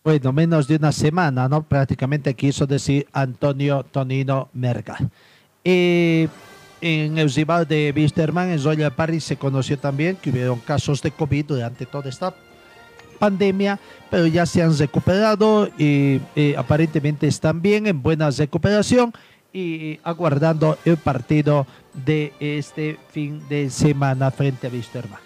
Bueno, 0.05 0.31
menos 0.31 0.67
de 0.67 0.75
una 0.75 0.91
semana, 0.91 1.49
¿no? 1.49 1.63
Prácticamente 1.63 2.35
quiso 2.35 2.67
decir 2.67 3.07
Antonio 3.11 3.83
Tonino 3.83 4.49
Mergal. 4.53 5.09
Eh, 5.63 6.27
en 6.79 7.17
el 7.17 7.33
rival 7.33 7.67
de 7.67 7.91
Wisterman, 7.95 8.51
en 8.51 8.63
Royal 8.63 8.93
Party, 8.93 9.19
se 9.19 9.35
conoció 9.35 9.79
también 9.79 10.15
que 10.17 10.29
hubieron 10.29 10.59
casos 10.59 11.01
de 11.01 11.09
COVID 11.09 11.45
durante 11.45 11.87
toda 11.87 12.07
esta 12.07 12.35
pandemia, 13.17 13.79
pero 14.11 14.27
ya 14.27 14.45
se 14.45 14.61
han 14.61 14.77
recuperado 14.77 15.69
y 15.75 16.21
eh, 16.35 16.53
aparentemente 16.55 17.25
están 17.25 17.63
bien, 17.63 17.87
en 17.87 18.03
buena 18.03 18.29
recuperación 18.29 19.11
y 19.51 19.99
aguardando 20.03 20.77
el 20.85 20.97
partido 20.97 21.65
de 22.05 22.31
este 22.39 22.99
fin 23.09 23.41
de 23.49 23.71
semana 23.71 24.29
frente 24.29 24.67
a 24.67 24.69
Wisterman. 24.69 25.19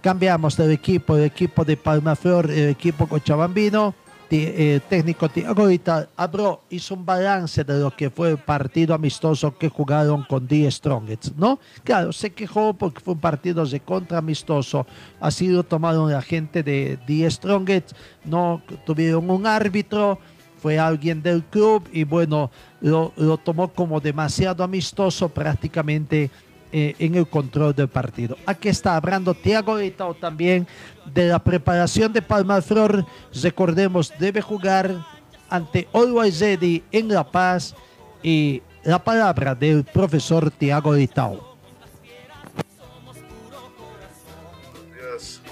cambiamos 0.00 0.56
del 0.56 0.70
equipo, 0.70 1.18
el 1.18 1.24
equipo 1.24 1.66
de 1.66 1.76
Palmaflor, 1.76 2.50
el 2.50 2.70
equipo 2.70 3.06
cochabambino. 3.06 3.94
Eh, 4.34 4.80
técnico 4.88 5.28
Tiago 5.28 5.66
Vital 5.66 6.08
habló, 6.16 6.62
hizo 6.70 6.94
un 6.94 7.04
balance 7.04 7.64
de 7.64 7.78
lo 7.78 7.90
que 7.90 8.08
fue 8.08 8.30
el 8.30 8.38
partido 8.38 8.94
amistoso 8.94 9.58
que 9.58 9.68
jugaron 9.68 10.22
con 10.22 10.48
The 10.48 10.70
Strongets, 10.70 11.36
¿no? 11.36 11.58
Claro, 11.84 12.14
se 12.14 12.30
quejó 12.30 12.72
porque 12.72 13.00
fue 13.00 13.12
un 13.12 13.20
partido 13.20 13.66
de 13.66 13.80
contra 13.80 14.16
amistoso, 14.16 14.86
así 15.20 15.48
lo 15.48 15.64
tomaron 15.64 16.10
la 16.10 16.22
gente 16.22 16.62
de 16.62 16.98
The 17.06 17.30
Strongets, 17.30 17.94
no 18.24 18.62
tuvieron 18.86 19.28
un 19.28 19.46
árbitro, 19.46 20.18
fue 20.56 20.78
alguien 20.78 21.22
del 21.22 21.44
club 21.44 21.86
y 21.92 22.04
bueno, 22.04 22.50
lo, 22.80 23.12
lo 23.16 23.36
tomó 23.36 23.68
como 23.68 24.00
demasiado 24.00 24.64
amistoso 24.64 25.28
prácticamente 25.28 26.30
eh, 26.72 26.94
en 26.98 27.14
el 27.14 27.26
control 27.28 27.74
del 27.74 27.88
partido. 27.88 28.36
Aquí 28.46 28.68
está 28.68 28.96
hablando 28.96 29.34
Tiago 29.34 29.76
Leitao 29.76 30.14
también 30.14 30.66
de 31.04 31.28
la 31.28 31.38
preparación 31.38 32.12
de 32.12 32.22
Palmaflor. 32.22 33.04
Recordemos, 33.42 34.12
debe 34.18 34.40
jugar 34.40 35.04
ante 35.50 35.86
Always 35.92 36.40
Ready 36.40 36.82
en 36.90 37.08
La 37.08 37.30
Paz 37.30 37.74
y 38.22 38.62
la 38.84 38.98
palabra 39.02 39.54
del 39.54 39.84
profesor 39.84 40.50
Tiago 40.50 40.94
Leitao. 40.94 41.52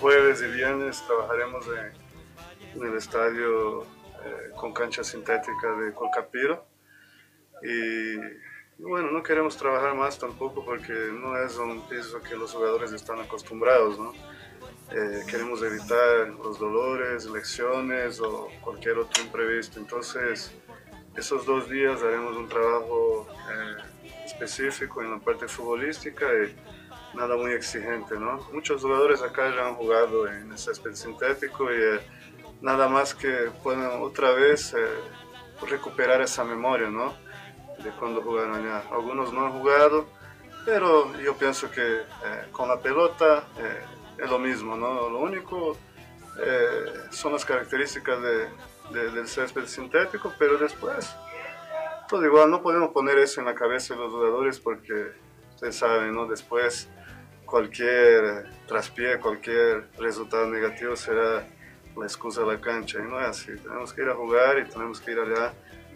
jueves 0.01 0.41
y 0.43 0.47
viernes 0.47 1.03
trabajaremos 1.07 1.67
en, 2.75 2.83
el 2.83 2.97
estadio 2.97 3.83
eh, 3.83 4.51
con 4.57 4.73
cancha 4.73 5.05
sintética 5.05 5.75
de 5.77 5.93
Colcapiro. 5.93 6.65
Bueno, 8.83 9.11
no 9.11 9.23
queremos 9.23 9.57
trabajar 9.57 9.95
más 9.95 10.19
tampoco 10.19 10.65
porque 10.65 10.93
no 11.13 11.37
es 11.43 11.57
un 11.57 11.87
piso 11.89 12.21
que 12.23 12.37
los 12.37 12.53
jugadores 12.53 12.93
están 12.93 13.21
acostumbrados, 13.21 13.99
¿no? 13.99 14.13
Eh, 14.93 15.25
queremos 15.29 15.63
evitar 15.63 16.29
los 16.43 16.59
dolores, 16.59 17.25
lesiones 17.27 18.21
o 18.21 18.49
cualquier 18.61 18.99
otro 18.99 19.23
imprevisto. 19.23 19.79
Entonces, 19.79 20.53
esos 21.17 21.47
dos 21.47 21.69
días 21.69 22.03
haremos 22.03 22.37
un 22.37 22.49
trabajo 22.49 23.29
eh, 23.51 24.25
específico 24.25 25.03
en 25.03 25.11
la 25.13 25.19
parte 25.19 25.47
futbolística 25.49 26.27
y 26.27 26.57
nada 27.17 27.37
muy 27.37 27.53
exigente, 27.53 28.19
¿no? 28.19 28.49
Muchos 28.53 28.83
jugadores 28.83 29.23
acá 29.23 29.55
ya 29.55 29.67
han 29.67 29.75
jugado 29.75 30.29
en 30.29 30.51
el 30.51 30.59
césped 30.59 30.95
sintético 30.95 31.71
y 31.73 31.77
eh, 31.77 32.01
nada 32.61 32.89
más 32.89 33.15
que 33.15 33.51
pueden 33.63 33.85
otra 34.01 34.33
vez 34.33 34.75
eh, 34.75 34.87
recuperar 35.69 36.21
esa 36.23 36.45
memoria, 36.45 36.89
¿no? 36.89 37.15
De 37.83 37.91
cuando 37.93 38.21
jugaron 38.23 38.55
allá. 38.57 38.83
Algunos 38.91 39.33
no 39.33 39.47
han 39.47 39.53
jugado, 39.53 40.07
pero 40.67 41.17
yo 41.19 41.35
pienso 41.37 41.71
que 41.71 42.01
eh, 42.01 42.05
con 42.53 42.69
la 42.69 42.79
pelota 42.79 43.45
eh, 43.59 43.81
es 44.19 44.29
lo 44.31 44.39
mismo, 44.39 44.77
¿no? 44.77 45.09
Lo 45.09 45.19
único 45.19 45.77
eh, 46.43 46.85
son 47.11 47.33
las 47.33 47.45
características 47.45 48.21
de- 48.21 48.49
de- 48.93 49.11
del 49.13 49.27
césped 49.29 49.65
sintético, 49.67 50.33
pero 50.39 50.59
después 50.59 51.15
todo 52.09 52.25
igual, 52.25 52.51
no 52.51 52.61
podemos 52.61 52.91
poner 52.91 53.19
eso 53.19 53.41
en 53.41 53.47
la 53.47 53.55
cabeza 53.55 53.95
de 53.95 54.01
los 54.01 54.11
jugadores 54.13 54.59
porque 54.59 55.13
ustedes 55.55 55.77
saben, 55.77 56.13
¿no? 56.13 56.27
Después 56.27 56.89
cualquier 57.47 58.47
traspié, 58.67 59.19
cualquier 59.21 59.89
resultado 59.99 60.47
negativo 60.49 60.97
será 60.97 61.47
la 61.97 62.05
excusa 62.05 62.41
de 62.43 62.47
la 62.49 62.61
cancha 62.61 62.99
y 62.99 63.03
no 63.03 63.21
es 63.21 63.27
así. 63.29 63.53
Tenemos 63.57 63.93
que 63.93 64.03
ir 64.03 64.09
a 64.09 64.15
jugar 64.15 64.59
y 64.59 64.65
tenemos 64.69 65.01
que 65.01 65.13
ir 65.13 65.21
allá 65.21 65.53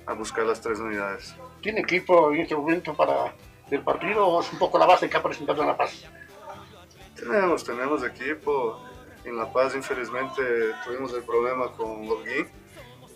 a 0.07 0.13
buscar 0.13 0.45
las 0.45 0.61
tres 0.61 0.79
unidades. 0.79 1.35
¿Tiene 1.63 1.81
equipo 1.81 2.33
en 2.33 2.43
este 2.43 2.55
momento 2.55 2.95
para 2.95 3.35
el 3.71 3.83
partido 3.83 4.27
o 4.27 4.41
es 4.41 4.53
un 4.53 4.59
poco 4.59 4.79
la 4.79 4.87
base 4.87 5.09
que 5.09 5.17
ha 5.17 5.23
presentado 5.23 5.63
en 5.63 5.69
La 5.69 5.77
Paz? 5.77 6.05
Tenemos, 7.15 7.65
tenemos 7.65 8.05
equipo. 8.05 8.81
En 9.25 9.37
La 9.37 9.51
Paz, 9.51 9.75
infelizmente, 9.75 10.43
tuvimos 10.85 11.13
el 11.15 11.23
problema 11.23 11.73
con 11.73 12.07
Holguín, 12.07 12.47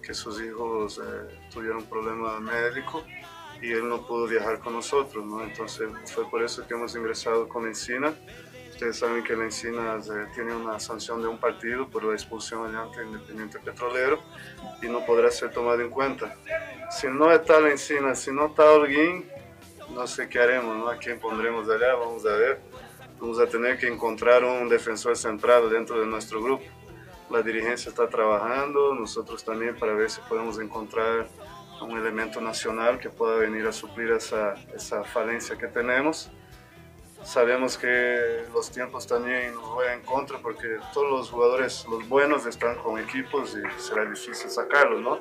que 0.02 0.14
sus 0.14 0.40
hijos 0.40 0.98
eh, 0.98 1.38
tuvieron 1.52 1.78
un 1.78 1.84
problema 1.84 2.40
médico 2.40 3.04
y 3.60 3.72
él 3.72 3.88
no 3.88 4.06
pudo 4.06 4.26
viajar 4.26 4.58
con 4.60 4.72
nosotros, 4.72 5.24
¿no? 5.24 5.42
Entonces 5.42 5.88
fue 6.06 6.28
por 6.30 6.42
eso 6.42 6.66
que 6.66 6.74
hemos 6.74 6.94
ingresado 6.94 7.48
con 7.48 7.66
Encina. 7.66 8.14
Ustedes 8.78 8.98
saben 8.98 9.24
que 9.24 9.34
la 9.34 9.42
Encina 9.42 9.98
tiene 10.32 10.54
una 10.54 10.78
sanción 10.78 11.20
de 11.20 11.26
un 11.26 11.36
partido 11.36 11.88
por 11.88 12.04
la 12.04 12.12
expulsión 12.12 12.76
ante 12.76 13.02
Independiente 13.02 13.58
Petrolero 13.58 14.20
y 14.80 14.86
no 14.86 15.04
podrá 15.04 15.32
ser 15.32 15.50
tomado 15.50 15.80
en 15.80 15.90
cuenta. 15.90 16.36
Si 16.88 17.08
no 17.08 17.32
está 17.32 17.58
la 17.58 17.70
Encina, 17.70 18.14
si 18.14 18.30
no 18.30 18.46
está 18.46 18.70
Holguín, 18.70 19.28
no 19.92 20.06
sé 20.06 20.28
qué 20.28 20.38
haremos, 20.38 20.76
¿no? 20.76 20.88
¿A 20.88 20.96
quién 20.96 21.18
pondremos 21.18 21.68
allá? 21.68 21.96
Vamos 21.96 22.24
a 22.24 22.36
ver. 22.36 22.60
Vamos 23.18 23.40
a 23.40 23.48
tener 23.48 23.78
que 23.78 23.88
encontrar 23.88 24.44
un 24.44 24.68
defensor 24.68 25.16
central 25.16 25.68
dentro 25.70 25.98
de 25.98 26.06
nuestro 26.06 26.40
grupo. 26.40 26.62
La 27.30 27.42
dirigencia 27.42 27.88
está 27.88 28.08
trabajando, 28.08 28.94
nosotros 28.94 29.42
también 29.44 29.76
para 29.76 29.92
ver 29.94 30.08
si 30.08 30.20
podemos 30.28 30.56
encontrar 30.60 31.26
un 31.80 31.98
elemento 31.98 32.40
nacional 32.40 33.00
que 33.00 33.10
pueda 33.10 33.38
venir 33.38 33.66
a 33.66 33.72
suplir 33.72 34.12
esa, 34.12 34.54
esa 34.72 35.02
falencia 35.02 35.58
que 35.58 35.66
tenemos. 35.66 36.30
Sabemos 37.24 37.76
que 37.76 38.44
los 38.52 38.70
tiempos 38.70 39.06
también 39.06 39.54
nos 39.54 39.64
juegan 39.64 39.98
en 39.98 40.04
contra 40.04 40.38
porque 40.38 40.78
todos 40.94 41.10
los 41.10 41.30
jugadores, 41.30 41.84
los 41.90 42.08
buenos, 42.08 42.46
están 42.46 42.76
con 42.76 42.98
equipos 42.98 43.56
y 43.56 43.80
será 43.80 44.04
difícil 44.04 44.48
sacarlos, 44.50 45.00
¿no? 45.00 45.20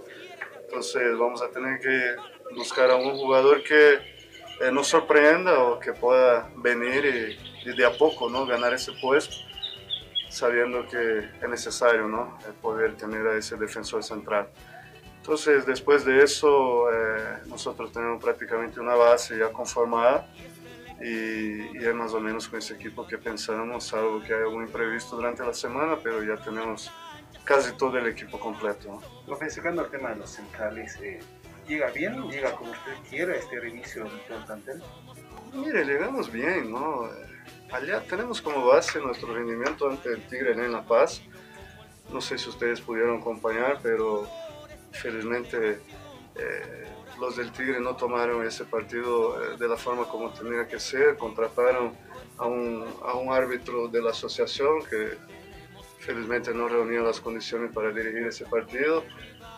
Entonces 0.61 1.17
vamos 1.17 1.41
a 1.41 1.49
tener 1.49 1.79
que 1.79 2.15
buscar 2.55 2.91
a 2.91 2.95
un 2.95 3.17
jugador 3.17 3.63
que 3.63 3.95
eh, 3.95 4.71
nos 4.71 4.87
sorprenda 4.87 5.59
o 5.59 5.79
que 5.79 5.93
pueda 5.93 6.49
venir 6.57 7.37
y, 7.65 7.75
de 7.75 7.85
a 7.85 7.91
poco, 7.91 8.29
¿no? 8.29 8.45
Ganar 8.45 8.73
ese 8.73 8.93
puesto, 9.01 9.35
sabiendo 10.29 10.87
que 10.87 11.19
es 11.41 11.49
necesario, 11.49 12.07
¿no? 12.07 12.37
Poder 12.61 12.95
tener 12.95 13.27
a 13.27 13.35
ese 13.35 13.57
defensor 13.57 14.03
central. 14.03 14.47
Entonces, 15.17 15.65
después 15.65 16.05
de 16.05 16.23
eso, 16.23 16.89
eh, 16.89 17.39
nosotros 17.47 17.91
tenemos 17.91 18.23
prácticamente 18.23 18.79
una 18.79 18.95
base 18.95 19.37
ya 19.37 19.51
conformada 19.51 20.25
y, 21.01 21.77
y 21.77 21.85
es 21.85 21.93
más 21.93 22.13
o 22.13 22.19
menos 22.19 22.47
con 22.47 22.59
ese 22.59 22.75
equipo 22.75 23.05
que 23.07 23.17
pensamos, 23.17 23.85
salvo 23.85 24.19
que 24.21 24.33
haya 24.33 24.43
algún 24.43 24.63
imprevisto 24.63 25.15
durante 25.15 25.43
la 25.43 25.53
semana, 25.53 25.97
pero 26.01 26.23
ya 26.23 26.41
tenemos 26.43 26.91
casi 27.43 27.73
todo 27.73 27.97
el 27.97 28.07
equipo 28.07 28.39
completo. 28.39 29.01
¿no? 29.27 29.81
El 29.81 29.89
tema 29.89 30.09
de 30.09 30.15
los 30.15 30.29
centrales, 30.29 30.97
eh, 31.01 31.19
¿llega 31.67 31.89
bien? 31.91 32.21
¿Llega 32.29 32.53
como 32.55 32.71
usted 32.71 32.93
quiere 33.09 33.33
a 33.33 33.35
este 33.37 33.59
reinicio 33.59 34.03
del 34.05 34.43
plantel? 34.45 34.81
Mire, 35.53 35.85
llegamos 35.85 36.31
bien, 36.31 36.71
¿no? 36.71 37.05
Eh, 37.07 37.37
Allá 37.71 38.01
tenemos 38.01 38.41
como 38.41 38.65
base 38.65 38.99
nuestro 39.01 39.33
rendimiento 39.33 39.89
ante 39.89 40.09
el 40.09 40.21
Tigre 40.27 40.53
en 40.53 40.71
La 40.71 40.83
Paz. 40.83 41.21
No 42.11 42.21
sé 42.21 42.37
si 42.37 42.47
ustedes 42.47 42.79
pudieron 42.79 43.19
acompañar, 43.19 43.79
pero 43.83 44.25
felizmente 44.91 45.81
eh, 46.35 46.87
los 47.19 47.35
del 47.37 47.51
Tigre 47.51 47.79
no 47.79 47.95
tomaron 47.95 48.45
ese 48.45 48.65
partido 48.65 49.41
eh, 49.53 49.57
de 49.57 49.67
la 49.67 49.77
forma 49.77 50.05
como 50.07 50.31
tenía 50.31 50.67
que 50.67 50.79
ser. 50.79 51.17
Contrataron 51.17 51.93
a 52.37 52.45
un, 52.45 52.85
a 53.03 53.13
un 53.15 53.31
árbitro 53.33 53.87
de 53.87 54.01
la 54.01 54.11
asociación 54.11 54.83
que 54.89 55.17
felizmente 55.99 56.53
no 56.53 56.67
reunía 56.67 57.01
las 57.01 57.19
condiciones 57.19 57.71
para 57.73 57.91
dirigir 57.91 58.27
ese 58.27 58.45
partido. 58.45 59.03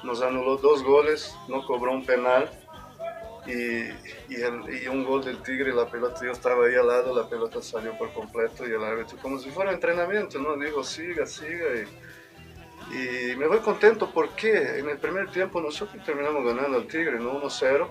Nos 0.03 0.21
anuló 0.21 0.57
dos 0.57 0.83
goles, 0.83 1.35
no 1.47 1.65
cobró 1.65 1.91
un 1.91 2.05
penal 2.05 2.49
y, 3.45 3.89
y, 4.33 4.41
el- 4.41 4.83
y 4.83 4.87
un 4.87 5.03
gol 5.03 5.23
del 5.23 5.41
Tigre, 5.43 5.73
la 5.73 5.85
pelota, 5.89 6.21
yo 6.23 6.31
estaba 6.31 6.65
ahí 6.65 6.75
al 6.75 6.87
lado, 6.87 7.15
la 7.15 7.27
pelota 7.27 7.61
salió 7.61 7.97
por 7.97 8.13
completo 8.13 8.67
y 8.67 8.71
el 8.71 8.83
árbitro, 8.83 9.17
como 9.21 9.39
si 9.39 9.49
fuera 9.49 9.71
entrenamiento, 9.73 10.39
¿no? 10.39 10.55
Dijo, 10.57 10.83
siga, 10.83 11.25
siga. 11.25 11.65
Y, 11.75 11.87
y 12.91 13.35
me 13.35 13.47
voy 13.47 13.59
contento 13.59 14.09
porque 14.11 14.79
en 14.79 14.89
el 14.89 14.97
primer 14.97 15.29
tiempo 15.31 15.61
nosotros 15.61 16.03
terminamos 16.03 16.43
ganando 16.43 16.77
al 16.77 16.87
Tigre, 16.87 17.19
¿no? 17.19 17.41
1-0. 17.41 17.87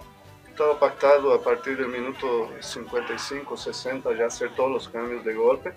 Estaba 0.49 0.79
pactado 0.79 1.33
a 1.33 1.43
partir 1.43 1.77
del 1.77 1.89
minuto 1.89 2.51
55, 2.61 3.57
60 3.57 4.13
ya 4.17 4.27
hacer 4.27 4.55
todos 4.57 4.71
los 4.71 4.89
cambios 4.89 5.25
de 5.25 5.35
golpe. 5.35 5.73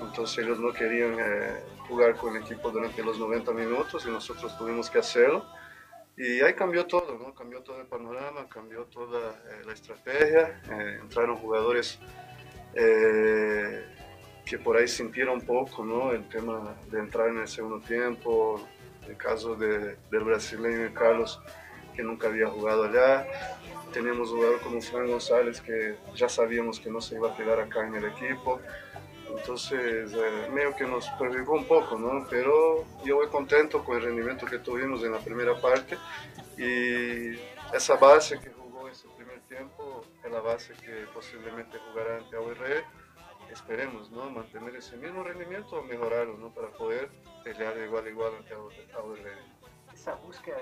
Entonces 0.00 0.44
ellos 0.44 0.58
no 0.58 0.72
querían 0.72 1.16
eh, 1.20 1.60
jugar 1.86 2.16
con 2.16 2.36
el 2.36 2.42
equipo 2.42 2.70
durante 2.70 3.02
los 3.02 3.18
90 3.18 3.52
minutos 3.52 4.04
y 4.06 4.10
nosotros 4.10 4.56
tuvimos 4.58 4.90
que 4.90 4.98
hacerlo. 4.98 5.44
Y 6.16 6.40
ahí 6.40 6.54
cambió 6.54 6.86
todo, 6.86 7.16
¿no? 7.18 7.32
Cambió 7.34 7.62
todo 7.62 7.80
el 7.80 7.86
panorama, 7.86 8.48
cambió 8.48 8.84
toda 8.86 9.30
eh, 9.30 9.62
la 9.64 9.72
estrategia. 9.72 10.60
eh, 10.70 10.98
entraron 11.00 11.36
jugadores 11.36 11.98
eh, 12.74 13.84
que 14.50 14.58
por 14.58 14.76
ahí 14.76 14.88
sintieron 14.88 15.34
un 15.34 15.42
poco, 15.42 15.84
¿no? 15.84 16.10
El 16.10 16.28
tema 16.28 16.74
de 16.90 16.98
entrar 16.98 17.28
en 17.28 17.38
el 17.38 17.46
segundo 17.46 17.78
tiempo, 17.78 18.60
el 19.08 19.16
caso 19.16 19.54
de, 19.54 19.96
del 20.10 20.24
brasileño 20.24 20.92
Carlos, 20.92 21.40
que 21.94 22.02
nunca 22.02 22.26
había 22.26 22.48
jugado 22.48 22.82
allá. 22.82 23.28
Teníamos 23.92 24.30
un 24.30 24.38
jugador 24.38 24.60
como 24.60 24.80
Fran 24.80 25.06
González, 25.06 25.60
que 25.60 25.94
ya 26.16 26.28
sabíamos 26.28 26.80
que 26.80 26.90
no 26.90 27.00
se 27.00 27.14
iba 27.14 27.30
a 27.30 27.36
quedar 27.36 27.60
acá 27.60 27.86
en 27.86 27.94
el 27.94 28.06
equipo. 28.06 28.60
Entonces, 29.38 30.12
eh, 30.12 30.50
medio 30.52 30.74
que 30.74 30.84
nos 30.84 31.08
perjudicó 31.10 31.52
un 31.52 31.66
poco, 31.66 31.96
¿no? 31.96 32.26
Pero 32.28 32.84
yo 33.04 33.18
voy 33.18 33.28
contento 33.28 33.84
con 33.84 33.98
el 33.98 34.02
rendimiento 34.02 34.46
que 34.46 34.58
tuvimos 34.58 35.04
en 35.04 35.12
la 35.12 35.20
primera 35.20 35.60
parte 35.60 35.96
y 36.58 37.38
esa 37.72 37.94
base 37.94 38.40
que 38.40 38.50
jugó 38.50 38.88
ese 38.88 39.06
primer 39.16 39.38
tiempo 39.42 40.04
es 40.24 40.32
la 40.32 40.40
base 40.40 40.72
que 40.84 41.06
posiblemente 41.14 41.78
jugará 41.78 42.16
ante 42.16 42.34
AUR 42.34 42.56
esperemos, 43.52 44.10
¿no? 44.10 44.30
Mantener 44.30 44.76
ese 44.76 44.96
mismo 44.96 45.22
rendimiento 45.22 45.76
o 45.76 45.82
mejorarlo, 45.82 46.36
¿no? 46.38 46.50
Para 46.50 46.68
poder 46.68 47.10
pelear 47.44 47.74
de 47.74 47.86
igual 47.86 48.04
a 48.06 48.08
igual 48.10 48.32
ante 48.38 48.54
Aurelio. 48.94 49.32
Esa 49.92 50.14
búsqueda 50.14 50.56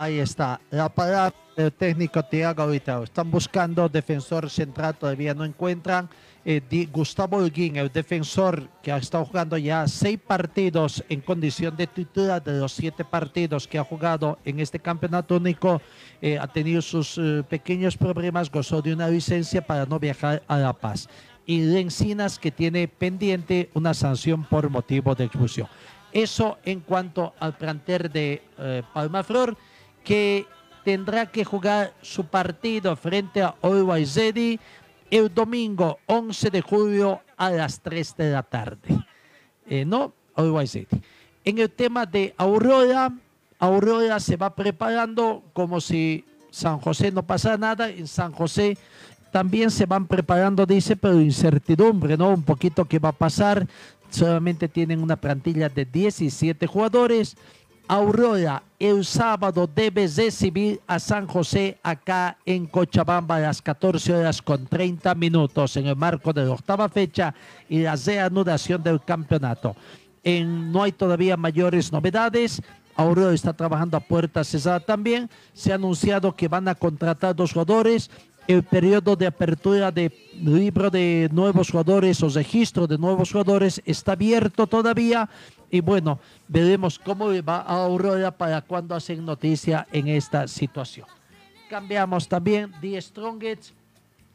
Ahí 0.00 0.20
está, 0.20 0.60
la 0.70 0.88
palabra 0.88 1.34
del 1.56 1.72
técnico 1.72 2.22
Tiago 2.24 2.68
Vitao. 2.68 3.02
Están 3.02 3.32
buscando 3.32 3.88
defensor 3.88 4.48
central, 4.48 4.96
todavía 4.96 5.34
no 5.34 5.44
encuentran. 5.44 6.08
Eh, 6.44 6.62
Di- 6.70 6.86
Gustavo 6.86 7.38
Holguín, 7.38 7.76
el 7.76 7.90
defensor 7.92 8.68
que 8.80 8.92
ha 8.92 8.98
estado 8.98 9.24
jugando 9.24 9.58
ya 9.58 9.88
seis 9.88 10.16
partidos 10.24 11.02
en 11.08 11.20
condición 11.20 11.76
de 11.76 11.88
titular 11.88 12.42
de 12.44 12.60
los 12.60 12.72
siete 12.72 13.04
partidos 13.04 13.66
que 13.66 13.76
ha 13.76 13.82
jugado 13.82 14.38
en 14.44 14.60
este 14.60 14.78
campeonato 14.78 15.36
único, 15.36 15.82
eh, 16.22 16.38
ha 16.38 16.46
tenido 16.46 16.80
sus 16.80 17.18
eh, 17.18 17.42
pequeños 17.48 17.96
problemas, 17.96 18.52
gozó 18.52 18.80
de 18.80 18.92
una 18.92 19.08
licencia 19.08 19.66
para 19.66 19.84
no 19.84 19.98
viajar 19.98 20.44
a 20.46 20.58
La 20.58 20.72
Paz. 20.72 21.08
Y 21.48 21.62
Lencinas 21.62 22.38
que 22.38 22.50
tiene 22.50 22.88
pendiente 22.88 23.70
una 23.72 23.94
sanción 23.94 24.44
por 24.44 24.68
motivo 24.68 25.14
de 25.14 25.24
expulsión. 25.24 25.66
Eso 26.12 26.58
en 26.62 26.80
cuanto 26.80 27.32
al 27.40 27.56
plantel 27.56 28.12
de 28.12 28.42
eh, 28.58 28.82
Palmaflor, 28.92 29.56
que 30.04 30.44
tendrá 30.84 31.24
que 31.24 31.46
jugar 31.46 31.94
su 32.02 32.26
partido 32.26 32.94
frente 32.96 33.40
a 33.40 33.54
Ready 33.62 34.60
el 35.10 35.32
domingo 35.32 35.98
11 36.04 36.50
de 36.50 36.60
julio 36.60 37.22
a 37.38 37.48
las 37.48 37.80
3 37.80 38.16
de 38.18 38.30
la 38.30 38.42
tarde. 38.42 39.02
Eh, 39.66 39.86
no, 39.86 40.12
Ready. 40.36 40.86
En 41.46 41.56
el 41.56 41.70
tema 41.70 42.04
de 42.04 42.34
Aurora, 42.36 43.10
Aurora 43.58 44.20
se 44.20 44.36
va 44.36 44.54
preparando 44.54 45.44
como 45.54 45.80
si 45.80 46.26
San 46.50 46.78
José 46.78 47.10
no 47.10 47.26
pasara 47.26 47.56
nada. 47.56 47.88
En 47.88 48.06
San 48.06 48.32
José 48.32 48.76
también 49.32 49.70
se 49.70 49.86
van 49.86 50.06
preparando, 50.06 50.64
dice, 50.66 50.96
pero 50.96 51.20
incertidumbre, 51.20 52.16
¿no? 52.16 52.30
Un 52.30 52.42
poquito 52.42 52.84
qué 52.84 52.98
va 52.98 53.10
a 53.10 53.12
pasar. 53.12 53.66
Solamente 54.10 54.68
tienen 54.68 55.02
una 55.02 55.16
plantilla 55.16 55.68
de 55.68 55.84
17 55.84 56.66
jugadores. 56.66 57.36
Aurora 57.90 58.62
el 58.78 59.04
sábado 59.04 59.66
debe 59.74 60.06
recibir 60.06 60.78
a 60.86 60.98
San 60.98 61.26
José 61.26 61.78
acá 61.82 62.36
en 62.44 62.66
Cochabamba 62.66 63.36
a 63.36 63.40
las 63.40 63.62
14 63.62 64.12
horas 64.14 64.42
con 64.42 64.66
30 64.66 65.14
minutos 65.14 65.74
en 65.78 65.86
el 65.86 65.96
marco 65.96 66.32
de 66.34 66.44
la 66.44 66.50
octava 66.52 66.88
fecha 66.90 67.34
y 67.68 67.78
la 67.80 67.96
reanudación 67.96 68.82
del 68.82 69.02
campeonato. 69.02 69.74
En- 70.22 70.70
no 70.70 70.82
hay 70.82 70.92
todavía 70.92 71.36
mayores 71.38 71.90
novedades. 71.90 72.60
Aurora 72.94 73.32
está 73.32 73.52
trabajando 73.54 73.96
a 73.96 74.00
puerta 74.00 74.44
cerrada 74.44 74.80
también. 74.80 75.30
Se 75.54 75.72
ha 75.72 75.76
anunciado 75.76 76.34
que 76.36 76.48
van 76.48 76.68
a 76.68 76.74
contratar 76.74 77.34
dos 77.34 77.52
jugadores. 77.52 78.10
El 78.48 78.62
periodo 78.64 79.14
de 79.14 79.26
apertura 79.26 79.92
de 79.92 80.10
libro 80.42 80.90
de 80.90 81.28
nuevos 81.30 81.70
jugadores 81.70 82.20
o 82.22 82.28
registro 82.30 82.86
de 82.86 82.96
nuevos 82.98 83.30
jugadores 83.30 83.80
está 83.84 84.12
abierto 84.12 84.66
todavía. 84.66 85.28
Y 85.70 85.80
bueno, 85.80 86.18
veremos 86.48 86.98
cómo 86.98 87.26
va 87.44 87.58
a 87.58 87.84
Aurora 87.84 88.30
para 88.30 88.62
cuando 88.62 88.94
hacen 88.94 89.24
noticia 89.24 89.86
en 89.92 90.08
esta 90.08 90.48
situación. 90.48 91.06
Cambiamos 91.68 92.26
también 92.26 92.72
The 92.80 93.00
Strongest 93.02 93.72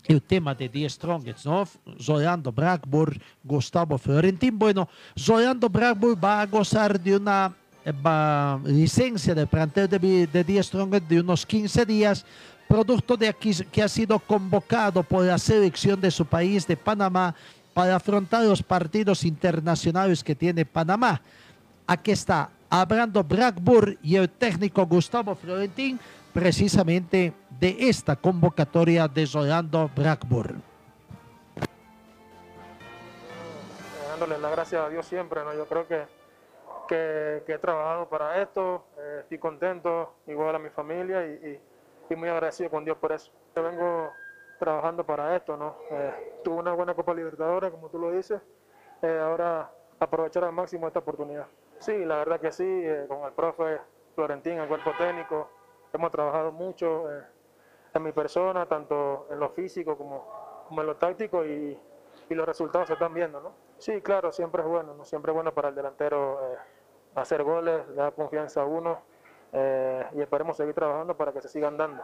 el 0.06 0.22
tema 0.22 0.54
de 0.54 0.68
The 0.68 0.90
Strongest, 0.90 1.46
¿no? 1.46 1.66
Rolando 2.06 2.52
Blackburn, 2.52 3.20
Gustavo 3.44 3.98
Florentín. 3.98 4.60
Bueno, 4.60 4.90
Rolando 5.26 5.70
Blackburn 5.70 6.20
va 6.22 6.42
a 6.42 6.46
gozar 6.46 7.00
de 7.00 7.16
una 7.16 7.54
eh, 7.86 7.94
va- 7.94 8.60
licencia 8.66 9.34
de 9.34 9.48
plantel 9.48 9.88
de, 9.88 10.28
de 10.28 10.44
The 10.44 10.62
Strongest 10.62 11.08
de 11.08 11.22
unos 11.22 11.46
15 11.46 11.86
días, 11.86 12.26
producto 12.74 13.16
de 13.16 13.28
aquí, 13.28 13.54
que 13.72 13.84
ha 13.84 13.88
sido 13.88 14.18
convocado 14.18 15.04
por 15.04 15.24
la 15.24 15.38
selección 15.38 16.02
de 16.02 16.10
su 16.10 16.26
país, 16.26 16.66
de 16.66 16.76
Panamá, 16.76 17.36
para 17.72 17.96
afrontar 17.96 18.44
los 18.46 18.64
partidos 18.64 19.24
internacionales 19.26 20.24
que 20.24 20.34
tiene 20.34 20.66
Panamá. 20.66 21.22
Aquí 21.86 22.10
está 22.10 22.50
hablando 22.72 23.24
Blackburn 23.24 24.00
y 24.02 24.16
el 24.16 24.28
técnico 24.28 24.84
Gustavo 24.88 25.36
Florentín 25.36 26.00
precisamente 26.34 27.32
de 27.60 27.78
esta 27.78 28.16
convocatoria 28.16 29.08
de 29.08 29.28
Rolando 29.32 29.92
Blackburn. 29.96 30.64
dándole 34.10 34.40
las 34.40 34.52
gracias 34.52 34.82
a 34.82 34.90
Dios 34.90 35.06
siempre, 35.06 35.44
¿no? 35.44 35.54
Yo 35.54 35.68
creo 35.68 35.88
que, 35.88 36.06
que, 36.88 37.54
he 37.54 37.58
trabajado 37.60 38.10
para 38.10 38.42
esto, 38.42 38.86
eh, 38.98 39.20
estoy 39.22 39.38
contento, 39.38 40.16
igual 40.26 40.56
a 40.56 40.60
mi 40.60 40.70
familia 40.70 41.24
y- 41.28 41.60
y 42.10 42.16
muy 42.16 42.30
agradecido 42.30 42.70
con 42.70 42.86
Dios 42.86 42.98
por 42.98 43.12
eso. 43.12 43.32
Yo 43.56 43.64
vengo 43.64 44.12
trabajando 44.60 45.06
para 45.06 45.36
esto, 45.36 45.58
¿no? 45.58 45.76
Eh, 45.90 46.40
tuve 46.44 46.56
una 46.56 46.74
buena 46.74 46.94
Copa 46.94 47.14
Libertadores, 47.14 47.72
como 47.72 47.90
tú 47.90 48.00
lo 48.00 48.12
dices, 48.12 48.42
eh, 49.02 49.20
ahora 49.20 49.70
aprovechar 50.00 50.44
al 50.44 50.54
máximo 50.54 50.88
esta 50.88 51.00
oportunidad. 51.00 51.48
Sí, 51.80 52.06
la 52.06 52.18
verdad 52.18 52.40
que 52.40 52.52
sí, 52.52 52.66
eh, 52.66 53.06
con 53.08 53.24
el 53.24 53.34
profe 53.34 53.80
Florentín, 54.16 54.60
el 54.60 54.68
cuerpo 54.68 54.92
técnico, 54.98 55.50
hemos 55.92 56.12
trabajado 56.12 56.52
mucho 56.52 57.12
eh, 57.12 57.24
en 57.94 58.04
mi 58.04 58.12
persona, 58.12 58.66
tanto 58.66 59.28
en 59.30 59.40
lo 59.40 59.50
físico 59.50 59.98
como, 59.98 60.66
como 60.68 60.82
en 60.82 60.88
lo 60.88 60.96
táctico 60.96 61.46
y, 61.46 61.78
y 62.30 62.34
los 62.36 62.46
resultados 62.46 62.88
se 62.88 62.94
están 62.94 63.14
viendo, 63.14 63.42
¿no? 63.42 63.52
Sí, 63.78 64.02
claro, 64.02 64.32
siempre 64.32 64.62
es 64.62 64.68
bueno, 64.68 64.94
¿no? 64.94 65.04
Siempre 65.04 65.32
es 65.32 65.36
bueno 65.36 65.54
para 65.54 65.70
el 65.70 65.76
delantero 65.76 66.40
hacer 67.16 67.44
goles, 67.44 67.88
le 67.90 67.96
da 67.96 68.12
confianza 68.12 68.62
a 68.62 68.66
uno 68.66 69.02
eh, 69.54 70.06
y 70.14 70.22
esperemos 70.22 70.58
seguir 70.58 70.74
trabajando 70.74 71.16
para 71.16 71.32
que 71.32 71.42
se 71.42 71.50
sigan 71.50 71.78
dando. 71.78 72.02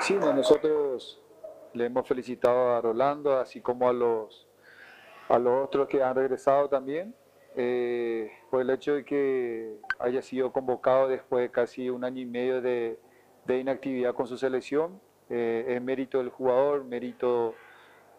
Sí, 0.00 0.14
no, 0.14 0.32
nosotros 0.32 1.22
le 1.74 1.86
hemos 1.86 2.08
felicitado 2.08 2.74
a 2.74 2.80
Rolando, 2.80 3.38
así 3.38 3.60
como 3.60 3.88
a 3.88 3.92
los, 3.92 4.48
a 5.28 5.38
los 5.38 5.64
otros 5.64 5.86
que 5.86 6.02
han 6.02 6.16
regresado 6.16 6.68
también, 6.68 7.14
eh, 7.54 8.32
por 8.50 8.62
el 8.62 8.70
hecho 8.70 8.94
de 8.94 9.04
que 9.04 9.76
haya 10.00 10.22
sido 10.22 10.52
convocado 10.52 11.06
después 11.06 11.42
de 11.42 11.50
casi 11.50 11.88
un 11.88 12.02
año 12.04 12.20
y 12.20 12.26
medio 12.26 12.60
de, 12.60 12.98
de 13.44 13.58
inactividad 13.58 14.14
con 14.14 14.26
su 14.26 14.36
selección. 14.36 15.00
Eh, 15.30 15.64
es 15.68 15.82
mérito 15.82 16.18
del 16.18 16.30
jugador, 16.30 16.84
mérito 16.84 17.54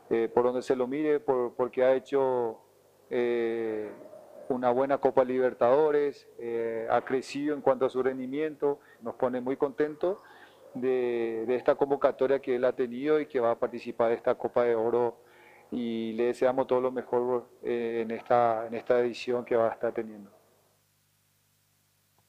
eh, 0.10 0.30
por 0.34 0.46
donde 0.46 0.62
se 0.62 0.76
lo 0.76 0.88
mire, 0.88 1.20
por, 1.20 1.54
porque 1.54 1.84
ha 1.84 1.94
hecho 1.94 2.60
eh, 3.16 3.92
una 4.50 4.72
buena 4.72 4.98
Copa 4.98 5.24
Libertadores, 5.24 6.28
eh, 6.40 6.88
ha 6.90 7.02
crecido 7.02 7.54
en 7.54 7.62
cuanto 7.62 7.86
a 7.86 7.90
su 7.90 8.02
rendimiento, 8.02 8.80
nos 9.02 9.14
pone 9.16 9.40
muy 9.40 9.56
contentos 9.56 10.18
de, 10.74 11.46
de 11.46 11.56
esta 11.56 11.76
convocatoria 11.76 12.40
que 12.40 12.56
él 12.56 12.66
ha 12.66 12.74
tenido 12.74 13.20
y 13.20 13.28
que 13.28 13.40
va 13.40 13.52
a 13.52 13.60
participar 13.60 14.10
de 14.10 14.16
esta 14.16 14.34
Copa 14.36 14.64
de 14.64 14.76
Oro 14.76 15.18
y 15.72 16.14
le 16.14 16.26
deseamos 16.26 16.68
todo 16.68 16.82
lo 16.82 16.92
mejor 16.92 17.50
eh, 17.64 18.02
en, 18.04 18.12
esta, 18.12 18.68
en 18.68 18.76
esta 18.76 19.00
edición 19.00 19.44
que 19.46 19.56
va 19.56 19.70
a 19.70 19.74
estar 19.74 19.92
teniendo. 19.94 20.30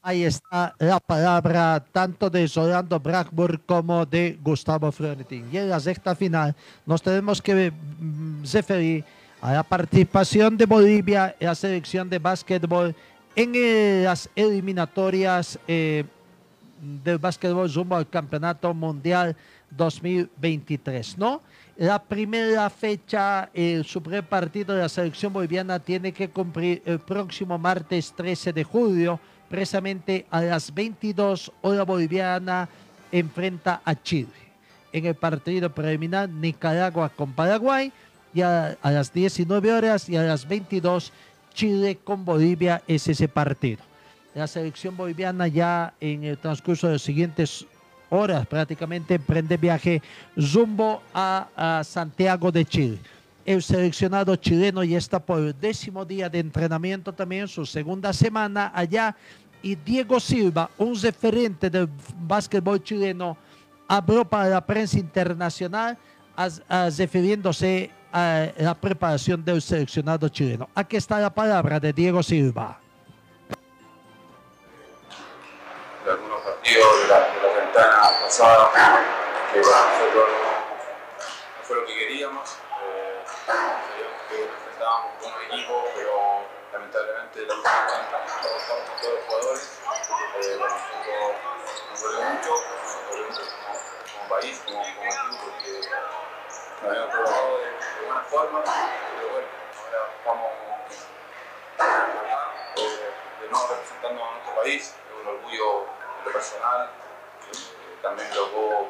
Ahí 0.02 0.24
está 0.24 0.74
la 0.78 1.00
palabra 1.00 1.82
tanto 1.92 2.28
de 2.28 2.46
Rolando 2.54 3.00
Blackburn 3.00 3.62
como 3.64 4.04
de 4.04 4.38
Gustavo 4.42 4.92
Florentín. 4.92 5.48
Y 5.50 5.56
en 5.56 5.70
la 5.70 5.80
sexta 5.80 6.14
final 6.14 6.54
nos 6.84 7.02
tenemos 7.02 7.40
que 7.40 7.70
mm, 7.70 8.44
referir 8.52 9.04
la 9.52 9.62
participación 9.62 10.56
de 10.56 10.64
Bolivia 10.64 11.36
en 11.38 11.46
la 11.46 11.54
selección 11.54 12.08
de 12.08 12.18
básquetbol 12.18 12.94
en 13.36 13.52
eh, 13.54 14.02
las 14.04 14.28
eliminatorias 14.34 15.58
eh, 15.68 16.04
del 17.04 17.18
básquetbol 17.18 17.72
rumbo 17.72 17.96
al 17.96 18.08
Campeonato 18.08 18.72
Mundial 18.72 19.36
2023, 19.70 21.18
¿no? 21.18 21.42
La 21.76 22.00
primera 22.00 22.70
fecha, 22.70 23.50
el 23.52 23.84
primer 23.84 24.22
partido 24.22 24.74
de 24.74 24.82
la 24.82 24.88
selección 24.88 25.32
boliviana 25.32 25.80
tiene 25.80 26.12
que 26.12 26.30
cumplir 26.30 26.80
el 26.84 27.00
próximo 27.00 27.58
martes 27.58 28.12
13 28.16 28.52
de 28.52 28.62
julio, 28.62 29.18
precisamente 29.48 30.24
a 30.30 30.40
las 30.40 30.72
22 30.72 31.50
hora 31.62 31.82
boliviana, 31.82 32.68
enfrenta 33.10 33.82
a 33.84 34.00
Chile. 34.00 34.30
En 34.92 35.06
el 35.06 35.16
partido 35.16 35.68
preliminar, 35.70 36.28
Nicaragua 36.28 37.08
con 37.08 37.32
Paraguay, 37.32 37.92
y 38.34 38.42
a, 38.42 38.76
las 38.82 39.12
19 39.12 39.72
horas 39.72 40.08
y 40.08 40.16
a 40.16 40.22
las 40.22 40.46
22, 40.46 41.12
Chile 41.54 41.98
con 42.02 42.24
Bolivia 42.24 42.82
es 42.88 43.06
ese 43.08 43.28
partido. 43.28 43.82
La 44.34 44.48
selección 44.48 44.96
boliviana 44.96 45.46
ya 45.46 45.94
en 46.00 46.24
el 46.24 46.36
transcurso 46.36 46.88
de 46.88 46.94
las 46.94 47.02
siguientes 47.02 47.64
horas 48.10 48.46
prácticamente 48.46 49.14
emprende 49.14 49.56
viaje 49.56 50.02
rumbo 50.36 51.00
a, 51.14 51.82
Santiago 51.84 52.50
de 52.50 52.64
Chile. 52.64 52.98
El 53.46 53.62
seleccionado 53.62 54.34
chileno 54.36 54.82
ya 54.82 54.98
está 54.98 55.20
por 55.20 55.38
el 55.38 55.60
décimo 55.60 56.04
día 56.04 56.28
de 56.28 56.40
entrenamiento 56.40 57.12
también, 57.12 57.46
su 57.46 57.64
segunda 57.64 58.12
semana 58.12 58.72
allá. 58.74 59.14
Y 59.62 59.76
Diego 59.76 60.18
Silva, 60.18 60.70
un 60.78 61.00
referente 61.00 61.70
del 61.70 61.88
básquetbol 62.26 62.82
chileno, 62.82 63.36
habló 63.86 64.24
para 64.24 64.48
la 64.48 64.64
prensa 64.64 64.98
internacional 64.98 65.96
as- 66.36 66.62
refiriéndose 66.98 67.90
a 68.14 68.52
la 68.56 68.74
preparación 68.74 69.44
del 69.44 69.60
seleccionado 69.60 70.28
chileno. 70.28 70.68
Aquí 70.72 70.96
está 70.96 71.18
la 71.18 71.34
palabra 71.34 71.80
de 71.80 71.92
Diego 71.92 72.22
Silva. 72.22 72.78
de 76.04 76.10
algunos 76.10 76.40
partidos 76.42 77.02
de 77.02 77.08
la, 77.08 77.18
de 77.18 77.40
la 77.42 77.60
ventana 77.64 78.20
pasada 78.22 78.70
que 79.52 79.58
nosotros 79.58 80.14
no, 80.14 81.64
fue 81.64 81.76
lo 81.76 81.86
que 81.86 81.94
queríamos. 81.98 82.56
Eh, 82.84 83.24
que 84.28 84.46
nos 84.46 84.52
enfrentábamos 84.52 85.12
con 85.20 85.32
un 85.32 85.42
equipo, 85.50 85.84
pero 85.96 86.46
lamentablemente 86.72 87.46
la 87.46 87.54
lucha 87.54 87.72
con 87.72 89.00
todos 89.00 89.14
los 89.14 89.24
jugadores. 89.26 89.80
Eh, 90.40 90.56
bueno, 90.58 90.76
nos 91.90 92.02
dolió 92.02 92.22
mucho, 92.22 92.50
nos 92.52 93.10
dolió 93.10 93.26
mucho 93.26 93.40
como, 93.40 93.74
como 94.12 94.28
país, 94.28 94.62
como, 94.66 94.82
como 94.82 95.10
equipo, 95.10 95.36
porque 95.42 95.70
nos 96.82 96.90
habíamos 96.90 97.14
buena 97.14 97.53
pero 98.34 99.28
bueno, 99.30 99.46
ahora 99.78 100.10
estamos 100.18 100.50
acá, 101.78 102.50
de 103.40 103.48
nuevo 103.48 103.66
representando 103.68 104.24
a 104.24 104.30
nuestro 104.32 104.54
país, 104.56 104.82
es 104.82 105.22
un 105.22 105.28
orgullo 105.28 105.86
personal, 106.32 106.90
eh, 107.52 107.98
también 108.02 108.28
tocó 108.30 108.88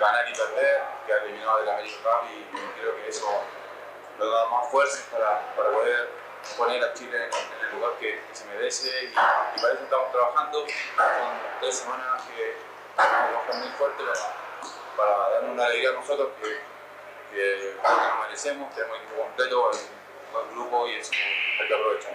ganar 0.00 0.26
y 0.26 0.32
perder, 0.32 0.84
que 1.06 1.12
ha 1.12 1.16
eliminado 1.18 1.58
del 1.58 1.68
América 1.68 1.96
Cup 2.02 2.30
y 2.30 2.80
creo 2.80 2.96
que 2.96 3.08
eso 3.08 3.42
nos 4.18 4.32
da 4.32 4.46
más 4.46 4.70
fuerzas 4.70 5.02
para, 5.12 5.54
para 5.54 5.70
poder 5.70 6.08
poner 6.56 6.82
a 6.82 6.94
Chile 6.94 7.26
en, 7.26 7.66
el 7.66 7.76
lugar 7.76 7.92
que, 8.00 8.22
se 8.32 8.46
merece 8.46 8.88
y, 9.04 9.08
y, 9.08 9.14
para 9.60 9.74
eso 9.74 9.82
estamos 9.82 10.12
trabajando. 10.12 10.60
Son 10.60 11.32
tres 11.60 11.76
semanas 11.76 12.22
que 12.22 12.56
trabajando 12.96 13.66
muy 13.66 13.76
fuerte 13.76 14.02
para, 14.02 14.96
para 14.96 15.28
darnos 15.30 15.50
una 15.50 15.66
alegría 15.66 15.90
a 15.90 15.92
nosotros 15.92 16.30
que, 16.40 16.71
que, 17.32 17.76
nos 17.82 18.20
merecemos, 18.20 18.74
tenemos 18.74 18.98
el 18.98 19.04
equipo 19.04 19.22
completo, 19.22 19.70
el 19.70 20.54
grupo 20.54 20.86
y 20.86 20.94
eso 20.94 21.12
hay 21.60 21.68
que 21.68 21.74
aprovechar. 21.74 22.14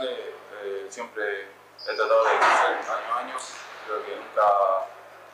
Eh, 0.00 0.34
eh, 0.62 0.86
siempre 0.88 1.42
he 1.42 1.94
tratado 1.94 2.24
de 2.24 2.30
crecer 2.30 2.76
año 2.76 3.14
a 3.14 3.18
año, 3.18 3.36
creo 3.86 4.04
que 4.04 4.16
nunca 4.16 4.86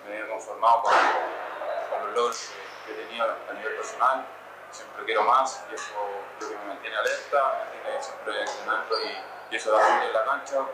me 0.04 0.20
he 0.20 0.28
conformado 0.28 0.82
con, 0.82 0.92
con 0.92 2.06
los 2.06 2.14
logros 2.14 2.50
que 2.86 2.92
he 2.92 3.06
tenido 3.06 3.24
a 3.48 3.52
nivel 3.52 3.76
personal. 3.76 4.26
Siempre 4.70 5.04
quiero 5.04 5.24
más 5.24 5.64
y 5.70 5.74
eso 5.74 5.92
es 6.38 6.44
lo 6.44 6.48
que 6.48 6.56
me 6.58 6.64
mantiene 6.66 6.96
alerta, 6.96 7.52
me 7.52 7.74
mantiene 7.74 8.02
siempre 8.02 8.40
entrenando 8.40 9.00
y, 9.00 9.30
eso 9.50 9.72
da 9.72 9.80
fruto 9.80 10.06
en 10.06 10.12
la 10.12 10.24
cancha, 10.24 10.64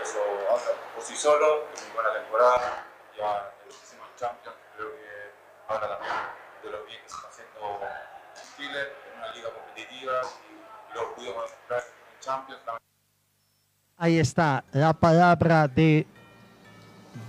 eso 0.00 0.20
habla 0.48 0.72
por 0.94 1.02
sí 1.02 1.16
solo, 1.16 1.66
es 1.74 1.82
muy 1.82 1.92
buena 1.92 2.12
temporada, 2.12 2.86
ya 3.18 3.52
el 3.64 3.68
próximo 3.68 4.04
Champions 4.16 4.56
creo 4.76 4.92
que 4.92 5.32
habla 5.66 5.88
también 5.88 6.41
de 6.62 6.70
lo 6.70 6.84
bien 6.84 7.00
que 7.00 7.06
está 7.06 7.28
haciendo 7.28 7.80
en 8.36 8.56
Chile, 8.56 8.80
en 9.12 9.18
una 9.18 9.34
liga 9.34 9.48
competitiva 9.52 10.12
y, 10.48 10.94
lo 10.94 11.82
Champions. 12.20 12.60
Ahí 13.96 14.18
está 14.18 14.64
la 14.72 14.92
palabra 14.92 15.66
de 15.68 16.06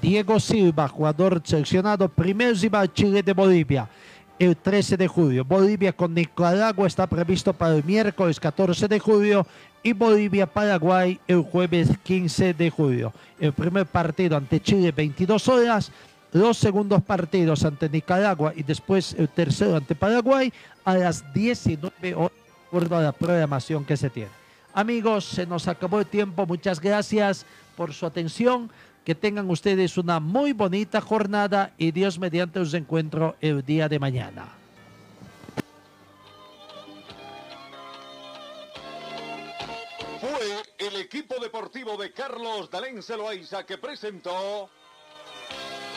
Diego 0.02 0.40
Silva, 0.40 0.88
jugador 0.88 1.42
seleccionado 1.44 2.10
primero 2.10 2.56
Zimbabue 2.56 2.94
Chile 2.94 3.24
de 3.24 3.34
Bolivia 3.34 3.90
el 4.40 4.58
13 4.58 4.98
de 4.98 5.08
julio. 5.08 5.46
Bolivia 5.46 5.94
con 5.94 6.14
Nicaragua 6.14 6.88
está 6.88 7.08
previsto 7.08 7.54
para 7.54 7.76
el 7.76 7.84
miércoles 7.84 8.40
14 8.40 8.88
de 8.88 9.00
julio 9.00 9.46
y 9.82 9.94
Bolivia-Paraguay 9.94 11.20
el 11.28 11.42
jueves 11.44 11.90
15 12.04 12.54
de 12.54 12.70
julio. 12.70 13.14
El 13.40 13.54
primer 13.54 13.86
partido 13.86 14.38
ante 14.38 14.60
Chile 14.60 14.92
22 14.92 15.48
horas, 15.48 15.92
los 16.34 16.58
segundos 16.58 17.04
partidos 17.04 17.64
ante 17.64 17.88
Nicaragua 17.88 18.54
y 18.56 18.64
después 18.64 19.14
el 19.14 19.30
tercero 19.30 19.76
ante 19.76 19.96
Paraguay 19.96 20.52
a 20.84 20.96
las 20.96 21.32
19 21.34 22.16
horas, 22.16 22.32
de 22.32 22.68
acuerdo 22.68 22.98
a 22.98 23.02
la 23.02 23.12
programación 23.12 23.86
que 23.86 23.96
se 23.96 24.10
tiene. 24.10 24.32
Amigos, 24.74 25.26
se 25.26 25.46
nos 25.46 25.68
acabó 25.68 26.00
el 26.00 26.08
tiempo. 26.08 26.48
Muchas 26.48 26.80
gracias 26.80 27.46
por 27.78 27.94
su 27.94 28.06
atención. 28.06 28.72
Que 29.06 29.14
tengan 29.14 29.50
ustedes 29.50 29.98
una 29.98 30.22
muy 30.22 30.54
bonita 30.54 31.02
jornada 31.02 31.74
y 31.78 31.92
Dios 31.92 32.18
mediante 32.18 32.60
os 32.60 32.74
encuentro 32.74 33.36
el 33.42 33.64
día 33.64 33.90
de 33.90 34.00
mañana. 34.00 34.48
Fue 40.22 40.64
el 40.78 40.96
equipo 40.96 41.36
deportivo 41.42 41.98
de 41.98 42.14
Carlos 42.14 42.72
Dalén 42.72 43.04
Celoaiza 43.04 43.66
que 43.66 43.78
presentó 43.78 44.70